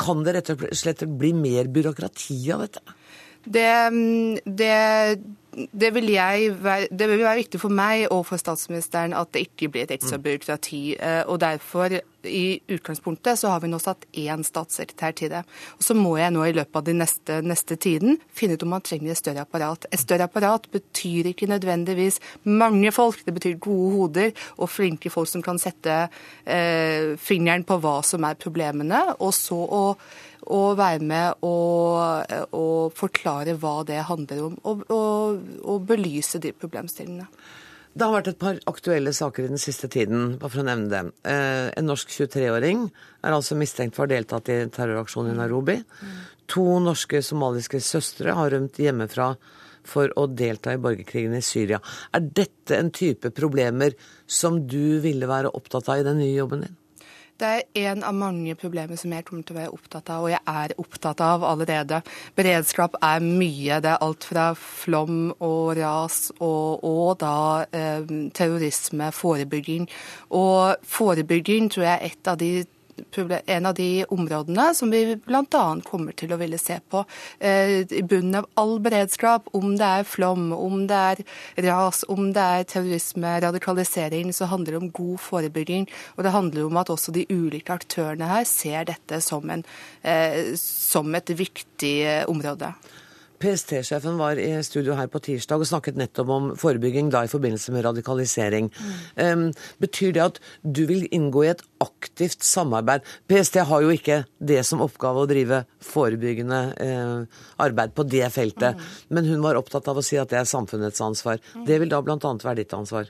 Kan 0.00 0.24
det 0.26 0.34
rett 0.34 0.54
og 0.56 0.66
slett 0.74 1.06
bli 1.20 1.30
mer 1.36 1.70
byråkrati 1.70 2.40
av 2.56 2.66
dette? 2.66 2.98
Det, 3.40 3.70
det 4.44 4.74
det 5.50 5.90
vil, 5.94 6.06
være, 6.62 6.86
det 6.90 7.08
vil, 7.08 7.18
være, 7.18 7.40
viktig 7.40 7.60
for 7.60 7.74
meg 7.74 8.06
og 8.14 8.22
for 8.28 8.38
statsministeren 8.38 9.14
at 9.18 9.32
det 9.34 9.48
ikke 9.48 9.70
blir 9.72 9.86
et 9.86 9.94
ekstra 9.96 10.20
mm. 10.20 10.22
byråkrati. 10.26 10.82
Eh, 10.94 11.22
og 11.26 11.40
derfor, 11.42 11.96
i 12.24 12.60
utgangspunktet, 12.70 13.40
så 13.40 13.50
har 13.50 13.62
vi 13.64 13.70
nå 13.72 13.80
satt 13.82 14.06
én 14.14 14.44
statssekretær 14.46 15.16
til 15.18 15.32
det. 15.32 15.42
Og 15.78 15.86
så 15.86 15.96
må 15.98 16.14
jeg 16.20 16.34
nå 16.34 16.44
i 16.46 16.54
løpet 16.54 16.78
av 16.78 16.86
den 16.86 17.00
neste, 17.02 17.40
neste, 17.42 17.78
tiden 17.80 18.20
finne 18.36 18.54
ut 18.54 18.66
om 18.66 18.74
man 18.76 18.86
trenger 18.86 19.10
et 19.14 19.22
større 19.22 19.42
apparat. 19.46 19.88
Et 19.90 20.02
større 20.02 20.28
apparat 20.30 20.70
betyr 20.70 21.32
ikke 21.32 21.50
nødvendigvis 21.50 22.20
mange 22.46 22.94
folk, 22.94 23.24
det 23.26 23.34
betyr 23.40 23.58
gode 23.58 23.92
hoder 23.96 24.46
og 24.58 24.70
flinke 24.70 25.10
folk 25.10 25.30
som 25.32 25.42
kan 25.42 25.58
sette 25.58 26.02
eh, 26.46 27.16
fingeren 27.18 27.66
på 27.66 27.80
hva 27.82 28.00
som 28.06 28.26
er 28.28 28.38
problemene, 28.38 29.02
og 29.18 29.34
så 29.34 29.58
å 29.58 29.84
og 30.48 30.78
være 30.80 31.04
med 31.04 31.42
og, 31.46 32.30
og 32.56 32.94
forklare 32.96 33.56
hva 33.60 33.80
det 33.88 34.02
handler 34.08 34.44
om, 34.48 34.54
og, 34.64 34.84
og, 34.92 35.42
og 35.64 35.88
belyse 35.88 36.40
de 36.42 36.54
problemstillingene. 36.56 37.28
Det 37.90 38.06
har 38.06 38.14
vært 38.14 38.28
et 38.30 38.38
par 38.38 38.58
aktuelle 38.70 39.10
saker 39.14 39.44
i 39.44 39.50
den 39.50 39.58
siste 39.58 39.88
tiden, 39.90 40.36
bare 40.38 40.52
for 40.52 40.62
å 40.62 40.66
nevne 40.68 40.90
dem. 40.92 41.08
Eh, 41.26 41.70
en 41.74 41.88
norsk 41.90 42.12
23-åring 42.14 42.84
er 42.86 43.34
altså 43.34 43.58
mistenkt 43.58 43.96
for 43.96 44.04
å 44.04 44.06
ha 44.06 44.12
deltatt 44.12 44.50
i 44.54 44.60
terroraksjonen 44.70 45.34
i 45.34 45.40
Nairobi. 45.40 45.80
To 46.54 46.66
norske 46.82 47.18
somaliske 47.26 47.82
søstre 47.82 48.36
har 48.38 48.54
rømt 48.54 48.78
hjemmefra 48.78 49.32
for 49.86 50.12
å 50.18 50.28
delta 50.30 50.74
i 50.74 50.80
borgerkrigen 50.82 51.34
i 51.34 51.42
Syria. 51.42 51.80
Er 52.14 52.22
dette 52.22 52.78
en 52.78 52.92
type 52.94 53.32
problemer 53.34 53.96
som 54.26 54.62
du 54.70 55.00
ville 55.02 55.26
være 55.30 55.50
opptatt 55.56 55.90
av 55.90 56.02
i 56.02 56.06
den 56.06 56.20
nye 56.22 56.36
jobben 56.36 56.66
din? 56.66 56.79
Det 57.40 57.48
er 57.48 57.86
en 57.88 58.02
av 58.04 58.12
mange 58.12 58.52
problemer 58.58 58.98
som 59.00 59.12
jeg 59.14 59.24
kommer 59.24 59.46
til 59.48 59.56
å 59.56 59.60
være 59.62 59.72
opptatt 59.72 60.10
av, 60.12 60.26
og 60.26 60.32
jeg 60.34 60.40
er 60.44 60.74
opptatt 60.82 61.22
av 61.24 61.44
allerede. 61.48 62.02
Beredskap 62.36 62.98
er 63.00 63.24
mye. 63.24 63.78
Det 63.80 63.94
er 63.94 64.04
alt 64.04 64.26
fra 64.28 64.50
flom 64.60 65.30
og 65.38 65.78
ras 65.78 66.18
og, 66.36 66.84
og 66.84 67.14
da 67.22 67.64
eh, 67.72 68.04
terrorisme, 68.36 69.08
forebygging. 69.16 69.88
Og 70.36 70.84
forebygging 70.84 71.72
tror 71.72 71.86
jeg 71.86 71.96
er 71.96 72.12
et 72.12 72.30
av 72.34 72.36
de 72.42 72.52
en 73.46 73.66
av 73.66 73.74
de 73.74 74.04
områdene 74.08 74.66
som 74.74 74.90
vi 74.90 75.16
bl.a. 75.16 75.64
kommer 75.86 76.16
til 76.16 76.32
å 76.32 76.38
ville 76.40 76.58
se 76.60 76.78
på. 76.90 77.04
Eh, 77.38 77.82
I 77.84 78.02
bunnen 78.02 78.40
av 78.40 78.48
all 78.60 78.78
beredskap, 78.82 79.48
om 79.56 79.74
det 79.78 79.90
er 80.00 80.08
flom, 80.08 80.50
om 80.56 80.86
det 80.90 81.00
er 81.12 81.24
ras, 81.68 82.04
om 82.08 82.32
det 82.36 82.46
er 82.60 82.68
terrorisme, 82.70 83.34
radikalisering, 83.44 84.32
så 84.36 84.50
handler 84.50 84.76
det 84.76 84.82
om 84.82 84.94
god 85.00 85.20
forebygging. 85.26 85.88
Og 86.16 86.24
det 86.24 86.34
handler 86.36 86.66
om 86.66 86.80
at 86.80 86.92
også 86.92 87.14
de 87.16 87.26
ulike 87.30 87.74
aktørene 87.74 88.30
her 88.30 88.48
ser 88.48 88.88
dette 88.90 89.20
som, 89.24 89.50
en, 89.50 89.64
eh, 90.02 90.56
som 90.60 91.14
et 91.14 91.36
viktig 91.36 91.94
eh, 92.06 92.24
område. 92.30 92.74
PST-sjefen 93.40 94.18
var 94.20 94.38
i 94.40 94.50
studio 94.66 94.96
her 94.98 95.08
på 95.10 95.20
tirsdag 95.24 95.62
og 95.62 95.68
snakket 95.70 95.98
nettopp 95.98 96.32
om 96.34 96.48
forebygging 96.60 97.08
da 97.12 97.24
i 97.24 97.30
forbindelse 97.30 97.72
med 97.74 97.86
radikalisering. 97.86 98.68
Mm. 98.70 98.98
Um, 99.24 99.44
betyr 99.80 100.12
det 100.16 100.24
at 100.26 100.40
du 100.62 100.82
vil 100.90 101.06
inngå 101.08 101.46
i 101.46 101.52
et 101.54 101.64
aktivt 101.80 102.44
samarbeid? 102.44 103.06
PST 103.30 103.62
har 103.70 103.86
jo 103.86 103.94
ikke 103.94 104.22
det 104.38 104.60
som 104.68 104.84
oppgave 104.84 105.24
å 105.24 105.30
drive 105.30 105.62
forebyggende 105.84 106.60
uh, 106.76 107.46
arbeid 107.64 107.96
på 107.96 108.04
det 108.08 108.26
feltet, 108.34 108.76
mm. 108.76 109.08
men 109.16 109.32
hun 109.32 109.44
var 109.44 109.60
opptatt 109.60 109.88
av 109.88 110.00
å 110.00 110.04
si 110.04 110.20
at 110.20 110.32
det 110.32 110.42
er 110.42 110.50
samfunnets 110.50 111.00
ansvar. 111.04 111.40
Mm. 111.54 111.64
Det 111.68 111.80
vil 111.80 111.92
da 111.92 112.02
bl.a. 112.04 112.20
være 112.20 112.60
ditt 112.62 112.76
ansvar? 112.76 113.08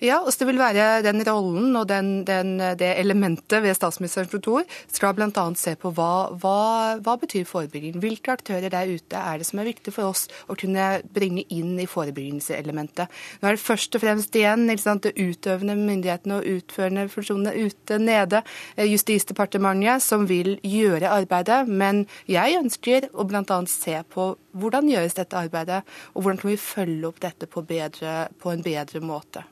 Ja, 0.00 0.20
og 0.24 0.32
det 0.32 0.46
vil 0.48 0.60
være 0.60 1.02
den 1.04 1.20
rollen 1.26 1.76
og 1.76 1.88
den, 1.90 2.24
den, 2.28 2.54
det 2.80 2.94
elementet 3.00 3.62
ved 3.62 3.76
statsministerens 3.76 4.30
kontor 4.32 4.64
skal 4.88 5.14
bl.a. 5.16 5.44
se 5.58 5.74
på 5.80 5.92
hva, 5.96 6.30
hva, 6.40 6.96
hva 7.04 7.16
betyr 7.20 7.44
forebygging. 7.48 7.98
Hvilke 8.00 8.32
aktører 8.36 8.72
der 8.72 8.88
ute 8.88 9.20
er 9.20 9.40
det 9.40 9.48
som 9.48 9.60
er 9.60 9.68
viktig 9.68 9.92
for 9.94 10.10
oss 10.12 10.26
å 10.48 10.56
kunne 10.58 10.88
bringe 11.12 11.44
inn 11.52 11.76
i 11.80 11.88
forebyggingselementet. 11.90 13.12
Nå 13.40 13.50
er 13.50 13.58
det 13.58 13.64
først 13.64 13.96
og 13.98 14.04
fremst 14.04 14.36
igjen 14.36 14.68
sant, 14.80 15.04
det 15.04 15.18
utøvende 15.20 15.76
myndighetene 15.76 16.40
og 16.40 16.48
utførende 16.48 17.06
funksjonene 17.12 17.54
ute 17.68 18.00
nede, 18.00 18.42
eh, 18.76 18.88
Justisdepartementet, 18.90 20.02
som 20.02 20.26
vil 20.30 20.56
gjøre 20.66 21.12
arbeidet. 21.12 21.62
Men 21.68 22.06
jeg 22.30 22.58
ønsker 22.60 23.10
å 23.12 23.28
bl.a. 23.28 23.60
se 23.68 24.00
på 24.08 24.32
hvordan 24.56 24.90
gjøres 24.90 25.16
dette 25.18 25.38
arbeidet, 25.38 25.84
og 26.14 26.24
hvordan 26.24 26.40
kan 26.40 26.54
vi 26.54 26.60
følge 26.60 27.08
opp 27.10 27.20
dette 27.22 27.48
på, 27.50 27.62
bedre, 27.66 28.28
på 28.40 28.52
en 28.52 28.64
bedre 28.64 29.02
måte. 29.04 29.44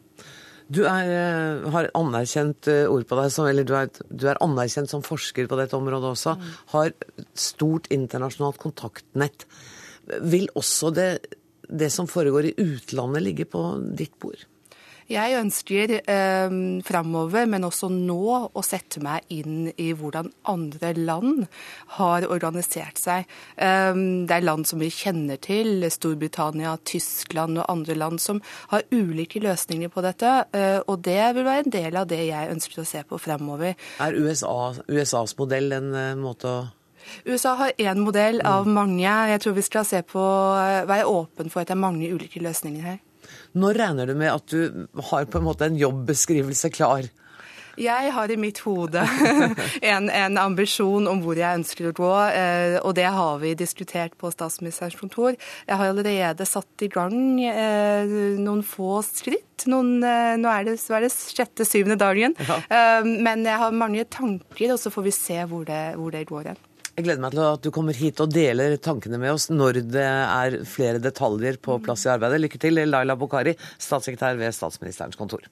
Du 0.69 0.83
er, 0.85 1.09
eh, 1.09 1.71
har 1.73 1.89
anerkjent 1.97 2.69
eh, 2.69 2.85
ord 2.93 3.07
på 3.09 3.17
deg, 3.17 3.33
som, 3.33 3.49
eller 3.49 3.65
du 3.65 3.73
er, 3.79 3.89
du 4.09 4.27
er, 4.29 4.41
anerkjent 4.45 4.91
som 4.91 5.05
forsker 5.05 5.49
på 5.49 5.59
dette 5.61 5.77
området 5.79 6.13
også. 6.13 6.37
Mm. 6.37 6.51
Har 6.75 6.93
stort 7.33 7.89
internasjonalt 7.95 8.61
kontaktnett. 8.61 9.47
Vil 10.29 10.49
også 10.59 10.93
det, 10.97 11.11
det 11.69 11.89
som 11.93 12.09
foregår 12.11 12.51
i 12.51 12.55
utlandet 12.61 13.25
ligge 13.25 13.49
på 13.49 13.65
ditt 13.97 14.17
bord? 14.21 14.45
Jeg 15.09 15.39
ønsker 15.39 15.95
eh, 16.03 16.57
framover, 16.85 17.47
men 17.49 17.65
også 17.65 17.89
nå, 17.89 18.21
å 18.53 18.65
sette 18.67 19.01
meg 19.01 19.25
inn 19.33 19.71
i 19.81 19.89
hvordan 19.97 20.29
andre 20.53 20.93
land 20.99 21.47
har 21.97 22.27
organisert 22.29 23.01
seg. 23.01 23.25
Eh, 23.57 23.97
det 24.29 24.37
er 24.37 24.45
land 24.45 24.69
som 24.69 24.85
vi 24.85 24.91
kjenner 24.93 25.41
til, 25.41 25.87
Storbritannia, 25.89 26.77
Tyskland 26.85 27.57
og 27.57 27.71
andre 27.73 27.97
land 27.97 28.21
som 28.21 28.43
har 28.75 28.85
ulike 28.93 29.41
løsninger 29.41 29.89
på 29.93 30.05
dette. 30.05 30.35
Eh, 30.53 30.81
og 30.85 31.01
det 31.09 31.23
vil 31.39 31.49
være 31.49 31.65
en 31.65 31.77
del 31.79 32.01
av 32.03 32.11
det 32.13 32.21
jeg 32.29 32.53
ønsker 32.53 32.85
å 32.85 32.89
se 32.93 33.05
på 33.09 33.23
framover. 33.23 33.79
Er 34.05 34.19
USA, 34.19 34.75
USAs 34.93 35.39
modell 35.41 35.73
en 35.73 35.95
uh, 35.97 36.19
måte 36.21 36.53
å 36.53 36.67
USA 37.25 37.55
har 37.57 37.73
én 37.81 38.01
modell 38.05 38.41
av 38.45 38.67
mange. 38.69 39.07
Jeg 39.07 39.41
tror 39.41 39.55
vi 39.57 39.65
skal 39.65 39.85
se 39.89 40.03
på, 40.03 40.21
eh, 40.61 40.85
være 40.85 41.09
åpen 41.09 41.51
for 41.51 41.61
at 41.61 41.69
det 41.69 41.77
er 41.77 41.81
mange 41.81 42.11
ulike 42.13 42.43
løsninger 42.43 42.83
her. 42.83 42.99
Når 43.57 43.81
regner 43.81 44.11
du 44.11 44.15
med 44.19 44.33
at 44.33 44.53
du 44.53 44.87
har 45.11 45.29
på 45.31 45.41
en 45.41 45.49
måte 45.49 45.69
en 45.69 45.79
jobbbeskrivelse 45.79 46.73
klar? 46.75 47.09
Jeg 47.79 48.11
har 48.15 48.31
i 48.31 48.37
mitt 48.41 48.59
hode 48.67 49.03
en, 49.93 50.09
en, 50.11 50.39
ambisjon 50.41 51.07
om 51.11 51.21
hvor 51.23 51.39
jeg 51.39 51.61
ønsker 51.61 51.91
å 51.91 51.95
gå, 51.95 52.13
eh, 52.35 52.79
og 52.83 52.97
det 52.99 53.07
har 53.15 53.39
vi 53.43 53.55
diskutert 53.59 54.17
på 54.19 54.33
statsministerens 54.35 54.99
kontor. 54.99 55.37
Jeg 55.69 55.79
har 55.79 55.93
allerede 55.93 56.47
satt 56.49 56.87
i 56.87 56.91
gang 56.93 57.15
eh, 57.39 58.17
noen 58.43 58.65
få 58.67 58.99
skritt. 59.07 59.69
Noen, 59.71 59.99
eh, 60.03 60.35
nå 60.41 60.51
er 60.51 60.67
det, 60.67 60.79
er 60.91 61.07
det 61.07 61.13
sjette-syvende 61.15 61.99
dagen. 62.01 62.35
Ja. 62.49 62.59
Men 63.07 63.47
jeg 63.47 63.63
har 63.63 63.75
mange 63.75 64.05
tanker, 64.11 64.75
og 64.75 64.83
så 64.83 64.91
får 64.95 65.07
vi 65.07 65.15
se 65.15 65.39
hvor 65.51 65.67
det, 65.69 65.83
hvor 65.99 66.15
det 66.15 66.27
går 66.31 66.53
hen. 66.53 66.65
Jeg 66.99 67.05
gleder 67.07 67.23
meg 67.23 67.31
til 67.31 67.45
at 67.47 67.63
du 67.63 67.69
kommer 67.71 67.95
hit 67.95 68.19
og 68.19 68.33
deler 68.35 68.73
tankene 68.83 69.21
med 69.23 69.31
oss 69.31 69.45
når 69.53 69.77
det 69.87 70.03
er 70.03 70.57
flere 70.67 70.99
detaljer 70.99 71.61
på 71.63 71.77
plass 71.85 72.03
i 72.09 72.11
arbeidet. 72.11 72.41
Lykke 72.43 72.59
til, 72.59 72.81
Laila 72.91 73.15
Bokhari, 73.15 73.53
statssekretær 73.79 74.35
ved 74.41 74.51
statsministerens 74.57 75.15
kontor. 75.15 75.47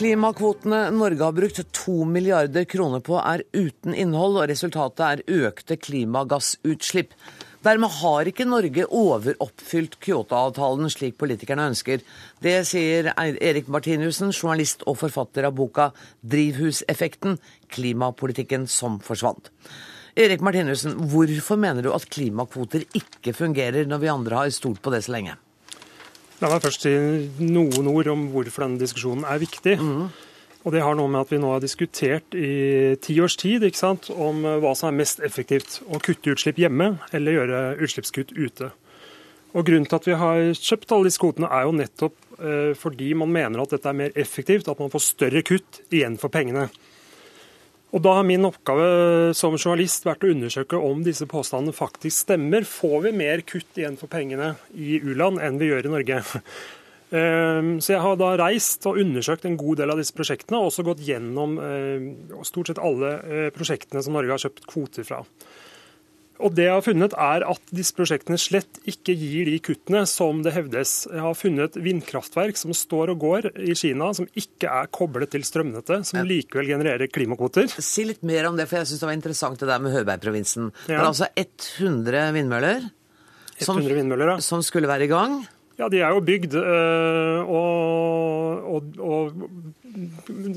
Klimakvotene 0.00 0.86
Norge 0.96 1.28
har 1.28 1.36
brukt 1.36 1.60
to 1.76 2.08
milliarder 2.08 2.64
kroner 2.64 3.04
på 3.04 3.20
er 3.20 3.44
uten 3.52 3.92
innhold, 3.92 4.40
og 4.40 4.48
resultatet 4.48 5.08
er 5.10 5.44
økte 5.44 5.76
klimagassutslipp. 5.76 7.12
Dermed 7.62 7.94
har 8.00 8.26
ikke 8.26 8.46
Norge 8.48 8.88
overoppfylt 8.90 9.94
Kyoto-avtalen 10.02 10.90
slik 10.90 11.14
politikerne 11.20 11.68
ønsker. 11.70 12.02
Det 12.42 12.56
sier 12.66 13.12
Erik 13.14 13.70
Martinussen, 13.70 14.32
journalist 14.34 14.82
og 14.90 14.98
forfatter 14.98 15.46
av 15.46 15.54
boka 15.54 15.92
'Drivhuseffekten 16.26 17.38
klimapolitikken 17.70 18.66
som 18.66 18.98
forsvant'. 18.98 19.52
Erik 20.18 20.42
Martinussen, 20.42 20.98
hvorfor 21.08 21.56
mener 21.56 21.82
du 21.82 21.92
at 21.94 22.10
klimakvoter 22.10 22.82
ikke 22.98 23.32
fungerer, 23.32 23.86
når 23.86 23.98
vi 23.98 24.10
andre 24.10 24.36
har 24.36 24.50
stolt 24.50 24.82
på 24.82 24.90
det 24.90 25.04
så 25.04 25.14
lenge? 25.14 25.38
La 26.42 26.50
meg 26.50 26.60
først 26.60 26.82
si 26.82 26.90
noen 27.38 27.86
ord 27.86 28.10
om 28.10 28.26
hvorfor 28.34 28.66
denne 28.66 28.82
diskusjonen 28.82 29.24
er 29.24 29.38
viktig. 29.38 29.78
Mm. 29.78 30.10
Og 30.62 30.70
Det 30.70 30.82
har 30.84 30.94
noe 30.94 31.10
med 31.10 31.24
at 31.24 31.32
vi 31.32 31.40
nå 31.42 31.48
har 31.50 31.62
diskutert 31.62 32.36
i 32.38 32.94
ti 33.02 33.16
års 33.22 33.34
tid 33.40 33.64
ikke 33.66 33.80
sant, 33.80 34.10
om 34.14 34.44
eh, 34.46 34.60
hva 34.62 34.76
som 34.78 34.92
er 34.92 35.00
mest 35.00 35.22
effektivt. 35.26 35.80
Å 35.90 35.98
kutte 36.02 36.36
utslipp 36.36 36.60
hjemme 36.62 36.94
eller 37.10 37.38
gjøre 37.38 37.62
utslippskutt 37.82 38.30
ute. 38.36 38.70
Og 39.52 39.66
Grunnen 39.66 39.88
til 39.88 39.98
at 39.98 40.06
vi 40.08 40.16
har 40.16 40.44
kjøpt 40.56 40.94
alle 40.94 41.10
disse 41.10 41.20
kvotene, 41.20 41.50
er 41.50 41.66
jo 41.66 41.74
nettopp 41.76 42.38
eh, 42.38 42.70
fordi 42.78 43.10
man 43.18 43.34
mener 43.34 43.64
at 43.64 43.74
dette 43.74 43.90
er 43.90 43.98
mer 43.98 44.14
effektivt, 44.14 44.70
at 44.70 44.80
man 44.80 44.92
får 44.92 45.04
større 45.10 45.42
kutt 45.44 45.82
igjen 45.90 46.16
for 46.20 46.32
pengene. 46.32 46.68
Og 47.92 48.00
Da 48.00 48.14
har 48.16 48.24
min 48.24 48.46
oppgave 48.48 49.34
som 49.36 49.58
journalist 49.58 50.06
vært 50.08 50.22
å 50.24 50.30
undersøke 50.32 50.78
om 50.80 51.02
disse 51.04 51.26
påstandene 51.28 51.76
faktisk 51.76 52.22
stemmer. 52.22 52.64
Får 52.64 53.02
vi 53.04 53.12
mer 53.18 53.42
kutt 53.44 53.76
igjen 53.76 53.98
for 54.00 54.08
pengene 54.08 54.54
i 54.72 54.96
u-land 55.02 55.42
enn 55.42 55.58
vi 55.60 55.68
gjør 55.68 55.90
i 55.90 55.92
Norge? 55.98 56.22
Ehm, 57.12 57.74
så 57.84 57.96
jeg 57.96 58.04
har 58.04 58.16
da 58.20 58.30
reist 58.40 58.86
og 58.88 59.00
undersøkt 59.02 59.44
en 59.48 59.58
god 59.60 59.82
del 59.82 59.92
av 59.92 60.00
disse 60.00 60.16
prosjektene, 60.16 60.60
og 60.60 60.70
også 60.70 60.86
gått 60.86 61.04
gjennom 61.04 61.58
ehm, 61.60 62.08
stort 62.48 62.72
sett 62.72 62.80
alle 62.80 63.18
eh, 63.20 63.50
prosjektene 63.52 64.00
som 64.04 64.16
Norge 64.16 64.32
har 64.32 64.46
kjøpt 64.46 64.64
kvoter 64.70 65.06
fra. 65.06 65.20
Og 66.42 66.54
det 66.56 66.64
jeg 66.64 66.74
har 66.74 66.82
funnet 66.82 67.12
er 67.20 67.44
at 67.46 67.68
disse 67.76 67.94
prosjektene 67.94 68.38
slett 68.40 68.80
ikke 68.88 69.14
gir 69.14 69.46
de 69.46 69.58
kuttene 69.62 70.00
som 70.10 70.40
det 70.42 70.54
hevdes. 70.56 70.94
Jeg 71.12 71.22
har 71.22 71.36
funnet 71.38 71.76
vindkraftverk 71.78 72.58
som 72.58 72.72
står 72.74 73.12
og 73.12 73.22
går 73.22 73.48
i 73.62 73.76
Kina, 73.78 74.08
som 74.16 74.26
ikke 74.32 74.72
er 74.72 74.90
koblet 74.90 75.30
til 75.36 75.44
strømnettet, 75.46 76.08
som 76.08 76.26
likevel 76.26 76.72
genererer 76.72 77.12
klimakvoter. 77.12 77.70
Si 77.76 78.08
litt 78.08 78.24
mer 78.26 78.48
om 78.50 78.58
det, 78.58 78.66
for 78.70 78.80
jeg 78.80 78.90
syns 78.90 79.04
det 79.04 79.10
var 79.12 79.18
interessant 79.20 79.62
det 79.62 79.70
der 79.70 79.84
med 79.84 79.94
Høberg-provinsen. 79.94 80.72
Det 80.88 80.98
er 80.98 81.04
altså 81.04 81.30
100 81.30 82.32
vindmøller, 82.34 82.90
som, 83.62 83.78
vindmøller, 83.78 84.34
ja. 84.34 84.42
som 84.42 84.64
skulle 84.66 84.90
være 84.90 85.06
i 85.06 85.12
gang. 85.12 85.42
Ja, 85.82 85.88
de 85.90 85.98
er 85.98 86.12
jo 86.14 86.22
bygd, 86.22 86.52
øh, 86.54 87.48
og, 87.50 88.66
og, 88.70 88.98
og 89.02 89.32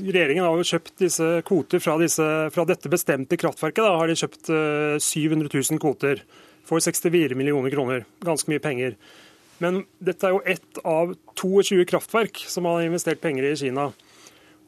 regjeringen 0.06 0.44
har 0.44 0.54
jo 0.54 0.66
kjøpt 0.68 0.92
disse 1.02 1.30
kvoter 1.48 1.82
fra, 1.82 1.96
disse, 1.98 2.26
fra 2.54 2.64
dette 2.68 2.90
bestemte 2.92 3.38
kraftverket. 3.40 3.82
Da 3.82 3.96
har 3.98 4.06
de 4.06 4.14
kjøpt 4.20 4.52
øh, 4.54 4.98
700 5.02 5.50
000 5.50 5.82
kvoter 5.82 6.22
for 6.66 6.78
64 6.78 7.34
millioner 7.34 7.74
kroner. 7.74 8.06
Ganske 8.22 8.52
mye 8.52 8.62
penger. 8.62 8.94
Men 9.58 9.82
dette 9.98 10.28
er 10.28 10.36
jo 10.36 10.44
ett 10.46 10.78
av 10.86 11.16
22 11.42 11.82
kraftverk 11.90 12.44
som 12.46 12.68
har 12.70 12.86
investert 12.86 13.24
penger 13.24 13.48
i 13.50 13.56
Kina. 13.58 13.88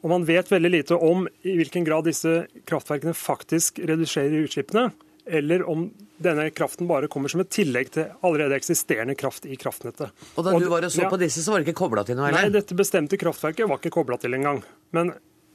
Og 0.03 0.11
man 0.11 0.27
vet 0.27 0.51
veldig 0.51 0.73
lite 0.75 0.99
om 0.99 1.23
i 1.47 1.55
hvilken 1.55 1.87
grad 1.87 2.09
disse 2.09 2.41
kraftverkene 2.67 3.15
faktisk 3.15 3.79
reduserer 3.79 4.43
utslippene, 4.43 4.89
eller 5.29 5.63
om 5.69 5.85
denne 6.19 6.49
kraften 6.51 6.87
bare 6.89 7.07
kommer 7.11 7.31
som 7.31 7.39
et 7.43 7.49
tillegg 7.53 7.91
til 7.95 8.09
allerede 8.25 8.57
eksisterende 8.57 9.15
kraft 9.15 9.45
i 9.47 9.55
kraftnettet. 9.59 10.09
Og 10.35 10.43
da 10.45 10.53
du 10.59 10.67
var 10.71 10.83
og 10.83 10.91
så 10.91 11.05
Ja. 11.05 11.09
på 11.09 11.19
disse, 11.21 11.43
så 11.45 11.51
var 11.53 11.61
det 11.61 11.67
ikke 11.69 11.79
kobla 11.85 12.03
til 12.05 12.17
noe 12.19 12.31
Nei, 12.33 12.49
dette 12.49 12.75
bestemte 12.75 13.17
kraftverket 13.21 13.69
var 13.69 13.77
ikke 13.79 13.93
kobla 13.95 14.17
til 14.19 14.33
engang. 14.35 14.63
Men 14.91 15.13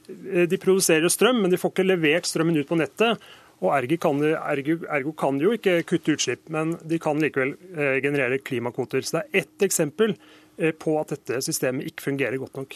eh, 0.09 0.45
de 0.47 0.57
produserer 0.57 1.09
strøm, 1.09 1.41
men 1.43 1.51
de 1.51 1.57
får 1.61 1.73
ikke 1.75 1.85
levert 1.87 2.25
strømmen 2.29 2.57
ut 2.57 2.67
på 2.71 2.77
nettet. 2.79 3.19
Og 3.63 3.71
ergo 3.71 3.97
kan, 3.97 4.17
de, 4.19 4.33
ergo, 4.35 4.79
ergo 4.91 5.13
kan 5.15 5.37
de 5.39 5.45
jo 5.45 5.53
ikke 5.55 5.77
kutte 5.87 6.15
utslipp, 6.17 6.49
men 6.51 6.75
de 6.83 6.99
kan 6.99 7.19
likevel 7.23 7.53
eh, 7.77 8.01
generere 8.03 8.39
klimakvoter. 8.43 9.01
Så 9.05 9.19
det 9.19 9.23
er 9.23 9.39
ett 9.45 9.63
eksempel 9.69 10.15
eh, 10.57 10.71
på 10.75 10.97
at 10.99 11.13
dette 11.15 11.39
systemet 11.45 11.87
ikke 11.93 12.09
fungerer 12.09 12.37
godt 12.41 12.57
nok. 12.59 12.75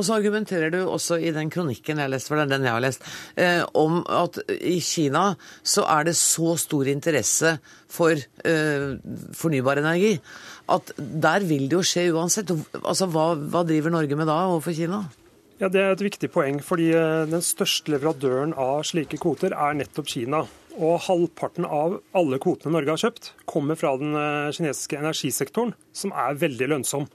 Og 0.00 0.06
så 0.06 0.16
argumenterer 0.16 0.72
du 0.72 0.78
også 0.86 1.18
i 1.20 1.34
den 1.36 1.52
kronikken 1.52 2.00
jeg 2.00 2.08
har 2.08 2.14
lest, 2.14 2.30
for 2.30 2.40
det 2.40 2.46
er 2.48 2.54
den 2.54 2.64
jeg 2.64 2.76
har 2.78 2.84
lest, 2.84 3.04
eh, 3.36 3.60
om 3.76 4.00
at 4.08 4.40
i 4.56 4.78
Kina 4.80 5.34
så 5.60 5.84
er 5.84 6.08
det 6.08 6.16
så 6.16 6.54
stor 6.60 6.88
interesse 6.88 7.58
for 7.90 8.16
eh, 8.16 8.86
fornybar 9.36 9.82
energi 9.82 10.16
at 10.70 10.92
der 10.96 11.46
vil 11.46 11.66
det 11.68 11.78
jo 11.78 11.86
skje 11.86 12.10
uansett. 12.14 12.52
Altså, 12.80 13.08
hva, 13.10 13.32
hva 13.34 13.64
driver 13.66 13.94
Norge 13.94 14.18
med 14.18 14.30
da 14.30 14.38
overfor 14.50 14.76
Kina? 14.76 15.04
Ja, 15.60 15.68
Det 15.68 15.80
er 15.80 15.92
et 15.92 16.04
viktig 16.04 16.30
poeng, 16.32 16.62
fordi 16.64 16.88
eh, 16.96 17.26
den 17.28 17.44
største 17.44 17.92
leverandøren 17.92 18.54
av 18.56 18.84
slike 18.88 19.18
kvoter 19.20 19.52
er 19.52 19.76
nettopp 19.76 20.08
Kina. 20.08 20.46
Og 20.80 21.02
halvparten 21.04 21.66
av 21.66 21.98
alle 22.16 22.38
kvotene 22.40 22.72
Norge 22.72 22.94
har 22.94 23.02
kjøpt, 23.02 23.32
kommer 23.50 23.76
fra 23.76 23.92
den 24.00 24.14
eh, 24.16 24.52
kinesiske 24.56 25.00
energisektoren, 25.02 25.74
som 25.92 26.14
er 26.16 26.38
veldig 26.40 26.70
lønnsom. 26.72 27.10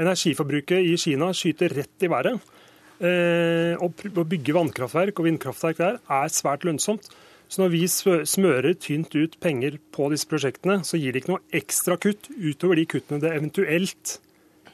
Energiforbruket 0.00 0.86
i 0.86 0.96
Kina 1.00 1.32
skyter 1.36 1.74
rett 1.76 2.06
i 2.06 2.10
været. 2.10 2.40
Eh, 3.02 3.76
Å 3.82 4.24
bygge 4.24 4.54
vannkraftverk 4.56 5.18
og 5.18 5.28
vindkraftverk 5.28 5.80
der 5.80 6.00
er 6.00 6.32
svært 6.32 6.64
lønnsomt. 6.68 7.10
Så 7.52 7.60
når 7.60 7.72
vi 7.74 7.82
smører 7.84 8.72
tynt 8.80 9.12
ut 9.12 9.34
penger 9.42 9.76
på 9.92 10.06
disse 10.08 10.28
prosjektene, 10.30 10.78
så 10.88 10.96
gir 10.96 11.12
det 11.12 11.20
ikke 11.20 11.34
noe 11.34 11.58
ekstra 11.58 11.98
kutt 12.00 12.30
utover 12.32 12.80
de 12.80 12.86
kuttene 12.88 13.20
det 13.20 13.34
eventuelt, 13.36 14.14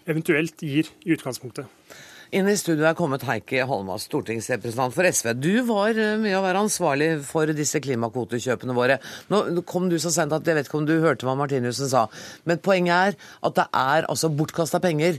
eventuelt 0.07 0.63
gir 0.63 0.87
i 1.03 1.17
utgangspunktet. 1.17 1.67
Inn 2.29 2.45
i 2.45 2.59
studio 2.61 2.85
er 2.85 2.97
kommet 2.97 3.23
Heikki 3.25 3.63
Holmås, 3.65 4.05
stortingsrepresentant 4.05 4.93
for 4.93 5.09
SV. 5.09 5.31
Du 5.41 5.63
var 5.65 5.97
eh, 5.97 6.19
mye 6.21 6.37
å 6.37 6.43
være 6.45 6.61
ansvarlig 6.61 7.07
for 7.25 7.49
disse 7.57 7.81
klimakvotekjøpene 7.81 8.75
våre. 8.77 8.99
Nå 9.33 9.63
kom 9.69 9.87
du 9.89 9.97
så 9.97 10.13
sent 10.13 10.35
at 10.37 10.45
jeg 10.45 10.59
vet 10.59 10.69
ikke 10.69 10.77
om 10.83 10.89
du 10.89 10.99
hørte 11.01 11.25
hva 11.25 11.39
Martinussen 11.41 11.89
sa. 11.89 12.05
Men 12.45 12.61
poenget 12.61 13.17
er 13.17 13.17
at 13.49 13.57
det 13.57 13.65
er 13.81 14.09
altså 14.13 14.29
bortkasta 14.29 14.81
penger 14.85 15.17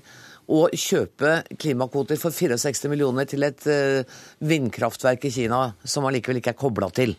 å 0.50 0.68
kjøpe 0.70 1.40
klimakvoter 1.58 2.22
for 2.22 2.34
64 2.34 2.94
millioner 2.94 3.26
til 3.30 3.48
et 3.48 3.66
eh, 3.66 4.20
vindkraftverk 4.46 5.26
i 5.26 5.34
Kina 5.34 5.64
som 5.82 6.06
allikevel 6.06 6.44
ikke 6.44 6.54
er 6.54 6.62
kobla 6.62 6.94
til. 6.94 7.18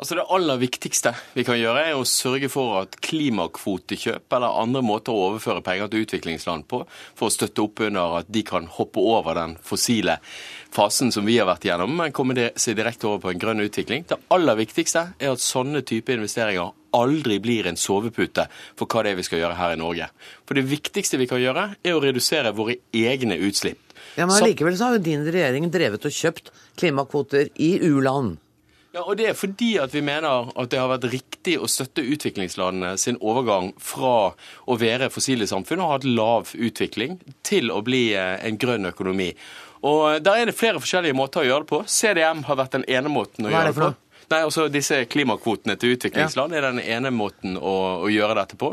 Altså 0.00 0.16
Det 0.16 0.22
aller 0.32 0.56
viktigste 0.56 1.10
vi 1.34 1.42
kan 1.44 1.58
gjøre, 1.60 1.82
er 1.90 1.98
å 1.98 2.06
sørge 2.08 2.48
for 2.48 2.78
at 2.78 2.94
klimakvotekjøp 3.04 4.32
eller 4.32 4.62
andre 4.62 4.80
måter 4.80 5.12
å 5.12 5.26
overføre 5.26 5.60
penger 5.66 5.90
til 5.92 6.06
utviklingsland 6.06 6.64
på, 6.72 6.80
for 7.18 7.28
å 7.28 7.34
støtte 7.34 7.60
opp 7.66 7.82
under 7.84 8.16
at 8.22 8.30
de 8.32 8.40
kan 8.48 8.64
hoppe 8.78 9.04
over 9.04 9.36
den 9.36 9.58
fossile 9.60 10.16
fasen 10.72 11.12
som 11.12 11.28
vi 11.28 11.36
har 11.36 11.50
vært 11.50 11.68
igjennom, 11.68 11.92
men 12.00 12.16
komme 12.16 12.32
seg 12.56 12.80
direkte 12.80 13.10
over 13.10 13.26
på 13.26 13.34
en 13.34 13.44
grønn 13.44 13.60
utvikling. 13.66 14.08
Det 14.08 14.22
aller 14.32 14.60
viktigste 14.62 15.04
er 15.20 15.34
at 15.34 15.44
sånne 15.44 15.84
type 15.84 16.16
investeringer 16.16 16.72
aldri 16.96 17.36
blir 17.44 17.68
en 17.68 17.76
sovepute 17.78 18.48
for 18.80 18.88
hva 18.88 19.04
det 19.04 19.12
er 19.12 19.20
vi 19.20 19.28
skal 19.28 19.44
gjøre 19.44 19.60
her 19.60 19.76
i 19.76 19.80
Norge. 19.84 20.08
For 20.48 20.56
det 20.56 20.64
viktigste 20.70 21.20
vi 21.20 21.28
kan 21.28 21.44
gjøre, 21.44 21.74
er 21.84 21.92
å 21.92 22.00
redusere 22.00 22.56
våre 22.56 22.80
egne 22.88 23.36
utslipp. 23.36 23.84
Ja, 24.16 24.24
Men 24.24 24.38
allikevel 24.40 24.80
så 24.80 24.88
har 24.88 24.96
jo 24.96 25.08
din 25.12 25.28
regjering 25.28 25.68
drevet 25.70 26.08
og 26.08 26.14
kjøpt 26.14 26.54
klimakvoter 26.80 27.52
i 27.60 27.76
u-land. 27.84 28.40
Ja, 28.90 29.04
og 29.04 29.16
Det 29.16 29.28
er 29.30 29.36
fordi 29.38 29.76
at 29.78 29.92
vi 29.94 30.02
mener 30.02 30.50
at 30.58 30.70
det 30.72 30.80
har 30.80 30.90
vært 30.90 31.06
riktig 31.12 31.54
å 31.62 31.68
støtte 31.70 32.02
utviklingslandene 32.02 32.96
sin 32.98 33.20
overgang 33.22 33.70
fra 33.78 34.32
å 34.66 34.78
være 34.80 35.12
fossile 35.14 35.46
samfunn 35.46 35.82
og 35.84 35.86
ha 35.92 35.98
hatt 35.98 36.08
lav 36.08 36.50
utvikling, 36.58 37.20
til 37.46 37.70
å 37.70 37.78
bli 37.86 38.08
eh, 38.18 38.34
en 38.46 38.58
grønn 38.58 38.90
økonomi. 38.90 39.30
Og 39.86 40.18
Der 40.26 40.42
er 40.42 40.50
det 40.50 40.58
flere 40.58 40.82
forskjellige 40.82 41.16
måter 41.16 41.44
å 41.44 41.46
gjøre 41.46 41.64
det 41.64 41.70
på. 41.70 41.82
CDM 41.86 42.42
har 42.48 42.58
vært 42.58 42.74
den 42.80 42.88
ene 42.90 43.12
måten 43.12 43.46
å 43.46 43.52
gjøre 43.52 43.70
det 43.70 43.78
på. 43.78 43.92
Nei, 44.30 44.44
altså 44.46 44.68
Disse 44.70 45.00
klimakvotene 45.10 45.74
til 45.80 45.96
utviklingsland 45.96 46.54
er 46.54 46.68
den 46.68 46.78
ene 46.82 47.10
måten 47.10 47.56
å, 47.58 47.74
å 48.06 48.10
gjøre 48.12 48.36
dette 48.38 48.58
på. 48.60 48.72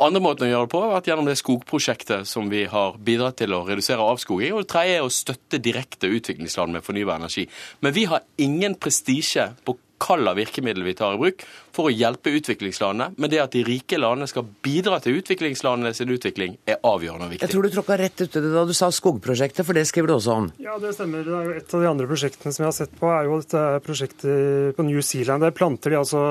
Andre 0.00 0.22
måten 0.24 0.46
å 0.46 0.48
gjøre 0.48 0.64
det 0.64 0.72
på 0.72 0.80
har 0.80 0.94
vært 0.94 1.10
gjennom 1.10 1.28
det 1.28 1.36
skogprosjektet 1.38 2.28
som 2.28 2.48
vi 2.48 2.62
har 2.72 2.96
bidratt 3.04 3.36
til 3.42 3.52
å 3.52 3.62
redusere 3.68 4.06
avskoging. 4.14 4.54
Og 4.56 4.64
det 4.64 4.70
tredje 4.72 4.96
er 4.96 5.04
å 5.04 5.12
støtte 5.12 5.60
direkte 5.60 6.08
utviklingsland 6.08 6.78
med 6.78 6.86
fornybar 6.86 7.20
energi. 7.20 7.44
Men 7.84 7.92
vi 7.96 8.06
har 8.08 8.24
ingen 8.40 8.78
prestisje 8.80 9.50
på 9.68 9.76
hvilke 10.04 10.34
virkemidler 10.36 10.84
vi 10.84 10.94
tar 10.94 11.16
i 11.16 11.20
bruk 11.20 11.44
for 11.74 11.88
å 11.88 11.92
hjelpe 11.92 12.32
utviklingslandene. 12.36 13.14
Men 13.18 13.32
det 13.32 13.40
at 13.42 13.54
de 13.54 13.64
rike 13.66 13.98
landene 13.98 14.28
skal 14.30 14.46
bidra 14.64 15.00
til 15.02 15.18
utviklingslandene 15.18 15.94
sin 15.96 16.12
utvikling, 16.14 16.58
er 16.68 16.78
avgjørende 16.84 17.26
og 17.26 17.34
viktig. 17.34 17.46
Jeg 17.46 17.54
tror 17.54 17.66
du 17.66 17.74
tråkka 17.74 17.98
rett 17.98 18.22
uti 18.22 18.42
det 18.44 18.52
da 18.54 18.64
du 18.68 18.74
sa 18.76 18.90
skogprosjektet, 18.94 19.64
for 19.66 19.76
det 19.76 19.86
skriver 19.90 20.12
du 20.12 20.16
også 20.18 20.36
om. 20.38 20.50
Ja, 20.62 20.76
det 20.82 20.94
stemmer. 20.96 21.24
Det 21.26 21.34
er 21.34 21.48
jo 21.48 21.56
et 21.58 21.74
av 21.74 21.84
de 21.84 21.90
andre 21.90 22.08
prosjektene 22.10 22.54
som 22.54 22.64
jeg 22.64 22.70
har 22.70 22.78
sett 22.78 22.96
på, 23.00 23.10
er 23.10 23.28
jo 23.28 23.40
dette 23.42 23.64
prosjektet 23.86 24.76
på 24.76 24.86
New 24.86 25.02
Zealand. 25.02 25.46
Der 25.46 25.56
planter 25.56 25.94
de 25.94 26.00
altså 26.00 26.22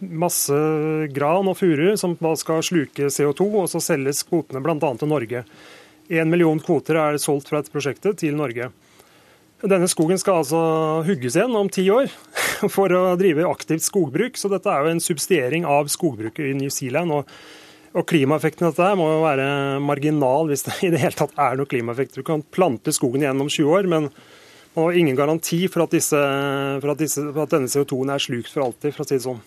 masse 0.00 0.60
gran 1.14 1.50
og 1.50 1.58
furu 1.58 1.94
som 2.00 2.16
skal 2.40 2.62
sluke 2.66 3.10
CO2, 3.10 3.48
og 3.64 3.70
så 3.72 3.82
selges 3.82 4.24
kvotene 4.28 4.62
bl.a. 4.64 4.78
til 4.78 5.10
Norge. 5.10 5.44
Én 6.12 6.28
million 6.28 6.60
kvoter 6.60 6.98
er 7.00 7.16
solgt 7.22 7.48
fra 7.48 7.62
dette 7.62 7.72
prosjektet 7.72 8.20
til 8.20 8.36
Norge. 8.36 8.68
Denne 9.62 9.86
skogen 9.88 10.18
skal 10.20 10.42
altså 10.42 10.60
hugges 11.06 11.38
igjen 11.38 11.54
om 11.56 11.70
ti 11.72 11.86
år 11.92 12.10
for 12.74 12.92
å 12.92 13.04
drive 13.20 13.46
aktivt 13.48 13.86
skogbruk, 13.86 14.36
så 14.40 14.50
dette 14.52 14.70
er 14.70 14.82
jo 14.82 14.94
en 14.96 15.04
subsidiering 15.04 15.68
av 15.68 15.88
skogbruket 15.92 16.50
i 16.50 16.56
New 16.58 16.72
Zealand. 16.72 17.14
og 17.14 17.30
og 17.94 18.08
Klimaeffekten 18.10 18.66
av 18.66 18.72
dette 18.74 18.94
må 18.98 19.06
jo 19.06 19.20
være 19.22 19.44
marginal 19.78 20.48
hvis 20.50 20.66
det 20.66 20.78
i 20.88 20.90
det 20.90 21.02
hele 21.04 21.14
tatt 21.14 21.36
er 21.38 21.58
noe 21.58 21.70
klimaeffekt. 21.70 22.18
Du 22.18 22.26
kan 22.26 22.42
plante 22.42 22.90
skogen 22.94 23.22
igjen 23.22 23.42
om 23.44 23.50
20 23.50 23.70
år, 23.70 23.86
men 23.90 24.08
man 24.74 24.88
har 24.88 24.98
ingen 24.98 25.18
garanti 25.18 25.60
for 25.70 25.84
at, 25.84 25.94
disse, 25.94 26.18
for 26.82 26.90
at, 26.90 26.98
disse, 26.98 27.22
for 27.28 27.44
at 27.44 27.54
denne 27.54 27.70
CO2-en 27.70 28.10
er 28.10 28.24
slukt 28.24 28.50
for 28.50 28.66
alltid, 28.66 28.96
for 28.96 29.04
å 29.04 29.06
si 29.06 29.14
det 29.14 29.26
sånn. 29.28 29.38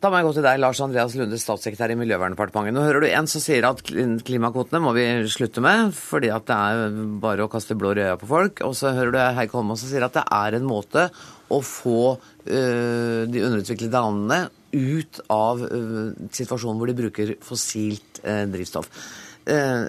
Da 0.00 0.08
må 0.08 0.16
jeg 0.16 0.24
gå 0.24 0.30
til 0.32 0.44
deg, 0.46 0.58
Lars 0.62 0.78
Andreas 0.80 1.12
Lunde, 1.18 1.36
statssekretær 1.36 1.92
i 1.92 1.96
Miljøverndepartementet. 2.00 2.72
Nå 2.72 2.84
hører 2.86 3.02
du 3.04 3.08
en 3.10 3.26
som 3.28 3.42
sier 3.44 3.66
at 3.68 3.82
kli- 3.84 4.06
klimakvotene 4.24 4.80
må 4.80 4.94
vi 4.96 5.02
slutte 5.28 5.60
med, 5.60 5.90
fordi 5.92 6.30
at 6.32 6.46
det 6.48 6.56
er 6.56 6.94
bare 7.20 7.44
å 7.44 7.50
kaste 7.52 7.76
blår 7.76 8.00
i 8.00 8.06
øya 8.06 8.14
på 8.22 8.28
folk. 8.30 8.62
Og 8.64 8.72
så 8.78 8.94
hører 8.96 9.12
du 9.12 9.18
Heikki 9.36 9.58
Holmås 9.58 9.82
som 9.84 9.90
sier 9.92 10.06
at 10.06 10.16
det 10.16 10.22
er 10.24 10.56
en 10.56 10.64
måte 10.64 11.04
å 11.52 11.58
få 11.66 12.14
øh, 12.16 13.26
de 13.28 13.42
underutviklede 13.44 14.00
landene 14.00 14.40
ut 14.72 15.20
av 15.34 15.66
øh, 15.68 16.14
situasjonen 16.32 16.80
hvor 16.80 16.88
de 16.88 16.96
bruker 17.02 17.32
fossilt 17.44 18.22
øh, 18.24 18.46
drivstoff. 18.54 18.88
Eh, 19.52 19.84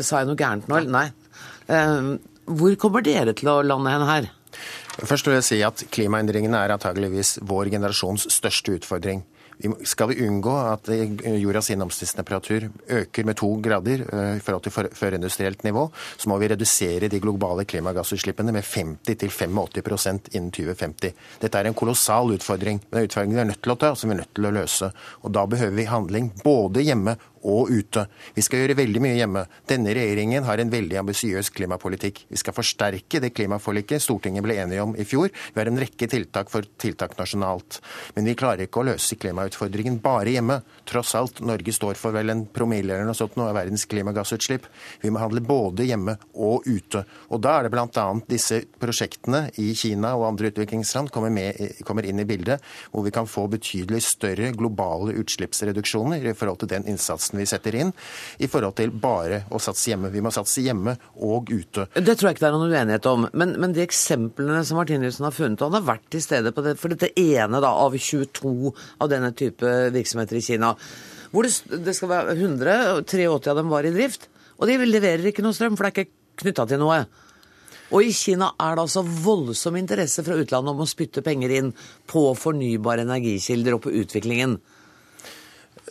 sa 0.00 0.22
jeg 0.22 0.30
noe 0.30 0.38
gærent 0.40 0.70
nå? 0.72 0.80
Nei. 0.96 1.10
Eh, 1.68 2.14
hvor 2.48 2.78
kommer 2.80 3.04
dere 3.04 3.36
til 3.36 3.52
å 3.52 3.58
lande 3.66 3.92
hen 3.92 4.06
her? 4.08 4.30
Først 5.02 5.28
vil 5.28 5.36
jeg 5.42 5.46
si 5.50 5.60
at 5.64 5.84
Klimaendringene 5.92 6.56
er 6.64 6.72
antageligvis 6.74 7.36
vår 7.48 7.68
generasjons 7.76 8.30
største 8.32 8.78
utfordring. 8.80 9.22
Skal 9.86 10.08
vi 10.10 10.26
unngå 10.26 10.52
at 10.72 10.88
jordas 11.38 11.68
gjennomsnittstemperatur 11.70 12.68
øker 12.98 13.26
med 13.28 13.38
to 13.38 13.50
grader 13.62 14.04
eh, 14.08 14.36
i 14.36 14.42
forhold 14.42 14.64
til 14.66 14.90
førindustrielt 14.98 15.62
nivå, 15.66 15.84
så 16.16 16.30
må 16.30 16.38
vi 16.42 16.48
redusere 16.50 17.10
de 17.10 17.20
globale 17.22 17.64
klimagassutslippene 17.68 18.54
med 18.54 18.66
50-85% 18.66 20.32
innen 20.34 20.50
2050. 20.50 21.14
Dette 21.42 21.60
er 21.60 21.70
en 21.70 21.78
kolossal 21.78 22.34
utfordring, 22.36 22.82
men 22.90 23.02
en 23.02 23.10
utfordring 23.10 23.36
vi 23.36 23.42
er 23.44 23.50
nødt 23.52 23.62
til 23.62 23.74
å 23.76 23.78
ta, 23.78 23.92
som 23.94 24.10
vi 24.10 24.16
er 24.16 24.22
nødt 24.24 24.34
til 24.34 24.50
å 24.50 24.54
løse. 24.58 24.90
Og 25.22 25.32
Da 25.32 25.46
behøver 25.46 25.76
vi 25.78 25.90
handling 25.90 26.32
både 26.42 26.82
hjemme 26.82 27.16
og 27.42 27.70
ute. 27.72 28.06
Vi 28.36 28.44
skal 28.44 28.62
gjøre 28.62 28.78
veldig 28.78 29.02
mye 29.02 29.16
hjemme. 29.18 29.44
Denne 29.68 29.94
regjeringen 29.96 30.46
har 30.46 30.60
en 30.62 30.72
veldig 30.72 30.98
ambisiøs 31.02 31.50
klimapolitikk. 31.56 32.24
Vi 32.30 32.40
skal 32.40 32.56
forsterke 32.56 33.20
det 33.22 33.32
klimaforliket 33.36 34.02
Stortinget 34.02 34.44
ble 34.44 34.58
enige 34.62 34.84
om 34.84 34.94
i 34.96 35.06
fjor. 35.08 35.30
Vi 35.32 35.60
har 35.60 35.70
en 35.70 35.80
rekke 35.80 36.08
tiltak 36.10 36.50
for 36.52 36.66
tiltak 36.80 37.16
nasjonalt. 37.18 37.80
Men 38.16 38.28
vi 38.28 38.36
klarer 38.38 38.66
ikke 38.66 38.82
å 38.82 38.88
løse 38.92 39.18
klimautfordringen 39.20 40.00
bare 40.02 40.36
hjemme. 40.36 40.60
Tross 40.88 41.14
alt, 41.18 41.42
Norge 41.44 41.74
står 41.74 41.98
for 42.00 42.14
vel 42.14 42.32
en 42.32 42.44
promille 42.46 42.94
eller 42.94 43.08
noe 43.08 43.18
sånt 43.18 43.36
nå 43.38 43.46
av 43.48 43.56
verdens 43.58 43.86
klimagassutslipp. 43.90 44.68
Vi 45.02 45.12
må 45.12 45.22
handle 45.22 45.44
både 45.44 45.86
hjemme 45.88 46.16
og 46.34 46.66
ute. 46.68 47.04
Og 47.32 47.42
da 47.44 47.58
er 47.58 47.66
det 47.66 47.74
bl.a. 47.74 48.06
disse 48.28 48.62
prosjektene 48.82 49.46
i 49.62 49.72
Kina 49.78 50.14
og 50.18 50.28
andre 50.32 50.52
utviklingsland 50.52 51.12
kommer, 51.14 51.32
med, 51.32 51.82
kommer 51.86 52.06
inn 52.06 52.22
i 52.22 52.28
bildet, 52.28 52.62
hvor 52.92 53.06
vi 53.06 53.14
kan 53.14 53.28
få 53.30 53.48
betydelig 53.52 54.02
større 54.06 54.52
globale 54.56 55.16
utslippsreduksjoner 55.22 56.28
i 56.30 56.36
forhold 56.36 56.62
til 56.62 56.72
den 56.74 56.88
innsatsen 56.90 57.31
vi 57.40 57.46
setter 57.48 57.78
inn, 57.78 57.92
i 58.42 58.48
forhold 58.50 58.76
til 58.78 58.92
bare 58.92 59.42
å 59.52 59.60
satse 59.62 59.92
hjemme. 59.92 60.10
Vi 60.12 60.22
må 60.24 60.32
satse 60.34 60.64
hjemme 60.64 60.96
og 61.24 61.52
ute. 61.52 61.86
Det 61.94 62.16
tror 62.16 62.30
jeg 62.30 62.36
ikke 62.36 62.44
det 62.44 62.50
er 62.50 62.58
noen 62.58 62.74
uenighet 62.74 63.08
om. 63.10 63.26
Men, 63.32 63.56
men 63.62 63.76
de 63.76 63.84
eksemplene 63.84 64.60
som 64.68 64.80
Martinussen 64.80 65.28
har 65.28 65.36
funnet, 65.36 65.60
og 65.60 65.70
han 65.70 65.80
har 65.80 65.88
vært 65.94 66.06
til 66.12 66.24
stede 66.24 66.52
på 66.54 66.66
det, 66.66 66.76
for 66.80 66.92
dette 66.92 67.12
ene 67.20 67.62
da, 67.62 67.72
av 67.72 67.96
22 67.96 68.54
av 68.72 69.10
denne 69.12 69.32
type 69.38 69.74
virksomheter 69.94 70.38
i 70.38 70.44
Kina, 70.44 70.74
hvor 71.32 71.48
det, 71.48 71.80
det 71.86 71.96
skal 71.96 72.12
være 72.12 72.36
100, 72.36 73.02
83 73.08 73.50
av 73.54 73.60
dem 73.62 73.72
var 73.72 73.88
i 73.88 73.94
drift. 73.94 74.28
Og 74.60 74.68
de 74.68 74.78
leverer 74.84 75.30
ikke 75.30 75.44
noe 75.44 75.56
strøm, 75.56 75.78
for 75.78 75.88
det 75.88 75.92
er 75.92 76.04
ikke 76.04 76.42
knytta 76.42 76.68
til 76.70 76.82
noe. 76.82 77.02
Og 77.92 78.06
i 78.08 78.12
Kina 78.16 78.54
er 78.56 78.76
det 78.76 78.86
altså 78.86 79.02
voldsom 79.04 79.76
interesse 79.76 80.24
fra 80.24 80.38
utlandet 80.40 80.72
om 80.72 80.80
å 80.80 80.88
spytte 80.88 81.24
penger 81.24 81.52
inn 81.58 81.72
på 82.08 82.24
fornybare 82.38 83.04
energikilder 83.04 83.76
og 83.76 83.82
på 83.84 83.92
utviklingen. 84.00 84.56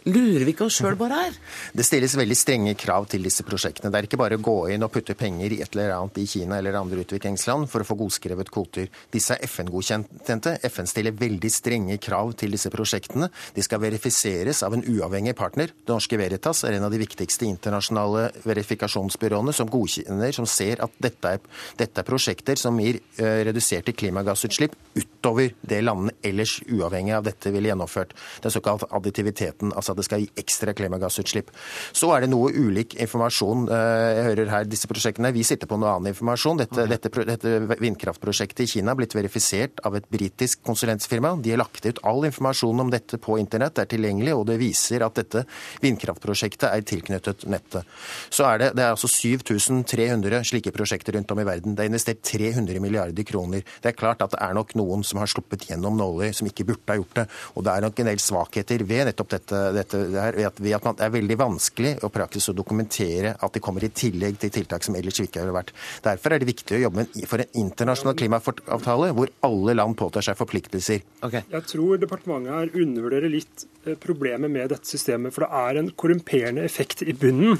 Lurer 0.10 0.48
vi 0.48 0.56
ikke 0.56 0.66
oss 0.66 0.80
sjøl 0.80 0.96
bare 0.98 1.14
her? 1.14 1.36
Det 1.78 1.84
stilles 1.86 2.16
veldig 2.18 2.34
strenge 2.34 2.72
krav 2.80 3.06
til 3.12 3.22
disse 3.22 3.44
prosjektene. 3.46 3.92
Det 3.94 4.00
er 4.00 4.06
ikke 4.08 4.18
bare 4.18 4.40
å 4.40 4.42
gå 4.42 4.56
inn 4.74 4.82
og 4.82 4.90
putte 4.90 5.14
penger 5.14 5.54
i 5.54 5.60
et 5.62 5.76
eller 5.76 5.94
annet 5.94 6.16
i 6.18 6.26
Kina 6.26 6.58
eller 6.58 6.74
andre 6.80 7.04
utviklingsland 7.04 7.68
for 7.70 7.84
å 7.84 7.86
få 7.86 8.00
godskrevet 8.00 8.50
kvoter. 8.50 8.88
Disse 9.14 9.38
er 9.38 9.46
FN-godkjente. 9.46 10.56
FN 10.66 10.90
stiller 10.90 11.14
veldig 11.14 11.52
strenge 11.54 12.00
krav 12.02 12.34
til 12.42 12.58
disse 12.58 12.72
prosjektene. 12.74 13.30
De 13.54 13.62
skal 13.62 13.84
verifiseres 13.84 14.64
av 14.66 14.74
en 14.74 14.82
uavhengig 14.82 15.36
partner. 15.38 15.70
Det 15.70 15.94
norske 15.94 16.18
Veritas 16.18 16.64
er 16.66 16.80
en 16.80 16.88
av 16.90 16.96
de 16.96 17.04
viktigste 17.04 17.46
internasjonale 17.46 18.32
verifikasjonsbyråene 18.42 19.54
som 19.54 19.70
godkjenner, 19.70 20.34
som 20.34 20.50
ser 20.50 20.82
at 20.82 20.98
dette 20.98 21.36
er, 21.38 21.46
dette 21.78 22.02
er 22.02 22.10
prosjekter 22.10 22.58
som 22.58 22.82
gir 22.82 23.04
uh, 23.22 23.46
reduserte 23.46 23.94
klimagassutslipp 23.94 24.74
utover 24.98 25.54
det 25.62 25.84
landene 25.86 26.18
ellers 26.26 26.58
uavhengig 26.66 27.14
av 27.20 27.30
dette 27.30 27.54
ville 27.54 27.70
gjennomført. 27.70 28.18
Den 28.42 28.58
såkalte 28.58 28.90
additiviteten. 28.90 29.70
altså 29.78 29.91
at 29.92 30.00
det 30.00 30.08
skal 30.08 30.24
gi 30.24 30.30
ekstra 30.42 30.76
klimagassutslipp. 30.78 31.52
Så 31.94 32.12
er 32.16 32.24
det 32.24 32.32
noe 32.32 32.52
ulik 32.52 32.96
informasjon. 33.02 33.68
Eh, 33.72 34.08
jeg 34.18 34.28
hører 34.30 34.54
her 34.54 34.70
disse 34.70 34.90
prosjektene. 34.92 35.34
Vi 35.36 35.46
sitter 35.48 35.70
på 35.70 35.80
noe 35.82 35.96
annen 35.96 36.12
informasjon. 36.14 36.62
Dette, 36.64 36.86
okay. 36.86 36.92
dette, 36.96 37.26
dette 37.32 37.80
vindkraftprosjektet 37.82 38.66
i 38.66 38.70
Kina 38.76 38.94
har 38.94 39.00
blitt 39.00 39.16
verifisert 39.18 39.82
av 39.88 39.98
et 40.00 40.08
britisk 40.12 40.64
konsulentfirma. 40.68 41.36
De 41.42 41.54
har 41.54 41.62
lagt 41.62 41.86
ut 41.86 42.02
all 42.08 42.26
informasjon 42.28 42.86
om 42.86 42.92
dette 42.94 43.20
på 43.22 43.38
internett, 43.42 43.76
det 43.78 43.86
er 43.86 43.92
tilgjengelig, 43.96 44.36
og 44.38 44.46
det 44.50 44.58
viser 44.62 45.06
at 45.06 45.18
dette 45.20 45.46
vindkraftprosjektet 45.84 46.68
er 46.70 46.86
tilknyttet 46.88 47.46
nettet. 47.52 47.88
Så 48.30 48.46
er 48.48 48.62
det, 48.62 48.70
det 48.78 48.86
er 48.86 48.96
altså 48.96 49.10
7300 49.12 50.44
slike 50.48 50.74
prosjekter 50.76 51.18
rundt 51.18 51.32
om 51.34 51.42
i 51.42 51.48
verden. 51.48 51.76
Det 51.76 51.86
er 51.86 51.92
investert 51.92 52.24
300 52.28 52.82
milliarder 52.84 53.28
kroner. 53.28 53.66
Det 53.82 53.92
er 53.92 53.98
klart 53.98 54.24
at 54.24 54.34
det 54.36 54.42
er 54.44 54.56
nok 54.58 54.76
noen 54.80 55.06
som 55.08 55.22
har 55.22 55.30
sluppet 55.32 55.68
gjennom 55.70 55.98
nåler 56.00 56.36
som 56.36 56.50
ikke 56.50 56.68
burde 56.72 56.94
ha 56.94 57.00
gjort 57.00 57.22
det. 57.22 57.28
Og 57.56 57.66
det 57.66 57.74
er 57.74 57.86
nok 57.86 58.02
en 58.02 58.12
del 58.12 58.22
svakheter 58.22 58.86
ved 58.88 59.08
nettopp 59.10 59.34
dette, 59.36 59.62
dette 59.82 60.00
der, 60.14 60.38
ved, 60.38 60.76
at, 60.78 60.88
det 60.98 61.06
er 61.06 61.14
veldig 61.14 61.38
vanskelig 61.40 61.94
å 62.06 62.12
praktisk 62.14 62.54
å 62.54 62.58
dokumentere 62.58 63.36
at 63.38 63.56
det 63.56 63.64
kommer 63.64 63.86
i 63.86 63.92
tillegg 63.94 64.40
til 64.42 64.54
tiltak 64.56 64.86
som 64.86 64.98
ellers 64.98 65.22
ikke 65.24 65.44
ville 65.44 65.56
vært. 65.56 65.74
Derfor 66.06 66.36
er 66.36 66.42
det 66.42 66.50
viktig 66.50 66.78
å 66.78 66.82
jobbe 66.86 67.08
for 67.30 67.44
en 67.44 67.62
internasjonal 67.64 68.18
klimaavtale 68.20 69.12
hvor 69.18 69.32
alle 69.48 69.78
land 69.78 69.98
påtar 70.00 70.26
seg 70.26 70.40
forpliktelser. 70.40 71.06
Okay. 71.26 71.46
Jeg 71.52 71.68
tror 71.70 72.02
departementet 72.02 72.56
her 72.56 72.84
undervurderer 72.84 73.34
litt 73.34 73.66
eh, 73.86 73.98
problemet 74.00 74.52
med 74.52 74.72
dette 74.74 74.90
systemet. 74.90 75.36
For 75.36 75.46
det 75.46 75.64
er 75.64 75.82
en 75.82 75.92
korrumperende 75.96 76.66
effekt 76.68 77.04
i 77.06 77.16
bunnen. 77.18 77.60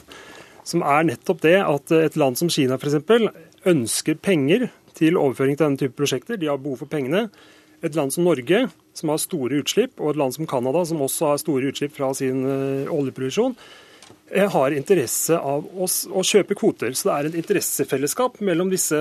Som 0.68 0.84
er 0.86 1.08
nettopp 1.08 1.42
det 1.44 1.58
at 1.64 1.92
et 1.96 2.20
land 2.20 2.38
som 2.38 2.52
Kina 2.52 2.78
f.eks. 2.78 3.00
ønsker 3.68 4.20
penger 4.22 4.70
til 4.98 5.18
overføring 5.18 5.58
til 5.58 5.68
denne 5.68 5.82
type 5.82 5.98
prosjekter. 5.98 6.38
De 6.38 6.50
har 6.52 6.62
behov 6.62 6.84
for 6.84 6.92
pengene. 6.92 7.28
Et 7.82 7.96
land 7.98 8.14
som 8.14 8.26
Norge 8.28 8.66
som 8.94 9.12
har 9.12 9.22
store 9.22 9.62
utslipp, 9.62 9.96
og 10.00 10.12
et 10.12 10.20
land 10.20 10.36
som 10.36 10.48
Canada, 10.50 10.84
som 10.86 11.02
også 11.02 11.32
har 11.32 11.40
store 11.42 11.72
utslipp 11.72 11.96
fra 11.96 12.12
sin 12.18 12.44
uh, 12.46 12.92
oljeproduksjon, 12.92 13.56
eh, 14.34 14.50
har 14.52 14.76
interesse 14.76 15.38
av 15.38 15.66
å, 15.66 15.88
kjøpe 16.28 16.58
kvoter. 16.60 16.94
Så 16.98 17.08
det 17.08 17.16
er 17.16 17.30
et 17.30 17.40
interessefellesskap 17.42 18.42
mellom 18.44 18.70
disse, 18.74 19.00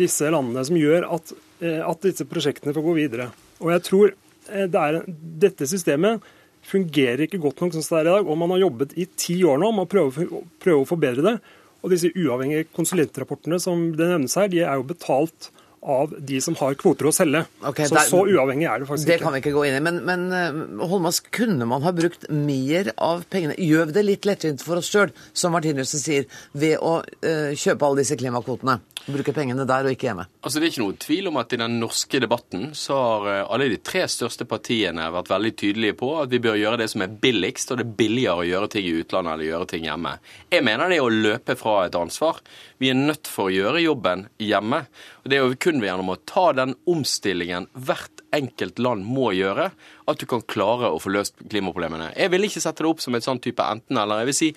disse 0.00 0.32
landene 0.32 0.64
som 0.66 0.80
gjør 0.80 1.06
at, 1.18 1.34
uh, 1.62 1.84
at, 1.84 2.02
disse 2.06 2.26
prosjektene 2.30 2.74
får 2.76 2.86
gå 2.88 2.96
videre. 3.02 3.30
Og 3.60 3.72
jeg 3.76 3.86
tror 3.90 4.18
det 4.50 4.80
er, 4.82 4.96
dette 5.44 5.66
systemet 5.68 6.24
fungerer 6.66 7.22
ikke 7.24 7.38
godt 7.38 7.60
nok 7.62 7.74
som 7.76 7.84
det 7.84 7.98
er 8.00 8.08
i 8.08 8.14
dag. 8.16 8.26
Og 8.26 8.38
man 8.40 8.50
har 8.54 8.64
jobbet 8.64 8.96
i 8.98 9.06
ti 9.14 9.36
år 9.46 9.60
nå 9.62 9.70
med 9.76 9.84
å 9.84 9.90
prøve, 9.90 10.26
prøve 10.64 10.82
å 10.82 10.88
forbedre 10.88 11.22
det. 11.22 11.36
Og 11.80 11.92
disse 11.92 12.10
uavhengige 12.12 12.66
konsulentrapportene 12.76 13.60
som 13.62 13.90
det 13.96 14.08
nevnes 14.10 14.34
her, 14.36 14.50
de 14.52 14.64
er 14.64 14.80
jo 14.80 14.88
betalt 14.88 15.52
av 15.82 16.12
de 16.18 16.40
som 16.44 16.56
har 16.60 16.74
kvoter 16.80 17.08
å 17.08 17.12
selge. 17.14 17.44
Okay, 17.64 17.88
så 17.88 17.96
der, 17.96 18.08
så 18.10 18.20
uavhengig 18.28 18.68
er 18.68 18.82
det 18.82 18.88
faktisk 18.90 19.08
ikke. 19.08 19.16
Det 19.16 19.24
kan 19.24 19.34
vi 19.34 19.40
ikke 19.42 19.54
gå 19.54 19.64
inn 19.68 19.78
i. 19.78 19.82
Men, 19.84 20.00
men 20.04 20.84
Holmas, 20.90 21.22
kunne 21.32 21.68
man 21.68 21.84
ha 21.86 21.92
brukt 21.96 22.28
mer 22.28 22.92
av 23.00 23.24
pengene? 23.32 23.56
Gjør 23.56 23.88
vi 23.88 23.96
det 23.96 24.04
litt 24.04 24.28
lettvint 24.28 24.64
for 24.64 24.80
oss 24.80 24.90
sjøl, 24.92 25.14
som 25.32 25.56
Martinussen 25.56 26.02
sier, 26.02 26.28
ved 26.52 26.76
å 26.84 26.98
uh, 27.00 27.52
kjøpe 27.56 27.88
alle 27.88 28.04
disse 28.04 28.18
klimakvotene? 28.20 28.80
Bruke 29.08 29.32
pengene 29.32 29.64
der 29.64 29.88
og 29.88 29.94
ikke 29.94 30.10
hjemme? 30.10 30.26
Altså 30.44 30.60
Det 30.60 30.66
er 30.66 30.72
ikke 30.74 30.82
noen 30.82 30.98
tvil 31.00 31.30
om 31.30 31.38
at 31.40 31.54
i 31.56 31.60
den 31.60 31.78
norske 31.80 32.20
debatten 32.20 32.66
så 32.76 32.98
har 33.00 33.28
eh, 33.32 33.44
alle 33.54 33.70
de 33.72 33.78
tre 33.80 34.02
største 34.10 34.44
partiene 34.48 35.06
vært 35.14 35.30
veldig 35.32 35.52
tydelige 35.62 35.96
på 36.02 36.10
at 36.20 36.32
vi 36.32 36.42
bør 36.44 36.58
gjøre 36.60 36.82
det 36.82 36.90
som 36.92 37.04
er 37.04 37.14
billigst, 37.22 37.72
og 37.72 37.80
det 37.80 37.86
er 37.86 37.94
billigere 38.02 38.44
å 38.44 38.48
gjøre 38.50 38.70
ting 38.74 38.88
i 38.88 38.92
utlandet 39.00 39.32
eller 39.32 39.48
gjøre 39.48 39.70
ting 39.72 39.88
hjemme. 39.88 40.12
Jeg 40.52 40.66
mener 40.66 40.92
det 40.92 41.00
er 41.00 41.06
å 41.06 41.14
løpe 41.14 41.56
fra 41.56 41.78
et 41.86 41.96
ansvar. 41.96 42.42
Vi 42.80 42.88
er 42.88 42.96
nødt 42.96 43.28
for 43.28 43.50
å 43.50 43.52
gjøre 43.52 43.82
jobben 43.84 44.24
hjemme. 44.40 44.86
Og 45.20 45.28
Det 45.28 45.36
er 45.36 45.44
jo 45.44 45.58
kun 45.60 45.82
gjennom 45.84 46.14
å 46.14 46.20
ta 46.24 46.50
den 46.56 46.72
omstillingen 46.88 47.68
hvert 47.76 48.22
enkelt 48.32 48.78
land 48.78 49.04
må 49.04 49.32
gjøre, 49.34 49.70
at 50.08 50.20
du 50.20 50.24
kan 50.30 50.42
klare 50.48 50.88
å 50.88 51.00
få 51.02 51.10
løst 51.12 51.36
klimaproblemene. 51.50 52.12
Jeg 52.16 52.30
vil 52.32 52.46
ikke 52.46 52.62
sette 52.62 52.84
det 52.84 52.88
opp 52.88 53.02
som 53.02 53.14
et 53.18 53.26
sånn 53.26 53.40
type 53.42 53.62
enten-eller. 53.62 54.22
Jeg 54.22 54.28
vil 54.30 54.38
si 54.38 54.48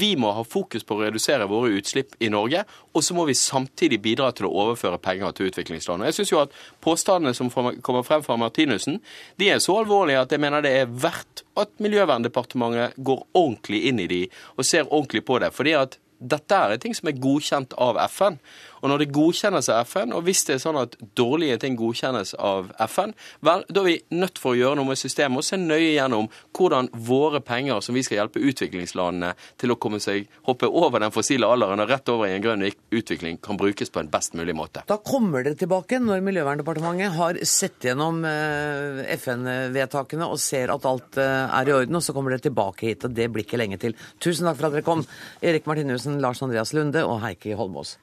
vi 0.00 0.10
må 0.20 0.32
ha 0.34 0.42
fokus 0.44 0.84
på 0.84 0.98
å 0.98 1.04
redusere 1.06 1.48
våre 1.50 1.72
utslipp 1.78 2.18
i 2.20 2.28
Norge, 2.32 2.64
og 2.92 3.06
så 3.06 3.16
må 3.16 3.24
vi 3.30 3.38
samtidig 3.38 4.00
bidra 4.02 4.32
til 4.34 4.48
å 4.48 4.52
overføre 4.64 5.00
penger 5.02 5.32
til 5.38 5.50
utviklingsland. 5.50 6.04
Jeg 6.10 6.18
syns 6.18 6.34
jo 6.34 6.42
at 6.42 6.60
påstandene 6.84 7.32
som 7.38 7.50
kommer 7.50 8.04
frem 8.06 8.26
fra 8.26 8.36
Martinussen, 8.40 9.00
de 9.40 9.50
er 9.54 9.62
så 9.62 9.78
alvorlige 9.80 10.26
at 10.26 10.34
jeg 10.34 10.42
mener 10.42 10.66
det 10.66 10.74
er 10.82 10.90
verdt 10.90 11.46
at 11.60 11.72
Miljøverndepartementet 11.82 12.98
går 12.98 13.24
ordentlig 13.30 13.86
inn 13.88 14.02
i 14.02 14.10
de 14.10 14.22
og 14.56 14.66
ser 14.66 14.88
ordentlig 14.90 15.24
på 15.24 15.40
det. 15.40 15.54
fordi 15.54 15.78
at 15.78 15.98
dette 16.20 16.54
er 16.54 16.76
ting 16.80 16.94
som 16.96 17.08
er 17.08 17.20
godkjent 17.20 17.74
av 17.80 17.98
FN. 18.10 18.38
Og 18.80 18.90
når 18.90 19.02
det 19.02 19.10
godkjennes 19.14 19.68
av 19.72 19.84
FN, 19.88 20.14
og 20.16 20.24
hvis 20.26 20.44
det 20.48 20.56
er 20.56 20.62
sånn 20.62 20.78
at 20.80 20.96
dårlige 21.18 21.58
ting 21.62 21.76
godkjennes 21.78 22.34
av 22.38 22.70
FN, 22.88 23.14
vel, 23.46 23.64
da 23.68 23.82
er 23.82 23.88
vi 23.88 23.96
nødt 24.16 24.40
for 24.40 24.54
å 24.54 24.60
gjøre 24.60 24.78
noe 24.80 24.90
med 24.90 25.00
systemet 25.00 25.42
og 25.42 25.46
se 25.46 25.58
nøye 25.60 25.92
gjennom 25.94 26.30
hvordan 26.56 26.90
våre 27.06 27.42
penger 27.44 27.82
som 27.84 27.96
vi 27.96 28.04
skal 28.06 28.22
hjelpe 28.22 28.42
utviklingslandene 28.42 29.34
til 29.60 29.74
å 29.74 29.78
komme 29.80 30.00
seg, 30.02 30.28
hoppe 30.48 30.68
over 30.68 31.02
den 31.02 31.14
fossile 31.14 31.48
alderen 31.48 31.84
og 31.84 31.92
rett 31.92 32.12
over 32.12 32.28
i 32.28 32.34
en 32.36 32.44
grønn 32.44 32.66
utvikling, 32.66 33.40
kan 33.42 33.60
brukes 33.60 33.92
på 33.92 34.02
en 34.02 34.10
best 34.12 34.36
mulig 34.38 34.56
måte. 34.56 34.84
Da 34.88 34.98
kommer 35.04 35.44
dere 35.44 35.58
tilbake 35.60 36.00
når 36.02 36.24
Miljøverndepartementet 36.26 37.16
har 37.16 37.40
sett 37.48 37.88
gjennom 37.90 38.22
eh, 38.28 39.04
FN-vedtakene 39.16 40.28
og 40.28 40.40
ser 40.42 40.72
at 40.74 40.86
alt 40.88 41.20
eh, 41.20 41.56
er 41.60 41.70
i 41.70 41.76
orden, 41.76 41.98
og 41.98 42.04
så 42.04 42.16
kommer 42.16 42.34
dere 42.34 42.48
tilbake 42.48 42.90
hit. 42.90 43.06
og 43.08 43.16
Det 43.16 43.30
blir 43.32 43.46
ikke 43.46 43.60
lenge 43.60 43.80
til. 43.82 43.96
Tusen 44.22 44.48
takk 44.48 44.60
for 44.60 44.70
at 44.70 44.78
dere 44.78 44.86
kom, 44.86 45.04
Erik 45.44 45.68
Martinussen, 45.70 46.20
Lars 46.22 46.42
Andreas 46.44 46.74
Lunde 46.76 47.04
og 47.06 47.20
Heikki 47.24 47.56
Holmås. 47.58 47.98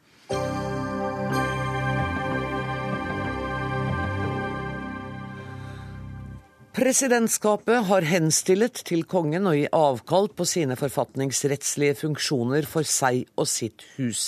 Presidentskapet 6.77 7.87
har 7.87 8.05
henstillet 8.05 8.83
til 8.85 8.99
kongen 9.09 9.47
å 9.49 9.53
gi 9.57 9.63
avkall 9.73 10.27
på 10.37 10.45
sine 10.45 10.75
forfatningsrettslige 10.77 11.95
funksjoner 12.03 12.67
for 12.69 12.85
seg 12.85 13.23
og 13.33 13.47
sitt 13.49 13.81
hus. 13.95 14.27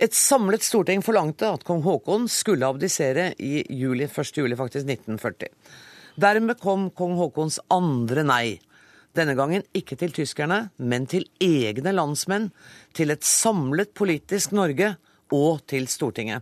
Et 0.00 0.16
samlet 0.16 0.64
storting 0.64 1.04
forlangte 1.04 1.50
at 1.52 1.66
kong 1.68 1.82
Haakon 1.84 2.24
skulle 2.32 2.70
abdisere 2.72 3.26
i 3.44 3.60
juli, 3.76 4.08
1. 4.08 4.40
juli 4.40 4.56
faktisk 4.56 4.88
1940. 4.88 5.52
Dermed 6.24 6.56
kom 6.64 6.88
kong 6.96 7.18
Haakons 7.20 7.60
andre 7.68 8.24
nei. 8.24 8.56
Denne 9.12 9.36
gangen 9.36 9.68
ikke 9.76 10.00
til 10.00 10.16
tyskerne, 10.16 10.70
men 10.80 11.04
til 11.04 11.28
egne 11.44 11.92
landsmenn, 11.92 12.48
til 12.96 13.12
et 13.12 13.28
samlet 13.28 13.92
politisk 13.92 14.56
Norge 14.56 14.94
og 15.28 15.60
til 15.68 15.92
Stortinget. 15.92 16.40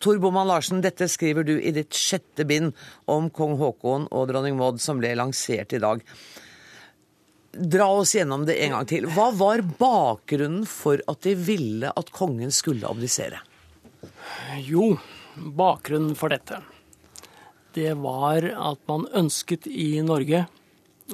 Tor 0.00 0.16
Boman 0.16 0.48
Larsen, 0.48 0.80
dette 0.80 1.04
skriver 1.12 1.44
du 1.44 1.58
i 1.60 1.72
ditt 1.76 1.92
sjette 1.92 2.46
bind 2.48 2.72
om 3.04 3.26
kong 3.36 3.58
Haakon 3.60 4.06
og 4.08 4.30
dronning 4.30 4.56
Maud, 4.56 4.80
som 4.80 4.96
ble 5.00 5.12
lansert 5.18 5.74
i 5.76 5.82
dag. 5.82 6.00
dra 7.52 7.88
oss 7.90 8.14
gjennom 8.14 8.46
det 8.46 8.54
en 8.64 8.76
gang 8.76 8.86
til. 8.86 9.08
Hva 9.10 9.30
var 9.34 9.60
bakgrunnen 9.60 10.62
for 10.70 11.02
at 11.10 11.20
de 11.26 11.34
ville 11.34 11.90
at 11.90 12.12
kongen 12.14 12.52
skulle 12.54 12.86
abdisere? 12.86 13.40
Jo, 14.64 14.94
bakgrunnen 15.36 16.14
for 16.16 16.30
dette, 16.32 16.62
det 17.74 17.92
var 17.98 18.46
at 18.46 18.80
man 18.88 19.08
ønsket 19.12 19.66
i 19.66 20.00
Norge, 20.06 20.46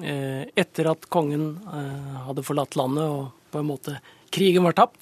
eh, 0.02 0.44
etter 0.54 0.92
at 0.92 1.08
kongen 1.08 1.56
eh, 1.66 2.16
hadde 2.28 2.44
forlatt 2.46 2.76
landet 2.76 3.08
og 3.08 3.32
på 3.50 3.64
en 3.64 3.70
måte 3.72 3.98
krigen 4.30 4.68
var 4.68 4.76
tapt, 4.76 5.00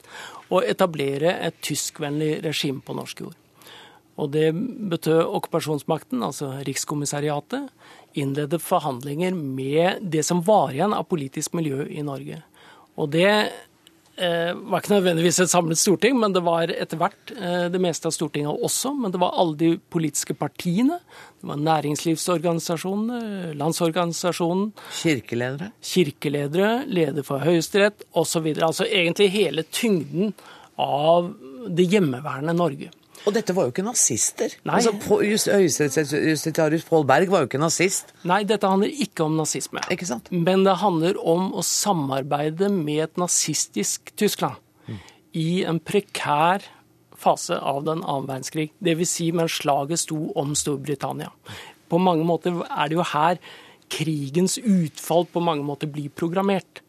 å 0.55 0.63
etablere 0.63 1.35
et 1.43 1.61
tyskvennlig 1.61 2.39
regime 2.45 2.81
på 2.85 2.95
norsk 2.97 3.27
jord. 3.27 3.41
Og 4.21 4.31
det 4.31 4.53
betød 4.91 5.25
okkupasjonsmakten, 5.27 6.23
altså 6.23 6.53
Rikskommissariatet, 6.67 7.67
innledet 8.15 8.63
forhandlinger 8.63 9.35
med 9.35 10.05
det 10.15 10.23
som 10.27 10.43
var 10.47 10.75
igjen 10.75 10.95
av 10.95 11.09
politisk 11.11 11.57
miljø 11.59 11.83
i 11.91 12.05
Norge. 12.07 12.39
Og 12.95 13.11
det 13.11 13.27
eh, 13.35 14.53
var 14.55 14.79
ikke 14.79 14.95
nødvendigvis 14.95 15.41
et 15.43 15.51
samlet 15.51 15.81
storting, 15.81 16.15
men 16.21 16.35
det 16.37 16.45
var 16.47 16.71
etter 16.71 17.01
hvert 17.01 17.35
eh, 17.35 17.67
det 17.75 17.83
meste 17.83 18.07
av 18.07 18.15
Stortinget 18.15 18.55
også. 18.69 18.95
Men 18.95 19.11
det 19.11 19.19
var 19.23 19.35
alle 19.35 19.59
de 19.59 19.73
politiske 19.91 20.39
partiene. 20.39 21.01
Det 21.41 21.51
var 21.51 21.59
næringslivsorganisasjonene, 21.67 23.55
Landsorganisasjonen. 23.59 24.71
Kirkeledere? 25.03 25.73
Kirkeledere, 25.83 26.75
leder 26.87 27.27
for 27.27 27.43
Høyesterett 27.43 28.07
osv. 28.15 28.53
Altså 28.55 28.87
egentlig 28.87 29.33
hele 29.35 29.67
tyngden 29.75 30.37
av 30.79 31.35
det 31.67 31.91
hjemmeværende 31.91 32.55
Norge. 32.55 32.95
Og 33.25 33.33
dette 33.33 33.55
var 33.57 33.67
jo 33.67 33.73
ikke 33.73 33.85
nazister. 33.87 34.53
Nei. 34.69 34.77
Altså, 34.79 34.93
Høyesterettsjustitiarius 35.09 36.85
Pål 36.89 37.07
Berg 37.09 37.33
var 37.33 37.45
jo 37.45 37.49
ikke 37.49 37.61
nazist. 37.63 38.13
Nei, 38.29 38.43
dette 38.49 38.69
handler 38.69 38.93
ikke 38.93 39.25
om 39.25 39.39
nazisme. 39.39 39.81
Ikke 39.93 40.09
sant? 40.09 40.29
Men 40.29 40.67
det 40.67 40.77
handler 40.83 41.17
om 41.21 41.51
å 41.57 41.65
samarbeide 41.65 42.69
med 42.75 43.07
et 43.07 43.21
nazistisk 43.21 44.13
Tyskland 44.21 44.61
mm. 44.91 45.01
i 45.41 45.49
en 45.69 45.81
prekær 45.81 46.69
fase 47.25 47.57
av 47.57 47.85
den 47.89 48.05
annen 48.05 48.29
verdenskrig. 48.29 48.69
Dvs. 48.85 49.17
Si 49.17 49.31
mens 49.33 49.57
slaget 49.63 50.05
sto 50.05 50.21
om 50.37 50.53
Storbritannia. 50.59 51.33
På 51.89 52.01
mange 52.03 52.27
måter 52.29 52.61
er 52.69 52.91
det 52.91 52.99
jo 52.99 53.09
her 53.15 53.41
krigens 53.93 54.59
utfall 54.59 55.27
på 55.31 55.43
mange 55.45 55.65
måter 55.65 55.89
blir 55.91 56.13
programmert. 56.13 56.84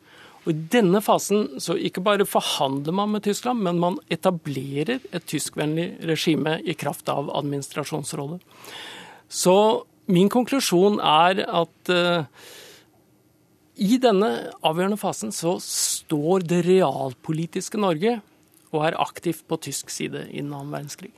Og 0.46 0.52
I 0.54 0.66
denne 0.76 1.02
fasen 1.02 1.58
så 1.62 1.74
ikke 1.74 2.04
bare 2.06 2.28
forhandler 2.30 2.94
man 2.94 3.10
med 3.16 3.26
Tyskland, 3.26 3.64
men 3.66 3.82
man 3.82 3.98
etablerer 4.14 5.02
et 5.10 5.26
tyskvennlig 5.26 5.96
regime 6.06 6.60
i 6.62 6.78
kraft 6.78 7.10
av 7.10 7.32
administrasjonsrådet. 7.34 8.38
Så 9.26 9.56
min 10.06 10.30
konklusjon 10.30 11.00
er 11.02 11.42
at 11.50 11.90
uh, 11.90 12.30
i 13.82 13.98
denne 13.98 14.30
avgjørende 14.62 15.02
fasen 15.02 15.34
så 15.34 15.58
står 15.66 16.46
det 16.46 16.62
realpolitiske 16.70 17.82
Norge 17.82 18.20
og 18.70 18.86
er 18.86 19.02
aktivt 19.02 19.48
på 19.50 19.58
tysk 19.66 19.90
side 19.90 20.28
innen 20.30 20.54
annen 20.54 20.76
verdenskrig. 20.78 21.14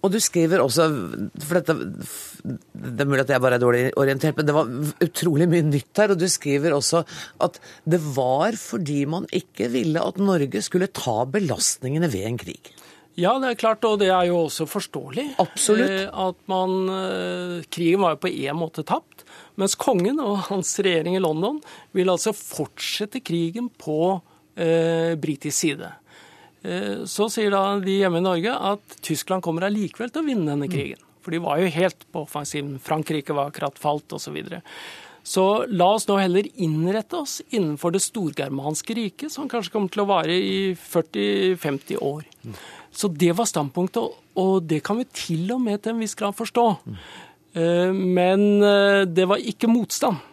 Og 0.00 0.12
du 0.14 0.16
skriver 0.22 0.62
også 0.64 0.86
for 1.44 1.58
dette, 1.58 1.74
Det 2.72 3.04
er 3.04 3.08
mulig 3.08 3.24
at 3.26 3.32
jeg 3.34 3.42
bare 3.44 3.58
er 3.58 3.62
dårlig 3.62 3.82
orientert, 4.00 4.38
men 4.38 4.48
det 4.48 4.56
var 4.56 4.70
utrolig 5.04 5.48
mye 5.50 5.66
nytt 5.68 6.00
her. 6.00 6.14
Og 6.14 6.20
du 6.20 6.28
skriver 6.30 6.76
også 6.76 7.02
at 7.44 7.60
det 7.84 8.00
var 8.16 8.56
fordi 8.60 9.02
man 9.10 9.28
ikke 9.28 9.68
ville 9.72 10.00
at 10.00 10.20
Norge 10.20 10.62
skulle 10.64 10.88
ta 10.88 11.22
belastningene 11.28 12.08
ved 12.12 12.30
en 12.30 12.40
krig. 12.40 12.72
Ja, 13.18 13.34
det 13.42 13.50
er 13.50 13.58
klart, 13.58 13.84
og 13.84 13.98
det 14.00 14.08
er 14.08 14.28
jo 14.30 14.44
også 14.46 14.64
forståelig. 14.70 15.26
Absolutt. 15.42 15.90
Eh, 15.90 16.06
at 16.08 16.38
man, 16.48 16.76
eh, 16.88 17.64
Krigen 17.68 18.00
var 18.00 18.14
jo 18.14 18.22
på 18.22 18.32
én 18.32 18.56
måte 18.56 18.84
tapt, 18.86 19.24
mens 19.60 19.74
kongen 19.74 20.20
og 20.22 20.46
hans 20.48 20.78
regjering 20.78 21.18
i 21.18 21.22
London 21.22 21.60
vil 21.92 22.08
altså 22.08 22.32
fortsette 22.32 23.20
krigen 23.20 23.68
på 23.76 24.22
eh, 24.56 25.18
britisk 25.20 25.58
side. 25.58 25.90
Eh, 26.62 27.04
så 27.08 27.28
sier 27.32 27.52
da 27.54 27.62
de 27.80 28.00
hjemme 28.02 28.20
i 28.20 28.24
Norge 28.24 28.52
at 28.52 28.98
Tyskland 29.04 29.44
kommer 29.44 29.68
allikevel 29.68 30.12
til 30.12 30.22
å 30.22 30.26
vinne 30.26 30.50
denne 30.52 30.68
krigen. 30.70 31.00
For 31.24 31.32
de 31.32 31.40
var 31.44 31.60
jo 31.60 31.70
helt 31.72 32.04
på 32.12 32.24
offensiven. 32.26 32.78
Frankrike 32.82 33.36
var 33.36 33.50
akkurat 33.50 33.78
falt 33.80 34.12
osv. 34.12 34.28
Så, 34.30 34.34
videre. 34.34 34.60
så 35.26 35.44
la 35.68 35.90
oss 35.96 36.06
nå 36.08 36.16
heller 36.20 36.48
innrette 36.60 37.16
oss 37.16 37.40
innenfor 37.48 37.92
det 37.92 38.02
storgermanske 38.04 38.96
riket, 38.96 39.32
som 39.32 39.48
kanskje 39.48 39.74
kommer 39.74 39.92
til 39.92 40.04
å 40.04 40.08
vare 40.10 40.36
i 40.36 40.72
40-50 40.76 42.00
år. 42.04 42.28
Så 42.90 43.10
det 43.12 43.34
var 43.38 43.48
standpunktet, 43.48 44.16
og 44.40 44.54
det 44.68 44.80
kan 44.84 45.00
vi 45.00 45.08
til 45.12 45.52
og 45.54 45.60
med 45.64 45.82
til 45.82 45.94
en 45.94 46.00
viss 46.02 46.16
grad 46.18 46.36
forstå. 46.36 46.66
Eh, 47.56 47.92
men 47.92 48.48
eh, 48.64 49.04
det 49.08 49.28
var 49.28 49.44
ikke 49.52 49.70
motstand, 49.70 50.26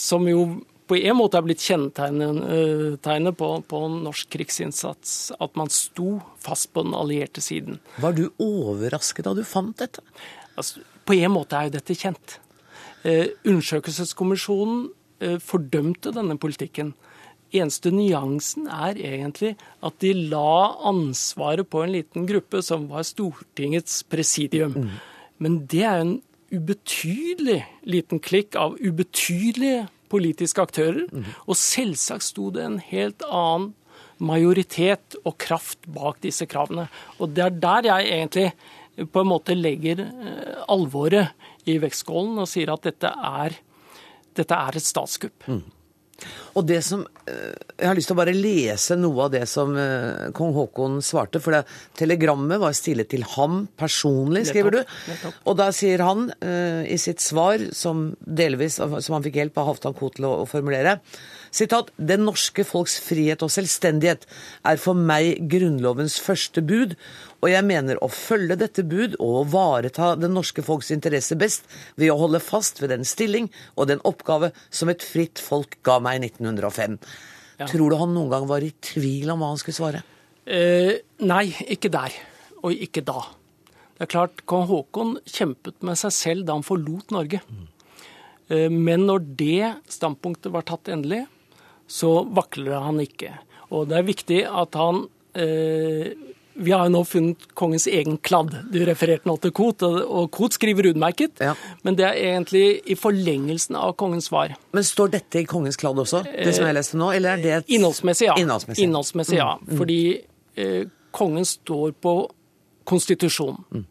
som 0.00 0.24
jo 0.24 0.44
på 0.86 0.98
en 1.00 1.16
måte 1.16 1.38
er 1.38 1.46
blitt 1.46 1.64
kjennetegnet 1.64 2.98
eh, 3.00 3.30
på, 3.38 3.50
på, 3.68 3.82
norsk 3.88 4.30
krigsinnsats. 4.34 5.32
At 5.40 5.56
man 5.56 5.72
sto 5.72 6.18
fast 6.42 6.72
på 6.74 6.84
den 6.84 6.96
allierte 6.96 7.40
siden. 7.44 7.80
Var 8.02 8.16
du 8.16 8.26
overrasket 8.42 9.24
da 9.24 9.32
du 9.36 9.44
fant 9.48 9.76
dette? 9.80 10.04
Altså, 10.60 10.84
på 11.08 11.16
en 11.16 11.32
måte 11.32 11.56
er 11.56 11.70
jo 11.70 11.76
dette 11.78 11.96
kjent. 11.96 12.38
Eh, 13.04 13.32
undersøkelseskommisjonen 13.44 14.86
eh, 15.24 15.40
fordømte 15.42 16.12
denne 16.16 16.36
politikken. 16.40 16.92
Eneste 17.54 17.92
nyansen 17.94 18.68
er 18.68 18.98
egentlig 18.98 19.54
at 19.84 19.98
de 20.02 20.12
la 20.32 20.74
ansvaret 20.90 21.68
på 21.70 21.84
en 21.84 21.94
liten 21.94 22.28
gruppe 22.28 22.60
som 22.66 22.88
var 22.90 23.06
Stortingets 23.06 24.02
presidium. 24.10 24.74
Mm. 24.76 24.94
Men 25.38 25.58
det 25.70 25.84
er 25.86 26.02
en 26.02 26.16
ubetydelig 26.54 27.62
liten 27.88 28.20
klikk 28.22 28.58
av 28.58 28.76
ubetydelige 28.82 29.86
politiske 30.14 30.62
aktører. 30.62 31.04
Mm. 31.10 31.26
Og 31.50 31.58
selvsagt 31.58 32.30
sto 32.30 32.50
det 32.54 32.64
en 32.64 32.78
helt 32.92 33.26
annen 33.28 33.72
majoritet 34.22 35.16
og 35.26 35.36
kraft 35.42 35.88
bak 35.90 36.20
disse 36.22 36.46
kravene. 36.46 36.86
Og 37.18 37.34
det 37.34 37.44
er 37.48 37.60
der 37.64 37.90
jeg 37.90 38.10
egentlig 38.14 38.48
på 39.10 39.24
en 39.24 39.30
måte 39.30 39.56
legger 39.58 40.04
eh, 40.06 40.58
alvoret 40.70 41.34
i 41.68 41.78
vektskålen 41.82 42.38
og 42.38 42.50
sier 42.50 42.70
at 42.74 42.84
dette 42.86 43.10
er, 43.10 43.56
dette 44.38 44.58
er 44.68 44.78
et 44.78 44.86
statskupp. 44.86 45.48
Mm. 45.50 45.64
Og 46.54 46.66
det 46.66 46.80
som, 46.86 47.06
eh, 47.26 47.54
Jeg 47.78 47.88
har 47.88 47.94
lyst 47.94 48.08
til 48.08 48.16
å 48.16 48.22
bare 48.22 48.34
lese 48.34 48.96
noe 48.96 49.24
av 49.24 49.30
det 49.32 49.48
som 49.48 49.76
eh, 49.76 50.30
kong 50.32 50.54
Haakon 50.54 51.00
svarte. 51.02 51.40
For 51.42 51.50
det, 51.52 51.64
telegrammet 51.98 52.60
var 52.60 52.72
stilet 52.72 53.10
til 53.10 53.24
ham 53.34 53.66
personlig, 53.76 54.46
skriver 54.46 54.70
du. 54.70 54.82
Og 55.44 55.56
da 55.58 55.70
sier 55.74 56.04
han 56.06 56.30
eh, 56.40 56.84
i 56.86 56.98
sitt 56.98 57.20
svar, 57.20 57.58
som 57.72 58.12
delvis 58.20 58.78
som 58.78 59.16
han 59.16 59.24
fikk 59.26 59.40
hjelp 59.42 59.58
av 59.58 59.72
Halvdan 59.72 59.98
Koht 59.98 60.16
til 60.20 60.28
å, 60.30 60.36
å 60.44 60.48
formulere 60.48 61.00
Sitat, 61.54 61.92
Den 61.96 62.24
norske 62.26 62.64
folks 62.66 62.96
frihet 63.04 63.42
og 63.46 63.52
selvstendighet 63.54 64.24
er 64.66 64.80
for 64.82 64.98
meg 64.98 65.44
Grunnlovens 65.50 66.16
første 66.22 66.64
bud, 66.66 66.96
og 67.44 67.50
jeg 67.52 67.66
mener 67.68 68.00
å 68.02 68.08
følge 68.10 68.56
dette 68.58 68.82
bud 68.88 69.14
og 69.22 69.52
vareta 69.52 70.14
den 70.18 70.34
norske 70.34 70.64
folks 70.66 70.90
interesse 70.94 71.36
best 71.38 71.68
ved 71.94 72.10
å 72.10 72.18
holde 72.18 72.40
fast 72.42 72.82
ved 72.82 72.90
den 72.90 73.06
stilling 73.06 73.50
og 73.76 73.86
den 73.92 74.02
oppgave 74.08 74.50
som 74.70 74.90
et 74.90 75.04
fritt 75.04 75.42
folk 75.42 75.78
ga 75.86 76.00
meg 76.02 76.18
i 76.18 76.32
1905. 76.32 76.98
Ja. 77.60 77.68
Tror 77.70 77.92
du 77.92 77.98
han 78.00 78.14
noen 78.16 78.32
gang 78.32 78.48
var 78.50 78.64
i 78.66 78.72
tvil 78.82 79.30
om 79.30 79.44
hva 79.44 79.52
han 79.52 79.60
skulle 79.62 79.78
svare? 79.78 80.02
Eh, 80.44 80.96
nei, 81.22 81.44
ikke 81.70 81.92
der. 81.92 82.16
Og 82.64 82.74
ikke 82.74 83.04
da. 83.06 83.20
Det 83.94 84.08
er 84.08 84.10
klart, 84.10 84.42
Kong 84.50 84.66
Haakon 84.66 85.14
kjempet 85.22 85.78
med 85.86 86.00
seg 86.00 86.16
selv 86.16 86.48
da 86.48 86.56
han 86.56 86.66
forlot 86.66 87.14
Norge. 87.14 87.44
Mm. 87.46 87.68
Eh, 88.50 88.66
men 88.72 89.06
når 89.06 89.28
det 89.38 89.70
standpunktet 89.92 90.50
var 90.54 90.66
tatt 90.66 90.90
endelig, 90.90 91.22
så 91.90 92.22
vakler 92.34 92.80
han 92.80 93.02
ikke. 93.02 93.34
Og 93.74 93.88
det 93.90 93.98
er 93.98 94.06
viktig 94.08 94.40
at 94.48 94.78
han 94.78 95.04
eh, 95.36 96.14
vi 96.54 96.70
har 96.70 96.86
jo 96.86 96.92
nå 96.94 97.00
funnet 97.06 97.46
kongens 97.58 97.86
egen 97.90 98.16
kladd. 98.22 98.52
Du 98.70 98.78
refererte 98.86 99.26
nå 99.26 99.34
til 99.42 99.50
Koht, 99.54 99.82
og 99.82 100.28
Koht 100.34 100.54
skriver 100.54 100.92
utmerket. 100.92 101.42
Ja. 101.42 101.54
Men 101.82 101.98
det 101.98 102.06
er 102.06 102.20
egentlig 102.30 102.78
i 102.86 102.96
forlengelsen 102.98 103.78
av 103.78 103.96
kongens 103.98 104.28
svar. 104.30 104.54
Men 104.76 104.86
står 104.86 105.16
dette 105.16 105.42
i 105.42 105.48
kongens 105.50 105.78
kladd 105.80 105.98
også, 105.98 106.22
det 106.30 106.54
som 106.54 106.68
jeg 106.68 106.78
leste 106.78 107.00
nå? 107.00 107.10
Eller 107.16 107.34
er 107.34 107.42
det 107.42 107.56
et... 107.58 107.74
Innholdsmessig, 107.74 108.28
ja. 108.30 108.38
Innholdsmessig, 108.38 108.86
Innholdsmessig, 108.86 109.40
ja. 109.40 109.50
Mm. 109.64 109.74
Fordi 109.80 109.98
eh, 110.62 110.86
kongen 111.14 111.48
står 111.48 111.98
på 112.04 112.14
konstitusjonen. 112.86 113.58
Mm. 113.74 113.84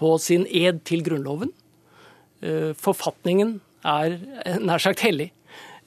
På 0.00 0.16
sin 0.20 0.48
ed 0.48 0.80
til 0.88 1.04
Grunnloven. 1.04 1.52
Eh, 2.40 2.72
forfatningen 2.80 3.58
er 3.86 4.16
nær 4.64 4.80
sagt 4.82 5.04
hellig. 5.04 5.34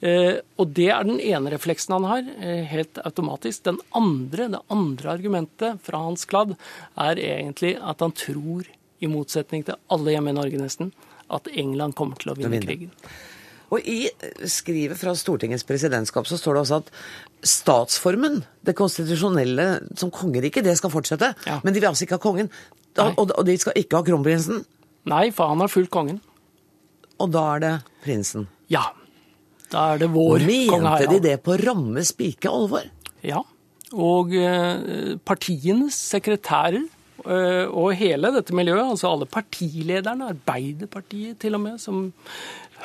Eh, 0.00 0.40
og 0.56 0.70
det 0.76 0.88
er 0.94 1.04
den 1.04 1.20
ene 1.20 1.52
refleksen 1.52 1.92
han 1.98 2.06
har, 2.08 2.28
eh, 2.40 2.64
helt 2.64 2.98
automatisk. 3.04 3.64
Den 3.64 3.80
andre, 3.94 4.48
det 4.48 4.60
andre 4.70 5.10
argumentet 5.12 5.80
fra 5.84 5.98
Hans 5.98 6.24
Kladd 6.24 6.56
er 6.96 7.20
egentlig 7.20 7.76
at 7.76 8.00
han 8.00 8.12
tror, 8.12 8.64
i 9.00 9.08
motsetning 9.08 9.64
til 9.64 9.76
alle 9.88 10.12
hjemme 10.12 10.28
i 10.28 10.36
Norge 10.36 10.58
nesten, 10.60 10.92
at 11.30 11.48
England 11.48 11.94
kommer 11.96 12.18
til 12.20 12.32
å 12.32 12.36
vinne, 12.36 12.60
krigen. 12.60 12.90
Og 13.70 13.80
I 13.86 14.10
skrivet 14.44 14.98
fra 14.98 15.14
Stortingets 15.14 15.64
presidentskap 15.64 16.26
så 16.26 16.36
står 16.36 16.54
det 16.54 16.62
også 16.64 16.80
at 16.82 16.90
statsformen, 17.46 18.44
det 18.66 18.74
konstitusjonelle 18.76 19.96
som 19.96 20.10
kongeriket, 20.10 20.64
det 20.64 20.76
skal 20.76 20.90
fortsette. 20.90 21.34
Ja. 21.46 21.60
Men 21.62 21.72
de 21.72 21.80
vil 21.80 21.88
altså 21.88 22.04
ikke 22.04 22.18
ha 22.18 22.24
kongen. 22.24 22.50
Og, 22.98 23.30
og 23.30 23.46
de 23.46 23.56
skal 23.56 23.78
ikke 23.78 24.00
ha 24.00 24.02
kronprinsen. 24.04 24.64
Nei, 25.08 25.30
for 25.30 25.48
han 25.48 25.62
har 25.62 25.70
fulgt 25.72 25.92
kongen. 25.94 26.20
Og 27.20 27.30
da 27.32 27.44
er 27.54 27.62
det 27.62 27.74
prinsen? 28.04 28.48
Ja. 28.68 28.90
Da 29.70 29.86
er 29.94 30.02
det 30.02 30.10
vår 30.12 30.44
Mente 30.44 30.70
kong 30.72 30.86
Harald. 30.88 31.12
de 31.14 31.28
det 31.28 31.36
på 31.46 31.56
ramme 31.60 32.04
spike 32.06 32.50
alvor? 32.50 32.86
Ja. 33.26 33.42
Og 33.90 34.34
eh, 34.34 35.16
partienes 35.26 35.98
sekretærer 36.10 36.82
eh, 36.82 37.66
og 37.66 37.94
hele 37.98 38.32
dette 38.34 38.54
miljøet, 38.56 38.84
altså 38.84 39.10
alle 39.10 39.28
partilederne, 39.30 40.30
Arbeiderpartiet 40.34 41.40
til 41.42 41.58
og 41.58 41.64
med, 41.66 41.78
som 41.82 42.08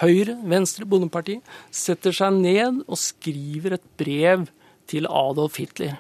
Høyre, 0.02 0.36
Venstre, 0.44 0.86
Bondepartiet, 0.90 1.46
setter 1.72 2.16
seg 2.16 2.42
ned 2.42 2.82
og 2.84 3.00
skriver 3.00 3.78
et 3.78 3.86
brev 3.98 4.50
til 4.92 5.08
Adolf 5.10 5.60
Hitler, 5.62 5.98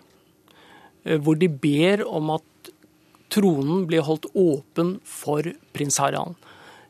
eh, 1.05 1.17
hvor 1.17 1.37
de 1.39 1.49
ber 1.49 2.05
om 2.05 2.33
at 2.35 2.73
tronen 3.33 3.85
blir 3.89 4.05
holdt 4.05 4.27
åpen 4.37 4.97
for 5.05 5.47
prins 5.75 5.97
Harald. 6.01 6.35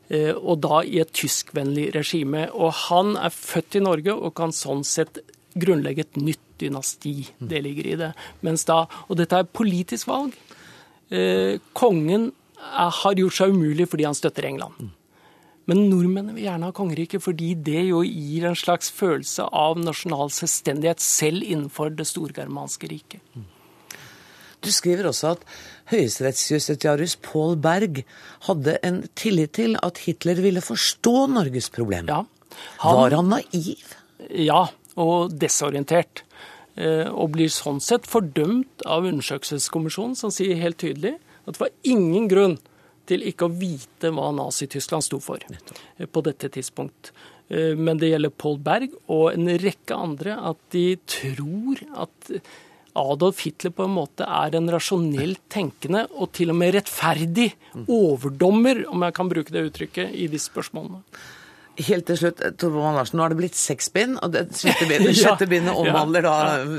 Eh, 0.08 0.32
Og 0.34 0.60
da 0.62 0.82
i 0.82 1.00
et 1.02 1.12
tyskvennlig 1.12 1.94
regime. 1.94 2.48
Og 2.54 2.72
han 2.88 3.16
er 3.16 3.30
født 3.30 3.76
i 3.76 3.84
Norge 3.84 4.14
og 4.14 4.34
kan 4.34 4.54
sånn 4.54 4.84
sett 4.84 5.18
grunnlegge 5.56 6.04
et 6.04 6.16
nytt 6.20 6.42
dynasti. 6.58 7.28
Det 7.40 7.62
ligger 7.62 7.86
i 7.86 7.96
det. 7.96 8.12
Mens 8.42 8.64
da, 8.64 8.86
Og 9.08 9.16
dette 9.16 9.32
er 9.36 9.44
politisk 9.44 10.06
valg. 10.06 10.34
Eh, 11.10 11.58
kongen 11.74 12.32
har 12.56 13.14
gjort 13.14 13.36
seg 13.36 13.50
umulig 13.54 13.88
fordi 13.88 14.04
han 14.04 14.14
støtter 14.14 14.44
England. 14.44 14.90
Men 15.66 15.88
nordmennene 15.90 16.34
vil 16.34 16.46
gjerne 16.46 16.68
ha 16.68 16.74
kongeriket 16.74 17.22
fordi 17.22 17.54
det 17.54 17.88
jo 17.88 18.02
gir 18.06 18.46
en 18.46 18.58
slags 18.58 18.90
følelse 18.94 19.48
av 19.50 19.78
nasjonal 19.78 20.30
selvstendighet 20.30 21.02
selv 21.02 21.42
innenfor 21.42 21.90
det 21.96 22.06
storgermanske 22.06 22.90
riket. 22.90 23.20
Du 24.66 24.72
skriver 24.74 25.06
også 25.12 25.36
at 25.36 25.44
høyesterettsjustitiarius 25.92 27.16
Paul 27.22 27.56
Berg 27.62 28.02
hadde 28.48 28.76
en 28.86 29.02
tillit 29.18 29.54
til 29.60 29.76
at 29.82 30.00
Hitler 30.06 30.40
ville 30.42 30.62
forstå 30.64 31.28
Norges 31.30 31.68
problem. 31.70 32.08
Han- 32.10 32.96
Var 32.96 33.10
han 33.16 33.28
naiv? 33.28 33.94
Ja, 34.30 34.64
og 34.96 35.30
desorientert. 35.38 36.22
Eh, 36.76 37.08
Og 37.08 37.30
blir 37.32 37.48
sånn 37.48 37.80
sett 37.80 38.04
fordømt 38.06 38.82
av 38.84 39.04
undersøkelseskommisjonen, 39.04 40.16
som 40.16 40.30
sier 40.30 40.56
helt 40.60 40.76
tydelig 40.78 41.14
at 41.46 41.54
det 41.54 41.60
var 41.60 41.70
ingen 41.84 42.28
grunn 42.28 42.58
til 43.06 43.20
ikke 43.22 43.46
å 43.48 43.54
vite 43.58 44.10
hva 44.12 44.32
Nazi-Tyskland 44.34 45.02
sto 45.06 45.18
for 45.20 45.38
eh, 45.38 46.06
på 46.06 46.22
dette 46.22 46.50
tidspunkt. 46.50 47.12
Eh, 47.48 47.74
Men 47.76 47.96
det 47.98 48.10
gjelder 48.10 48.30
Paul 48.36 48.58
Berg 48.58 48.90
og 49.08 49.32
en 49.32 49.46
rekke 49.46 49.94
andre 49.96 50.36
at 50.36 50.56
de 50.70 50.96
tror 51.06 51.76
at 51.96 52.40
Adolf 52.96 53.42
Hitler 53.44 53.74
på 53.76 53.86
en 53.86 53.96
måte 53.96 54.26
er 54.26 54.56
en 54.56 54.70
rasjonelt 54.72 55.42
tenkende 55.52 56.06
og 56.16 56.32
til 56.36 56.52
og 56.52 56.58
med 56.60 56.74
rettferdig 56.78 57.50
overdommer, 57.84 58.84
om 58.90 59.04
jeg 59.06 59.16
kan 59.16 59.32
bruke 59.32 59.54
det 59.54 59.66
uttrykket, 59.70 60.14
i 60.16 60.28
disse 60.32 60.50
spørsmålene. 60.50 61.02
Helt 61.76 62.06
til 62.08 62.16
slutt, 62.16 62.38
Tor 62.56 62.70
Boman 62.72 62.94
Larsen, 62.96 63.18
nå 63.18 63.24
har 63.26 63.32
det 63.34 63.36
blitt 63.36 63.56
seks 63.58 63.90
bind, 63.92 64.14
og 64.24 64.30
det 64.32 64.46
sjette 64.56 64.86
bindet, 64.90 65.18
Ja. 65.20 65.34
bindet 65.50 65.76
omhandler 65.76 66.24
da 66.24 66.34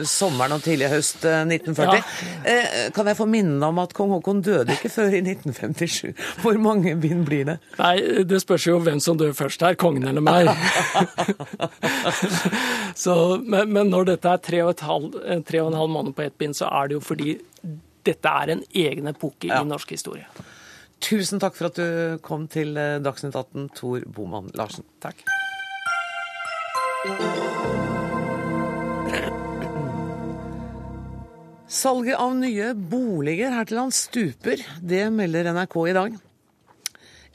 sommeren 0.09 0.55
og 0.57 0.63
tidlig 0.65 0.89
høst 0.89 1.25
eh, 1.29 1.43
1940. 1.45 2.01
Eh, 2.49 2.77
Kan 2.95 3.05
jeg 3.11 3.19
få 3.19 3.27
minne 3.29 3.69
om 3.69 3.77
at 3.83 3.93
kong 3.97 4.15
Haakon 4.15 4.41
døde 4.41 4.73
ikke 4.73 4.89
før 4.89 5.13
i 5.13 5.21
1957? 5.21 6.15
Hvor 6.41 6.57
mange 6.61 6.95
bind 6.97 7.25
blir 7.29 7.45
det? 7.51 7.57
Nei, 7.77 7.93
det 8.25 8.41
spørs 8.41 8.65
jo 8.71 8.79
hvem 8.81 8.97
som 9.03 9.19
dør 9.21 9.35
først 9.37 9.61
her, 9.67 9.77
kongen 9.77 10.07
eller 10.09 10.25
meg. 10.25 10.49
så, 12.95 13.37
men, 13.45 13.69
men 13.73 13.89
når 13.93 14.11
dette 14.13 14.33
er 14.33 14.41
tre 14.49 14.61
og, 14.65 14.81
halv, 14.87 15.17
eh, 15.25 15.41
tre 15.47 15.61
og 15.61 15.71
en 15.71 15.79
halv 15.83 15.93
måned 15.93 16.15
på 16.17 16.25
ett 16.25 16.37
bind, 16.41 16.57
så 16.57 16.69
er 16.73 16.89
det 16.89 16.97
jo 16.99 17.03
fordi 17.05 17.37
dette 18.07 18.31
er 18.43 18.53
en 18.55 18.61
egen 18.71 19.09
epoke 19.11 19.49
i 19.51 19.63
norsk 19.67 19.89
historie. 19.97 20.25
Tusen 21.03 21.39
takk 21.39 21.55
for 21.57 21.69
at 21.69 21.77
du 21.77 22.17
kom 22.25 22.47
til 22.51 22.77
eh, 22.79 22.97
Dagsnytt 23.03 23.35
18, 23.37 23.69
Tor 23.77 24.05
Boman 24.09 24.49
Larsen. 24.57 24.85
Takk. 25.03 25.21
Salget 31.67 32.15
av 32.17 32.31
nye 32.39 32.71
boliger 32.73 33.53
her 33.53 33.67
til 33.67 33.77
lands 33.77 34.05
stuper. 34.07 34.63
Det 34.81 35.03
melder 35.13 35.51
NRK 35.53 35.75
i 35.83 35.95
dag. 35.97 36.15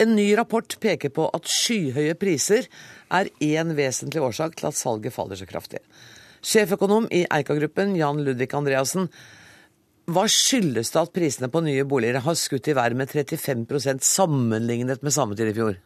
En 0.02 0.16
ny 0.16 0.32
rapport 0.34 0.74
peker 0.82 1.12
på 1.14 1.28
at 1.36 1.46
skyhøye 1.46 2.16
priser 2.18 2.66
er 3.12 3.30
én 3.44 3.74
vesentlig 3.76 4.24
årsak 4.24 4.56
til 4.58 4.70
at 4.72 4.78
salget 4.78 5.14
faller 5.14 5.38
så 5.38 5.46
kraftig. 5.46 5.82
Sjeføkonom 6.42 7.06
i 7.14 7.22
Eika-gruppen, 7.30 7.94
Jan 7.94 8.24
Ludvig 8.24 8.50
Andreassen. 8.58 9.06
Hva 10.10 10.24
skyldes 10.26 10.90
det 10.90 10.98
at 10.98 11.12
prisene 11.14 11.48
på 11.52 11.62
nye 11.62 11.84
boliger 11.86 12.24
har 12.24 12.34
skutt 12.38 12.66
i 12.66 12.74
været 12.74 12.98
med 12.98 13.12
35% 13.12 14.02
sammenlignet 14.02 15.02
med 15.02 15.14
samme 15.14 15.36
tid 15.38 15.52
i 15.52 15.56
fjor? 15.56 15.76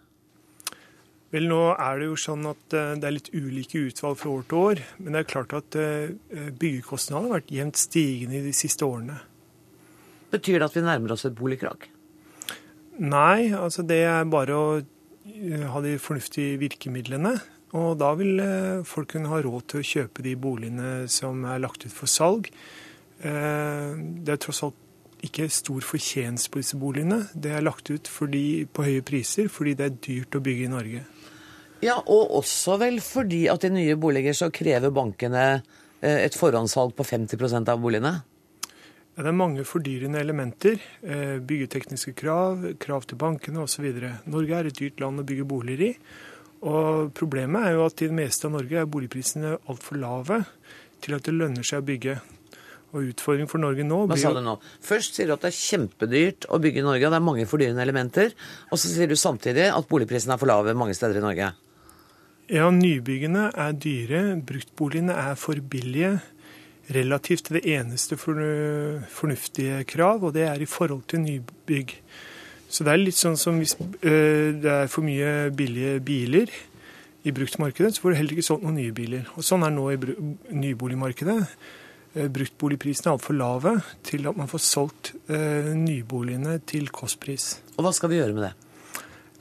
Vel, 1.35 1.49
nå 1.51 1.61
er 1.75 1.99
det 2.01 2.07
jo 2.07 2.17
sånn 2.21 2.47
at 2.49 2.75
eh, 2.77 2.95
det 2.97 3.09
er 3.09 3.17
litt 3.17 3.33
ulike 3.35 3.83
utvalg 3.91 4.17
fra 4.21 4.31
år 4.33 4.47
til 4.49 4.61
år. 4.63 4.83
Men 5.03 5.17
det 5.17 5.21
er 5.21 5.33
klart 5.33 5.53
at 5.59 5.77
eh, 5.77 6.15
byggekostnadene 6.33 7.27
har 7.27 7.35
vært 7.41 7.53
jevnt 7.53 7.81
stigende 7.83 8.39
i 8.39 8.47
de 8.47 8.55
siste 8.57 8.87
årene. 8.87 9.19
Betyr 10.33 10.61
det 10.61 10.71
at 10.71 10.79
vi 10.79 10.87
nærmer 10.87 11.13
oss 11.13 11.27
et 11.29 11.37
boligkrak? 11.37 11.91
Nei, 13.03 13.53
altså 13.53 13.85
det 13.85 14.01
er 14.09 14.33
bare 14.33 14.57
å 14.57 14.65
eh, 14.79 15.67
ha 15.75 15.85
de 15.85 15.99
fornuftige 16.01 16.57
virkemidlene. 16.63 17.35
Og 17.77 17.99
da 18.01 18.15
vil 18.17 18.39
folk 18.89 19.11
kunne 19.13 19.29
ha 19.29 19.43
råd 19.43 19.65
til 19.69 19.83
å 19.83 19.87
kjøpe 19.91 20.23
de 20.25 20.37
boligene 20.41 21.11
som 21.13 21.43
er 21.51 21.61
lagt 21.61 21.85
ut 21.85 21.93
for 21.93 22.09
salg. 22.09 22.47
Eh, 23.25 23.97
Det 24.27 24.33
er 24.35 24.43
tross 24.43 24.63
alt 24.67 24.83
ikke 25.27 25.49
stor 25.51 25.81
fortjeneste 25.81 26.51
på 26.53 26.61
disse 26.61 26.77
boligene. 26.77 27.23
Det 27.35 27.51
er 27.57 27.65
lagt 27.65 27.91
ut 27.91 28.07
fordi, 28.09 28.67
på 28.67 28.85
høye 28.85 29.03
priser 29.03 29.49
fordi 29.49 29.75
det 29.75 29.87
er 29.87 29.97
dyrt 30.05 30.37
å 30.37 30.43
bygge 30.45 30.67
i 30.67 30.73
Norge. 30.73 31.03
Ja, 31.85 31.99
og 32.01 32.31
også 32.39 32.79
vel 32.81 33.01
fordi 33.05 33.47
at 33.53 33.65
i 33.65 33.73
nye 33.73 33.97
boliger 34.01 34.37
så 34.37 34.51
krever 34.53 34.93
bankene 34.95 35.63
eh, 36.01 36.25
et 36.25 36.37
forhåndssalg 36.37 36.95
på 36.97 37.05
50 37.05 37.69
av 37.69 37.81
boligene? 37.81 38.15
Ja, 39.17 39.23
det 39.25 39.31
er 39.33 39.37
mange 39.37 39.65
fordyrende 39.65 40.21
elementer. 40.21 40.81
eh, 41.03 41.39
Byggetekniske 41.41 42.13
krav, 42.15 42.65
krav 42.79 43.07
til 43.09 43.17
bankene 43.17 43.65
osv. 43.65 43.87
Norge 44.29 44.57
er 44.59 44.67
et 44.67 44.77
dyrt 44.79 45.01
land 45.01 45.21
å 45.21 45.25
bygge 45.25 45.49
boliger 45.49 45.87
i. 45.89 45.93
Og 46.67 47.13
problemet 47.17 47.67
er 47.67 47.77
jo 47.77 47.85
at 47.87 48.01
i 48.03 48.09
det 48.09 48.17
meste 48.17 48.49
av 48.49 48.53
Norge 48.57 48.81
er 48.81 48.89
boligprisene 48.89 49.57
altfor 49.69 50.01
lave 50.01 50.45
til 51.05 51.17
at 51.17 51.25
det 51.25 51.35
lønner 51.37 51.65
seg 51.65 51.83
å 51.83 51.87
bygge. 51.87 52.19
Og 52.95 53.11
utfordringen 53.11 53.51
for 53.51 53.61
Norge 53.61 53.85
nå 53.85 54.05
Hva 54.07 54.17
sa 54.21 54.31
du 54.33 54.41
nå? 54.45 54.57
Først 54.85 55.17
sier 55.19 55.29
du 55.29 55.35
at 55.35 55.43
det 55.43 55.51
er 55.51 55.59
kjempedyrt 55.59 56.47
å 56.49 56.61
bygge 56.63 56.81
i 56.81 56.87
Norge, 56.87 57.09
og 57.09 57.13
det 57.13 57.19
er 57.19 57.27
mange 57.27 57.49
fordyrende 57.51 57.83
elementer. 57.83 58.33
Og 58.71 58.81
så 58.81 58.93
sier 58.93 59.11
du 59.11 59.17
samtidig 59.19 59.67
at 59.73 59.89
boligprisene 59.91 60.37
er 60.37 60.41
for 60.41 60.51
lave 60.51 60.77
mange 60.79 60.97
steder 60.97 61.19
i 61.19 61.25
Norge. 61.25 61.51
Ja, 62.47 62.71
nybyggene 62.71 63.49
er 63.59 63.75
dyre, 63.75 64.23
bruktboligene 64.47 65.17
er 65.19 65.35
for 65.41 65.59
billige 65.59 66.15
relativt 66.95 67.49
til 67.49 67.59
det 67.59 67.65
eneste 67.75 68.15
fornuftige 68.17 69.83
krav, 69.91 70.23
og 70.23 70.35
det 70.35 70.45
er 70.47 70.63
i 70.63 70.69
forhold 70.71 71.03
til 71.11 71.25
nybygg. 71.25 71.97
Så 72.71 72.85
det 72.87 72.93
er 72.93 73.03
litt 73.03 73.19
sånn 73.19 73.39
som 73.39 73.59
hvis 73.59 73.77
øh, 73.79 74.55
det 74.63 74.71
er 74.71 74.91
for 74.91 75.07
mye 75.07 75.51
billige 75.55 75.99
biler 76.07 76.53
i 77.27 77.35
bruktmarkedet, 77.35 77.95
så 77.95 78.03
får 78.03 78.15
du 78.15 78.19
heller 78.21 78.37
ikke 78.37 78.47
solgt 78.47 78.67
noen 78.67 78.79
nye 78.79 78.95
biler. 78.95 79.27
Og 79.35 79.47
sånn 79.47 79.67
er 79.67 79.75
nå 79.75 79.89
i 79.91 79.99
nyboligmarkedet. 80.55 81.41
Eh, 82.17 82.31
Bruktboligprisene 82.33 83.11
er 83.11 83.17
altfor 83.19 83.37
lave 83.37 83.75
til 84.07 84.27
at 84.31 84.39
man 84.39 84.49
får 84.49 84.63
solgt 84.65 85.13
eh, 85.29 85.73
nyboligene 85.77 86.59
til 86.69 86.89
kostpris. 86.95 87.59
Og 87.77 87.85
hva 87.85 87.93
skal 87.93 88.13
vi 88.13 88.21
gjøre 88.23 88.37
med 88.37 88.49
det? 88.49 88.55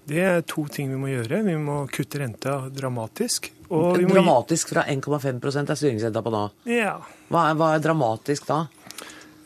Det 0.05 0.21
er 0.21 0.43
to 0.45 0.67
ting 0.69 0.91
vi 0.91 0.99
må 1.01 1.09
gjøre. 1.09 1.39
Vi 1.47 1.55
må 1.57 1.79
kutte 1.89 2.19
renta 2.21 2.59
dramatisk. 2.69 3.49
Dramatisk 3.65 4.75
fra 4.75 4.83
1,5% 4.91 5.71
er 5.71 5.79
styringsrenta 5.79 6.21
på 6.21 6.33
da? 6.35 6.43
Ja. 6.69 6.99
Hva 7.31 7.47
er, 7.49 7.57
hva 7.57 7.71
er 7.73 7.81
dramatisk 7.81 8.45
da? 8.51 8.59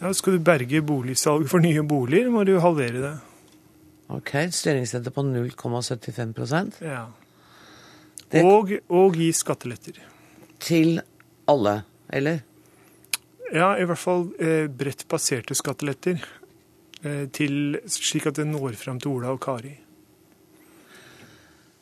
Ja, 0.01 0.11
skal 0.15 0.35
du 0.35 0.43
berge 0.43 0.81
boligsalget 0.83 1.51
for 1.51 1.63
nye 1.63 1.83
boliger, 1.87 2.27
må 2.31 2.43
du 2.47 2.57
halvere 2.63 3.03
det. 3.05 3.13
Ok, 4.09 4.33
styringsrente 4.55 5.13
på 5.13 5.23
0,75% 5.27 6.81
Ja. 6.83 7.05
Og, 8.43 8.75
og 8.93 9.15
gi 9.17 9.31
skatteletter. 9.33 9.95
Til 10.61 10.99
alle, 11.49 11.79
eller? 12.13 12.43
Ja, 13.53 13.73
i 13.77 13.85
hvert 13.87 14.01
fall 14.01 14.27
eh, 14.37 14.67
bredt 14.69 15.07
baserte 15.09 15.57
skatteletter. 15.57 16.21
Eh, 17.01 17.25
til, 17.31 17.79
slik 17.87 18.27
at 18.29 18.37
det 18.37 18.47
når 18.49 18.75
fram 18.77 18.99
til 18.99 19.13
Ola 19.15 19.31
og 19.33 19.41
Kari. 19.43 19.71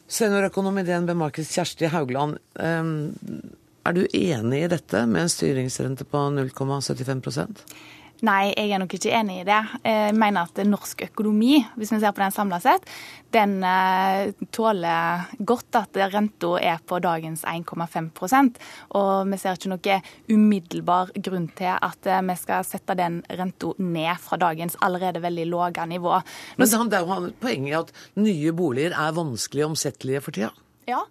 Seniorøkonom 0.07 0.77
i 0.79 0.85
DNB 0.87 1.11
Markets 1.19 1.51
Kjersti 1.51 1.89
Haugland, 1.91 2.37
ehm, 2.63 3.09
er 3.83 3.95
du 3.95 4.05
enig 4.05 4.61
i 4.63 4.69
dette 4.71 5.01
med 5.09 5.25
en 5.25 5.31
styringsrente 5.31 6.05
på 6.07 6.21
0,75 6.31 7.65
Nei, 8.25 8.49
jeg 8.55 8.71
er 8.73 8.81
nok 8.81 8.95
ikke 8.97 9.11
enig 9.13 9.41
i 9.41 9.45
det. 9.45 9.59
Jeg 9.85 10.15
mener 10.17 10.47
at 10.47 10.61
norsk 10.65 11.03
økonomi, 11.05 11.59
hvis 11.77 11.91
vi 11.93 11.99
ser 12.01 12.15
på 12.17 12.23
den 12.23 12.33
samla 12.33 12.57
sett, 12.63 12.87
den 13.35 13.59
eh, 13.67 14.31
tåler 14.55 15.27
godt 15.45 15.77
at 15.77 15.99
renta 16.15 16.55
er 16.57 16.81
på 16.81 16.97
dagens 17.03 17.43
1,5% 17.45 18.57
Og 18.97 19.29
vi 19.29 19.37
ser 19.41 19.59
ikke 19.59 19.73
noe 19.73 19.99
umiddelbar 20.31 21.13
grunn 21.13 21.49
til 21.57 21.73
at 21.75 22.09
eh, 22.09 22.23
vi 22.31 22.37
skal 22.41 22.65
sette 22.65 22.97
den 22.97 23.21
renta 23.29 23.73
ned 23.77 24.23
fra 24.23 24.41
dagens 24.41 24.79
allerede 24.81 25.21
veldig 25.21 25.49
lave 25.51 25.85
nivå. 25.93 26.21
Men 26.57 26.71
det 26.89 26.97
er 26.97 27.05
jo 27.05 27.33
poenget 27.41 27.81
at 27.83 28.07
nye 28.17 28.53
boliger 28.55 28.97
er 28.97 29.17
vanskelig 29.17 29.69
omsettelige 29.69 30.23
for 30.25 30.33
tida. 30.33 30.55
Ja, 30.87 31.01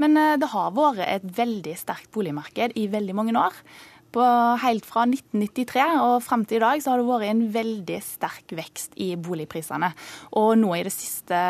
men 0.00 0.16
eh, 0.16 0.38
det 0.40 0.48
har 0.52 0.72
vært 0.74 1.04
et 1.04 1.26
veldig 1.36 1.74
sterkt 1.78 2.10
boligmarked 2.14 2.74
i 2.74 2.88
veldig 2.92 3.16
mange 3.16 3.36
år. 3.38 3.54
På, 4.14 4.24
helt 4.62 4.86
fra 4.88 5.04
1993 5.08 5.86
og 6.00 6.22
fram 6.24 6.44
til 6.48 6.60
i 6.60 6.64
dag 6.64 6.82
så 6.82 6.92
har 6.92 7.02
det 7.02 7.08
vært 7.08 7.30
en 7.30 7.42
veldig 7.54 7.98
sterk 8.04 8.54
vekst 8.56 8.96
i 9.02 9.10
boligprisene. 9.20 9.90
Og 10.40 10.54
nå 10.60 10.72
i 10.76 10.84
de 10.86 10.92
siste 10.94 11.40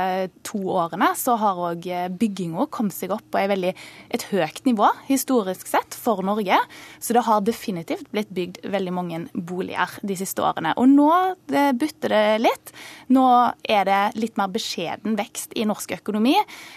to 0.46 0.62
årene 0.74 1.12
så 1.18 1.36
har 1.40 1.61
òg 1.70 1.86
bygginga 2.18 2.66
kommet 2.74 2.96
seg 2.96 3.14
opp 3.14 3.26
på 3.30 3.40
et, 3.40 3.50
veldig, 3.52 3.72
et 4.16 4.26
høyt 4.32 4.62
nivå 4.66 4.90
historisk 5.11 5.70
sett 5.70 5.94
for 5.94 6.24
Norge. 6.26 6.59
Så 6.98 7.16
det 7.16 7.26
har 7.26 7.44
definitivt 7.46 8.11
blitt 8.14 8.32
bygd 8.34 8.62
veldig 8.72 8.94
mange 8.94 9.22
boliger 9.34 9.98
de 10.07 10.18
siste 10.18 10.44
årene. 10.44 10.74
Og 10.80 10.90
nå 10.90 11.11
det 11.50 11.68
bytter 11.78 12.14
det 12.14 12.24
litt. 12.42 12.72
Nå 13.14 13.26
er 13.62 13.86
det 13.88 14.00
litt 14.18 14.38
mer 14.40 14.50
beskjeden 14.52 15.16
vekst 15.18 15.54
i 15.57 15.66
norsk 15.68 15.96
økonomi. 15.98 16.34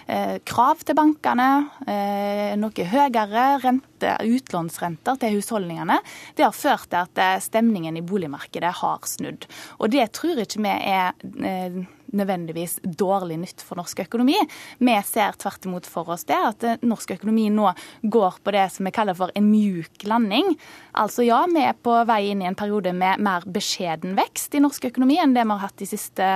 Eh, 0.08 0.38
krav 0.48 0.84
til 0.86 0.98
bankene, 0.98 1.50
eh, 1.88 2.56
noe 2.60 2.90
høyere 2.94 3.48
rente, 3.64 3.89
utlånsrenter 4.08 5.20
til 5.20 5.38
husholdningene 5.38 6.00
det 6.38 6.46
har 6.46 6.56
ført 6.56 6.90
til 6.90 7.04
at 7.04 7.22
eh, 7.22 7.38
stemningen 7.44 7.98
i 8.00 8.06
boligmarkedet 8.06 8.74
har 8.82 9.08
snudd. 9.10 9.48
Og 9.80 9.92
det 9.94 10.12
tror 10.16 10.42
ikke 10.44 10.64
vi 10.64 10.74
er 10.74 11.14
eh, 11.44 11.80
nødvendigvis 12.16 12.80
dårlig 12.84 13.40
nytt 13.42 13.64
for 13.66 13.80
norsk 13.80 14.04
økonomi. 14.06 14.38
Vi 14.80 14.96
ser 15.08 15.38
tvert 15.40 15.68
imot 15.70 15.90
for 15.90 16.10
oss 16.16 16.26
det 16.30 16.38
at 16.38 16.66
eh, 16.68 16.82
norsk 16.86 17.16
økonomi 17.18 17.50
nå 17.54 17.72
går 18.02 18.42
på 18.44 18.56
det 18.56 18.66
som 18.74 18.88
vi 18.88 18.96
kaller 18.96 19.18
for 19.18 19.34
en 19.36 19.50
mjuk 19.50 20.08
landing. 20.10 20.56
Altså 21.00 21.26
ja, 21.28 21.44
vi 21.52 21.64
er 21.66 21.78
på 21.78 21.96
vei 22.10 22.22
inn 22.32 22.44
i 22.44 22.50
en 22.50 22.58
periode 22.60 22.94
med 22.96 23.22
mer 23.24 23.46
beskjeden 23.50 24.18
vekst 24.20 24.56
i 24.56 24.64
norsk 24.64 24.92
økonomi 24.92 25.20
enn 25.22 25.36
det 25.38 25.46
vi 25.46 25.56
har 25.56 25.66
hatt 25.68 25.80
de 25.80 25.90
siste 25.90 26.34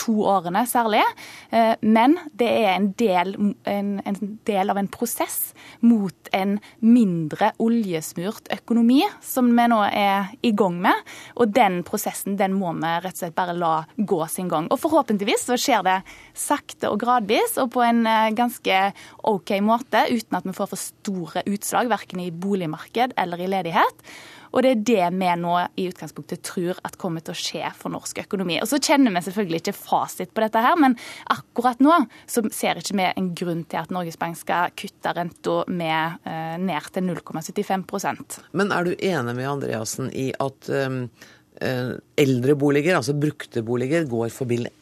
to 0.00 0.14
årene 0.26 0.64
særlig. 0.66 1.02
Eh, 1.50 1.74
men 1.80 2.16
det 2.38 2.48
er 2.48 2.70
en 2.74 2.88
del, 2.98 3.34
en, 3.68 3.90
en 4.04 4.18
del, 4.46 4.72
av 4.72 4.78
en 4.80 4.88
prosess 4.90 5.52
mot 5.84 6.30
en 6.32 6.56
mindre 6.80 7.52
oljesmurt 7.62 8.50
økonomi, 8.54 9.02
som 9.22 9.50
vi 9.52 9.66
nå 9.70 9.80
er 9.88 10.32
i 10.42 10.52
gang 10.56 10.78
med. 10.82 11.12
Og 11.36 11.52
den 11.54 11.82
prosessen 11.86 12.38
den 12.40 12.56
må 12.58 12.72
vi 12.78 12.94
rett 13.04 13.16
og 13.16 13.24
slett 13.24 13.36
bare 13.38 13.56
la 13.56 13.74
gå 13.96 14.20
sin 14.32 14.50
gang. 14.52 14.68
Og 14.72 14.80
forhåpentligvis 14.82 15.11
så 15.42 15.58
skjer 15.60 15.82
det 15.86 15.98
sakte 16.34 16.90
og 16.90 17.00
gradvis 17.02 17.58
og 17.62 17.72
på 17.74 17.82
en 17.84 18.06
eh, 18.06 18.34
ganske 18.36 18.92
OK 19.28 19.56
måte, 19.60 20.06
uten 20.10 20.38
at 20.38 20.46
vi 20.46 20.54
får 20.56 20.70
for 20.72 20.80
store 20.80 21.42
utslag 21.46 21.90
verken 21.92 22.20
i 22.20 22.30
boligmarked 22.30 23.14
eller 23.16 23.40
i 23.40 23.50
ledighet. 23.50 24.06
Og 24.52 24.64
det 24.64 24.72
er 24.72 24.82
det 24.84 25.06
vi 25.16 25.30
nå 25.40 25.54
i 25.80 25.86
utgangspunktet 25.88 26.42
tror 26.44 26.78
at 26.84 26.98
kommer 27.00 27.24
til 27.24 27.34
å 27.34 27.40
skje 27.40 27.70
for 27.76 27.92
norsk 27.92 28.22
økonomi. 28.24 28.58
Og 28.60 28.68
så 28.68 28.80
kjenner 28.82 29.14
vi 29.14 29.24
selvfølgelig 29.24 29.62
ikke 29.62 29.76
fasit 29.76 30.32
på 30.34 30.44
dette 30.44 30.62
her, 30.62 30.76
men 30.80 30.96
akkurat 31.32 31.80
nå 31.82 31.94
så 32.28 32.44
ser 32.52 32.80
ikke 32.80 32.98
vi 33.00 33.08
en 33.08 33.30
grunn 33.38 33.64
til 33.64 33.80
at 33.80 33.94
Norges 33.94 34.20
Bank 34.20 34.38
skal 34.40 34.74
kutte 34.76 35.14
renta 35.16 35.62
med 35.72 36.28
eh, 36.28 36.56
ned 36.60 36.90
til 36.92 37.08
0,75% 37.08 38.38
Men 38.58 38.72
er 38.74 38.86
du 38.86 38.92
enig 38.96 39.36
med 39.38 39.48
Andreassen 39.48 40.12
i 40.12 40.30
at 40.42 40.68
eh, 40.72 41.96
eldre 42.20 42.56
boliger, 42.58 42.98
altså 42.98 43.16
brukte 43.16 43.64
boliger, 43.64 44.06
går 44.10 44.32
for 44.34 44.50
billig? 44.50 44.72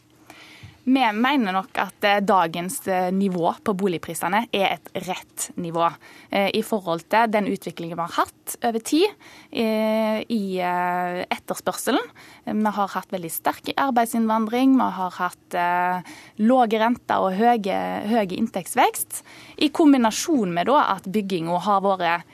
Vi 0.85 1.03
mener 1.13 1.53
nok 1.53 1.77
at 1.81 2.05
eh, 2.09 2.23
dagens 2.25 2.79
eh, 2.89 3.11
nivå 3.13 3.51
på 3.65 3.75
boligprisene 3.77 4.47
er 4.49 4.79
et 4.79 4.89
rett 5.05 5.51
nivå 5.61 5.85
eh, 6.31 6.49
i 6.57 6.63
forhold 6.65 7.05
til 7.13 7.29
den 7.29 7.51
utviklingen 7.53 7.99
vi 7.99 8.07
har 8.07 8.17
hatt 8.17 8.57
over 8.65 8.81
tid 8.81 9.05
i 9.53 10.59
etterspørselen. 10.61 12.03
Vi 12.47 12.73
har 12.77 12.91
hatt 12.95 13.13
veldig 13.13 13.31
sterk 13.33 13.71
arbeidsinnvandring, 13.79 14.75
vi 14.79 14.89
har 14.97 15.15
hatt 15.17 15.57
lave 16.41 16.81
renter 16.83 17.23
og 17.23 17.37
høye 17.39 18.39
inntektsvekst. 18.39 19.23
I 19.63 19.71
kombinasjon 19.75 20.55
med 20.55 20.73
at 20.75 21.07
bygginga 21.07 21.61
har 21.67 21.85
vært 21.87 22.27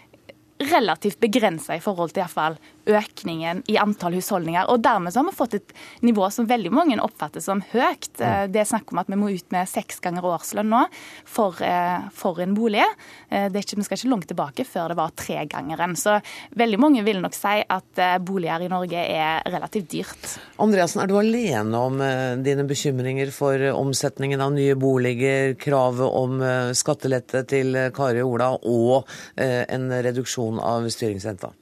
relativt 0.73 1.21
begrensa 1.21 1.77
i 1.77 1.85
forhold 1.85 2.15
til 2.15 2.25
iallfall 2.25 2.57
økningen 2.87 3.63
i 3.71 3.77
antall 3.81 4.17
husholdninger. 4.17 4.69
Og 4.71 4.83
dermed 4.85 5.13
så 5.13 5.23
har 5.23 5.31
vi 5.31 5.37
fått 5.37 5.57
et 5.59 5.75
nivå 6.07 6.29
som 6.33 6.49
veldig 6.49 6.73
mange 6.75 6.99
oppfatter 7.03 7.43
som 7.45 7.63
høyt. 7.73 8.13
Mm. 8.21 8.53
Det 8.55 8.63
er 8.63 8.69
snakk 8.69 8.93
om 8.93 9.03
at 9.03 9.11
vi 9.11 9.19
må 9.19 9.33
ut 9.35 9.55
med 9.55 9.69
seks 9.71 10.01
ganger 10.05 10.27
årslønn 10.27 10.71
nå 10.71 10.85
for, 11.25 11.59
eh, 11.63 12.07
for 12.15 12.41
en 12.43 12.55
bolig. 12.57 12.85
Eh, 13.31 13.49
ikke, 13.51 13.79
vi 13.81 13.87
skal 13.87 13.99
ikke 13.99 14.13
langt 14.13 14.29
tilbake 14.31 14.67
før 14.69 14.93
det 14.93 14.99
var 15.01 15.15
tregangeren. 15.19 15.97
Så 15.99 16.19
veldig 16.57 16.81
mange 16.81 17.05
vil 17.07 17.21
nok 17.23 17.35
si 17.35 17.59
at 17.63 18.03
boliger 18.23 18.63
i 18.63 18.71
Norge 18.71 19.03
er 19.03 19.43
relativt 19.51 19.91
dyrt. 19.91 20.39
Andreassen, 20.63 21.03
er 21.03 21.11
du 21.11 21.17
alene 21.19 21.77
om 21.77 21.99
dine 22.45 22.67
bekymringer 22.69 23.33
for 23.35 23.61
omsetningen 23.73 24.41
av 24.41 24.53
nye 24.55 24.77
boliger, 24.79 25.55
kravet 25.59 26.07
om 26.07 26.41
skattelette 26.77 27.47
til 27.49 27.77
Kari 27.97 28.23
og 28.23 28.37
Ola 28.37 28.51
og 28.57 29.09
en 29.37 29.91
reduksjon 29.91 30.61
av 30.63 30.87
styringsrenta? 30.93 31.53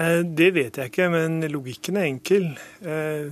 Eh, 0.00 0.22
det 0.24 0.50
vet 0.56 0.80
jeg 0.80 0.92
ikke, 0.92 1.10
men 1.12 1.42
logikken 1.52 1.98
er 2.00 2.08
enkel. 2.08 2.48
Eh, 2.80 3.28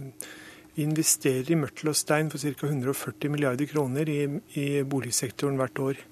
vi 0.77 0.85
investerer 0.85 1.49
i 1.51 1.59
mørtel 1.59 1.91
og 1.93 1.97
stein 1.99 2.29
for 2.31 2.43
ca. 2.43 2.69
140 2.69 3.33
milliarder 3.33 3.69
kroner 3.71 4.11
i, 4.13 4.21
i, 4.61 4.69
boligsektoren 4.85 5.57
hvert 5.59 5.81
år. 5.83 6.05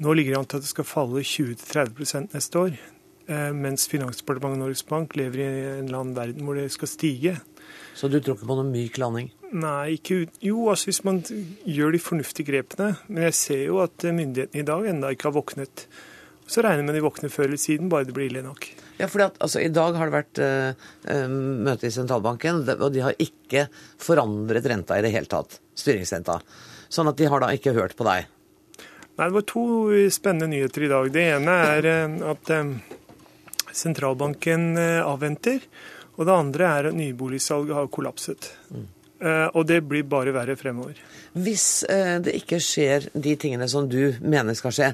Nå 0.00 0.14
ligger 0.16 0.36
det 0.36 0.40
an 0.40 0.48
til 0.48 0.60
at 0.60 0.64
det 0.64 0.70
skal 0.70 0.88
falle 0.88 1.24
20-30% 1.26 2.36
neste 2.36 2.62
år, 2.62 2.78
eh, 3.28 3.50
mens 3.52 3.88
Finansdepartementet 3.90 4.60
og 4.60 4.62
Norges 4.62 4.86
Bank 4.86 5.18
lever 5.18 5.42
i 5.42 5.48
en 5.50 5.90
eller 5.90 5.98
annen 6.04 6.16
verden 6.16 6.46
hvor 6.46 6.56
det 6.56 6.70
skal 6.72 6.88
stige. 6.88 7.34
Så 7.98 8.08
du 8.08 8.20
tror 8.20 8.38
ikke 8.38 8.48
på 8.48 8.56
noen 8.56 8.72
myk 8.72 8.96
landing? 9.02 9.28
Nei, 9.50 9.98
ikke 9.98 10.22
ut... 10.22 10.38
Jo, 10.44 10.68
altså 10.70 10.92
hvis 10.92 11.02
man 11.04 11.18
gjør 11.66 11.92
de 11.92 12.00
fornuftige 12.00 12.46
grepene. 12.52 12.94
Men 13.10 13.26
jeg 13.26 13.36
ser 13.36 13.64
jo 13.66 13.82
at 13.82 14.06
myndighetene 14.06 14.62
i 14.62 14.68
dag 14.70 14.86
ennå 14.92 15.10
ikke 15.10 15.28
har 15.28 15.36
våknet. 15.36 15.88
Så 16.50 16.64
regner 16.64 16.82
jeg 16.82 16.88
med 16.88 16.96
de 16.98 17.04
våkner 17.04 17.30
før 17.30 17.46
eller 17.46 17.60
siden, 17.62 17.90
bare 17.92 18.08
det 18.08 18.14
blir 18.16 18.26
ille 18.26 18.42
nok. 18.42 18.66
Ja, 18.98 19.06
fordi 19.06 19.28
at 19.28 19.38
altså, 19.38 19.60
I 19.62 19.70
dag 19.70 19.94
har 19.94 20.10
det 20.10 20.16
vært 20.16 20.40
uh, 20.42 21.28
møte 21.30 21.86
i 21.86 21.94
sentralbanken, 21.94 22.64
og 22.74 22.88
de 22.94 23.04
har 23.04 23.22
ikke 23.22 23.68
forandret 24.02 24.66
renta 24.72 24.98
i 24.98 25.04
det 25.06 25.12
hele 25.14 25.30
tatt. 25.30 25.60
Styringsrenta. 25.78 26.40
Sånn 26.90 27.10
at 27.12 27.20
de 27.20 27.30
har 27.30 27.44
da 27.44 27.52
ikke 27.54 27.76
hørt 27.78 27.94
på 27.98 28.08
deg. 28.08 28.26
Nei, 29.14 29.28
Det 29.28 29.36
var 29.36 29.46
to 29.46 29.64
spennende 30.10 30.50
nyheter 30.50 30.88
i 30.88 30.90
dag. 30.90 31.12
Det 31.14 31.26
ene 31.36 31.56
er 31.70 31.90
at 32.34 32.54
um, 32.58 32.74
sentralbanken 33.70 34.72
avventer. 35.06 35.62
Og 36.18 36.26
det 36.26 36.34
andre 36.34 36.66
er 36.80 36.90
at 36.90 36.98
nyboligsalget 36.98 37.78
har 37.78 37.92
kollapset. 37.94 38.50
Mm. 38.74 38.88
Og 39.54 39.62
det 39.68 39.82
blir 39.84 40.06
bare 40.08 40.32
verre 40.32 40.56
fremover. 40.56 40.96
Hvis 41.36 41.84
det 42.24 42.32
ikke 42.38 42.56
skjer 42.64 43.06
de 43.12 43.34
tingene 43.40 43.66
som 43.68 43.84
du 43.88 44.16
mener 44.24 44.56
skal 44.56 44.72
skje, 44.72 44.88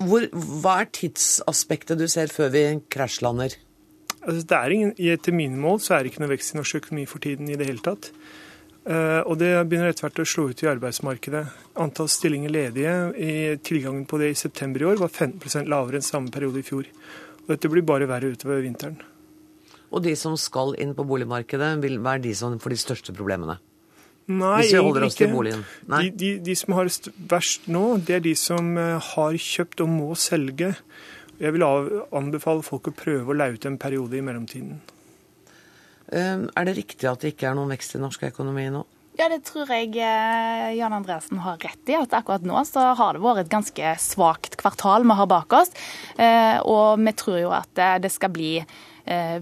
hvor, 0.00 0.26
hva 0.32 0.76
er 0.82 0.92
tidsaspektet 0.96 2.00
du 2.00 2.06
ser 2.08 2.32
før 2.32 2.52
vi 2.54 2.64
krasjlander? 2.92 3.56
Altså, 4.20 4.44
det 4.44 4.56
er 4.56 4.74
ingen, 4.74 4.94
etter 5.12 5.34
mine 5.36 5.60
mål 5.60 5.80
så 5.84 5.96
er 5.96 6.04
det 6.04 6.12
ikke 6.12 6.24
noe 6.24 6.32
vekst 6.34 6.54
i 6.54 6.60
norsk 6.60 6.80
økonomi 6.82 7.06
for 7.08 7.24
tiden 7.24 7.48
i 7.48 7.58
det 7.60 7.68
hele 7.68 7.84
tatt. 7.84 8.10
Uh, 8.80 9.20
og 9.28 9.36
det 9.40 9.52
begynner 9.68 9.92
etter 9.92 10.06
hvert 10.06 10.22
å 10.22 10.28
slå 10.28 10.46
ut 10.50 10.62
i 10.64 10.68
arbeidsmarkedet. 10.70 11.44
Antall 11.84 12.08
stillinger 12.08 12.52
ledige 12.52 12.94
i 13.20 13.32
tilgangen 13.64 14.06
på 14.08 14.20
det 14.20 14.32
i 14.32 14.38
september 14.40 14.80
i 14.80 14.88
år 14.88 15.02
var 15.02 15.12
15% 15.12 15.68
lavere 15.68 16.00
enn 16.00 16.06
samme 16.06 16.32
periode 16.32 16.62
i 16.62 16.66
fjor. 16.66 16.88
Og 17.44 17.52
dette 17.52 17.72
blir 17.72 17.84
bare 17.84 18.08
verre 18.08 18.32
utover 18.32 18.64
vinteren. 18.64 18.96
Og 19.90 20.04
de 20.04 20.14
som 20.16 20.36
skal 20.38 20.76
inn 20.80 20.94
på 20.96 21.04
boligmarkedet, 21.04 21.74
vil 21.82 22.00
være 22.00 22.24
de 22.28 22.32
som 22.36 22.56
får 22.62 22.72
de 22.72 22.80
største 22.80 23.16
problemene? 23.16 23.58
Nei, 24.30 24.60
Hvis 24.62 24.74
vi 24.76 24.82
holder 24.84 25.06
oss 25.08 25.18
til 25.18 25.32
boligen? 25.32 25.64
Nei. 25.90 26.04
De, 26.06 26.10
de, 26.20 26.30
de, 26.46 26.54
som 26.58 26.76
har 26.76 26.86
det 26.86 27.12
verst 27.30 27.66
nå, 27.72 27.84
det 28.06 28.20
er 28.20 28.22
de 28.22 28.36
som 28.38 28.76
eh, 28.78 29.10
har 29.10 29.38
kjøpt 29.42 29.82
og 29.82 29.90
må 29.90 30.12
selge. 30.18 30.74
Jeg 31.40 31.56
vil 31.56 31.64
anbefale 31.64 32.62
folk 32.62 32.90
å 32.90 32.94
prøve 32.94 33.32
å 33.32 33.36
leie 33.36 33.56
ut 33.56 33.66
en 33.66 33.78
periode 33.80 34.18
i 34.18 34.22
mellomtiden. 34.22 34.78
Ehm, 36.12 36.48
er 36.58 36.68
det 36.68 36.76
riktig 36.76 37.08
at 37.08 37.22
det 37.22 37.34
ikke 37.34 37.48
er 37.50 37.56
noen 37.58 37.72
vekst 37.72 37.96
i 37.96 38.02
norsk 38.02 38.28
økonomi 38.28 38.68
nå? 38.74 38.84
Ja, 39.18 39.26
det 39.32 39.42
tror 39.48 39.68
jeg 39.72 39.96
eh, 39.98 40.68
Jan 40.78 40.94
Andreassen 40.94 41.40
har 41.42 41.58
rett 41.60 41.90
i. 41.90 41.96
At 41.98 42.14
akkurat 42.16 42.44
nå 42.46 42.60
så 42.68 42.92
har 42.96 43.16
det 43.16 43.24
vært 43.24 43.42
et 43.44 43.52
ganske 43.52 43.96
svakt 44.00 44.54
kvartal 44.60 45.04
vi 45.08 45.16
har 45.18 45.30
bak 45.32 45.58
oss. 45.58 45.74
Eh, 46.20 46.60
og 46.62 47.02
vi 47.02 47.16
tror 47.18 47.40
jo 47.40 47.50
at 47.56 47.82
det 48.04 48.12
skal 48.14 48.32
bli 48.36 48.54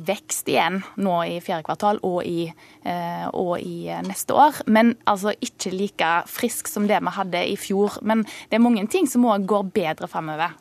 vekst 0.09 0.49
igjen 0.49 0.83
nå 0.97 1.17
i 1.27 1.39
fjerde 1.45 1.67
kvartal 1.67 2.01
og 2.07 2.23
i, 2.27 2.49
eh, 2.85 3.27
og 3.33 3.59
i 3.61 3.89
neste 4.07 4.37
år. 4.37 4.63
Men 4.67 4.95
altså 5.07 5.35
ikke 5.41 5.75
like 5.75 6.13
frisk 6.31 6.69
som 6.69 6.89
det 6.89 7.01
vi 7.03 7.17
hadde 7.19 7.45
i 7.49 7.57
fjor. 7.57 7.99
Men 8.03 8.25
det 8.49 8.59
er 8.59 8.65
mange 8.65 8.87
ting 8.87 9.09
som 9.11 9.27
òg 9.27 9.47
går 9.49 9.71
bedre 9.75 10.09
framover. 10.09 10.57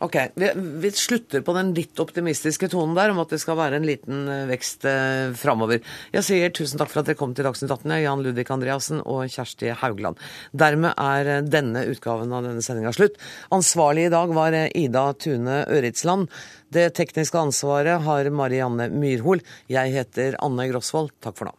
Ok, 0.00 0.16
vi, 0.34 0.48
vi, 0.80 0.90
slutter 0.96 1.42
på 1.44 1.52
den 1.52 1.74
litt 1.76 2.00
optimistiske 2.00 2.70
tonen 2.72 2.94
der 2.96 3.12
om 3.12 3.18
at 3.20 3.34
det 3.34 3.38
skal 3.42 3.58
være 3.58 3.76
en 3.76 3.84
liten 3.84 4.22
eh, 4.32 4.46
vekst 4.48 4.86
eh, 4.88 5.34
framover. 5.36 5.82
Jeg 6.14 6.24
sier 6.24 6.54
tusen 6.56 6.80
takk 6.80 6.88
for 6.88 7.02
at 7.02 7.10
dere 7.10 7.18
kom 7.20 7.34
til 7.36 7.44
Dagsnytt 7.44 7.74
18, 7.74 7.92
Jan 8.00 8.24
Ludvig 8.24 8.46
Andreassen 8.48 9.02
og 9.04 9.28
Kjersti 9.28 9.74
Haugland. 9.82 10.16
Dermed 10.56 10.96
er 10.96 11.32
eh, 11.34 11.44
denne 11.44 11.84
utgaven 11.92 12.32
av 12.32 12.48
denne 12.48 12.64
sendinga 12.64 12.94
slutt. 12.96 13.20
Ansvarlig 13.52 14.08
i 14.08 14.14
dag 14.16 14.32
var 14.40 14.56
eh, 14.56 14.70
Ida 14.72 15.10
Tune 15.20 15.66
Øritsland. 15.68 16.32
Det 16.72 16.88
tekniske 16.96 17.36
ansvaret 17.36 18.00
har 18.08 18.32
Marianne 18.32 18.88
Myrhol. 18.94 19.44
Jeg 19.68 19.98
heter 20.00 20.40
Anne 20.40 20.70
Grosvold. 20.72 21.12
Takk 21.20 21.36
for 21.36 21.52
nå. 21.52 21.58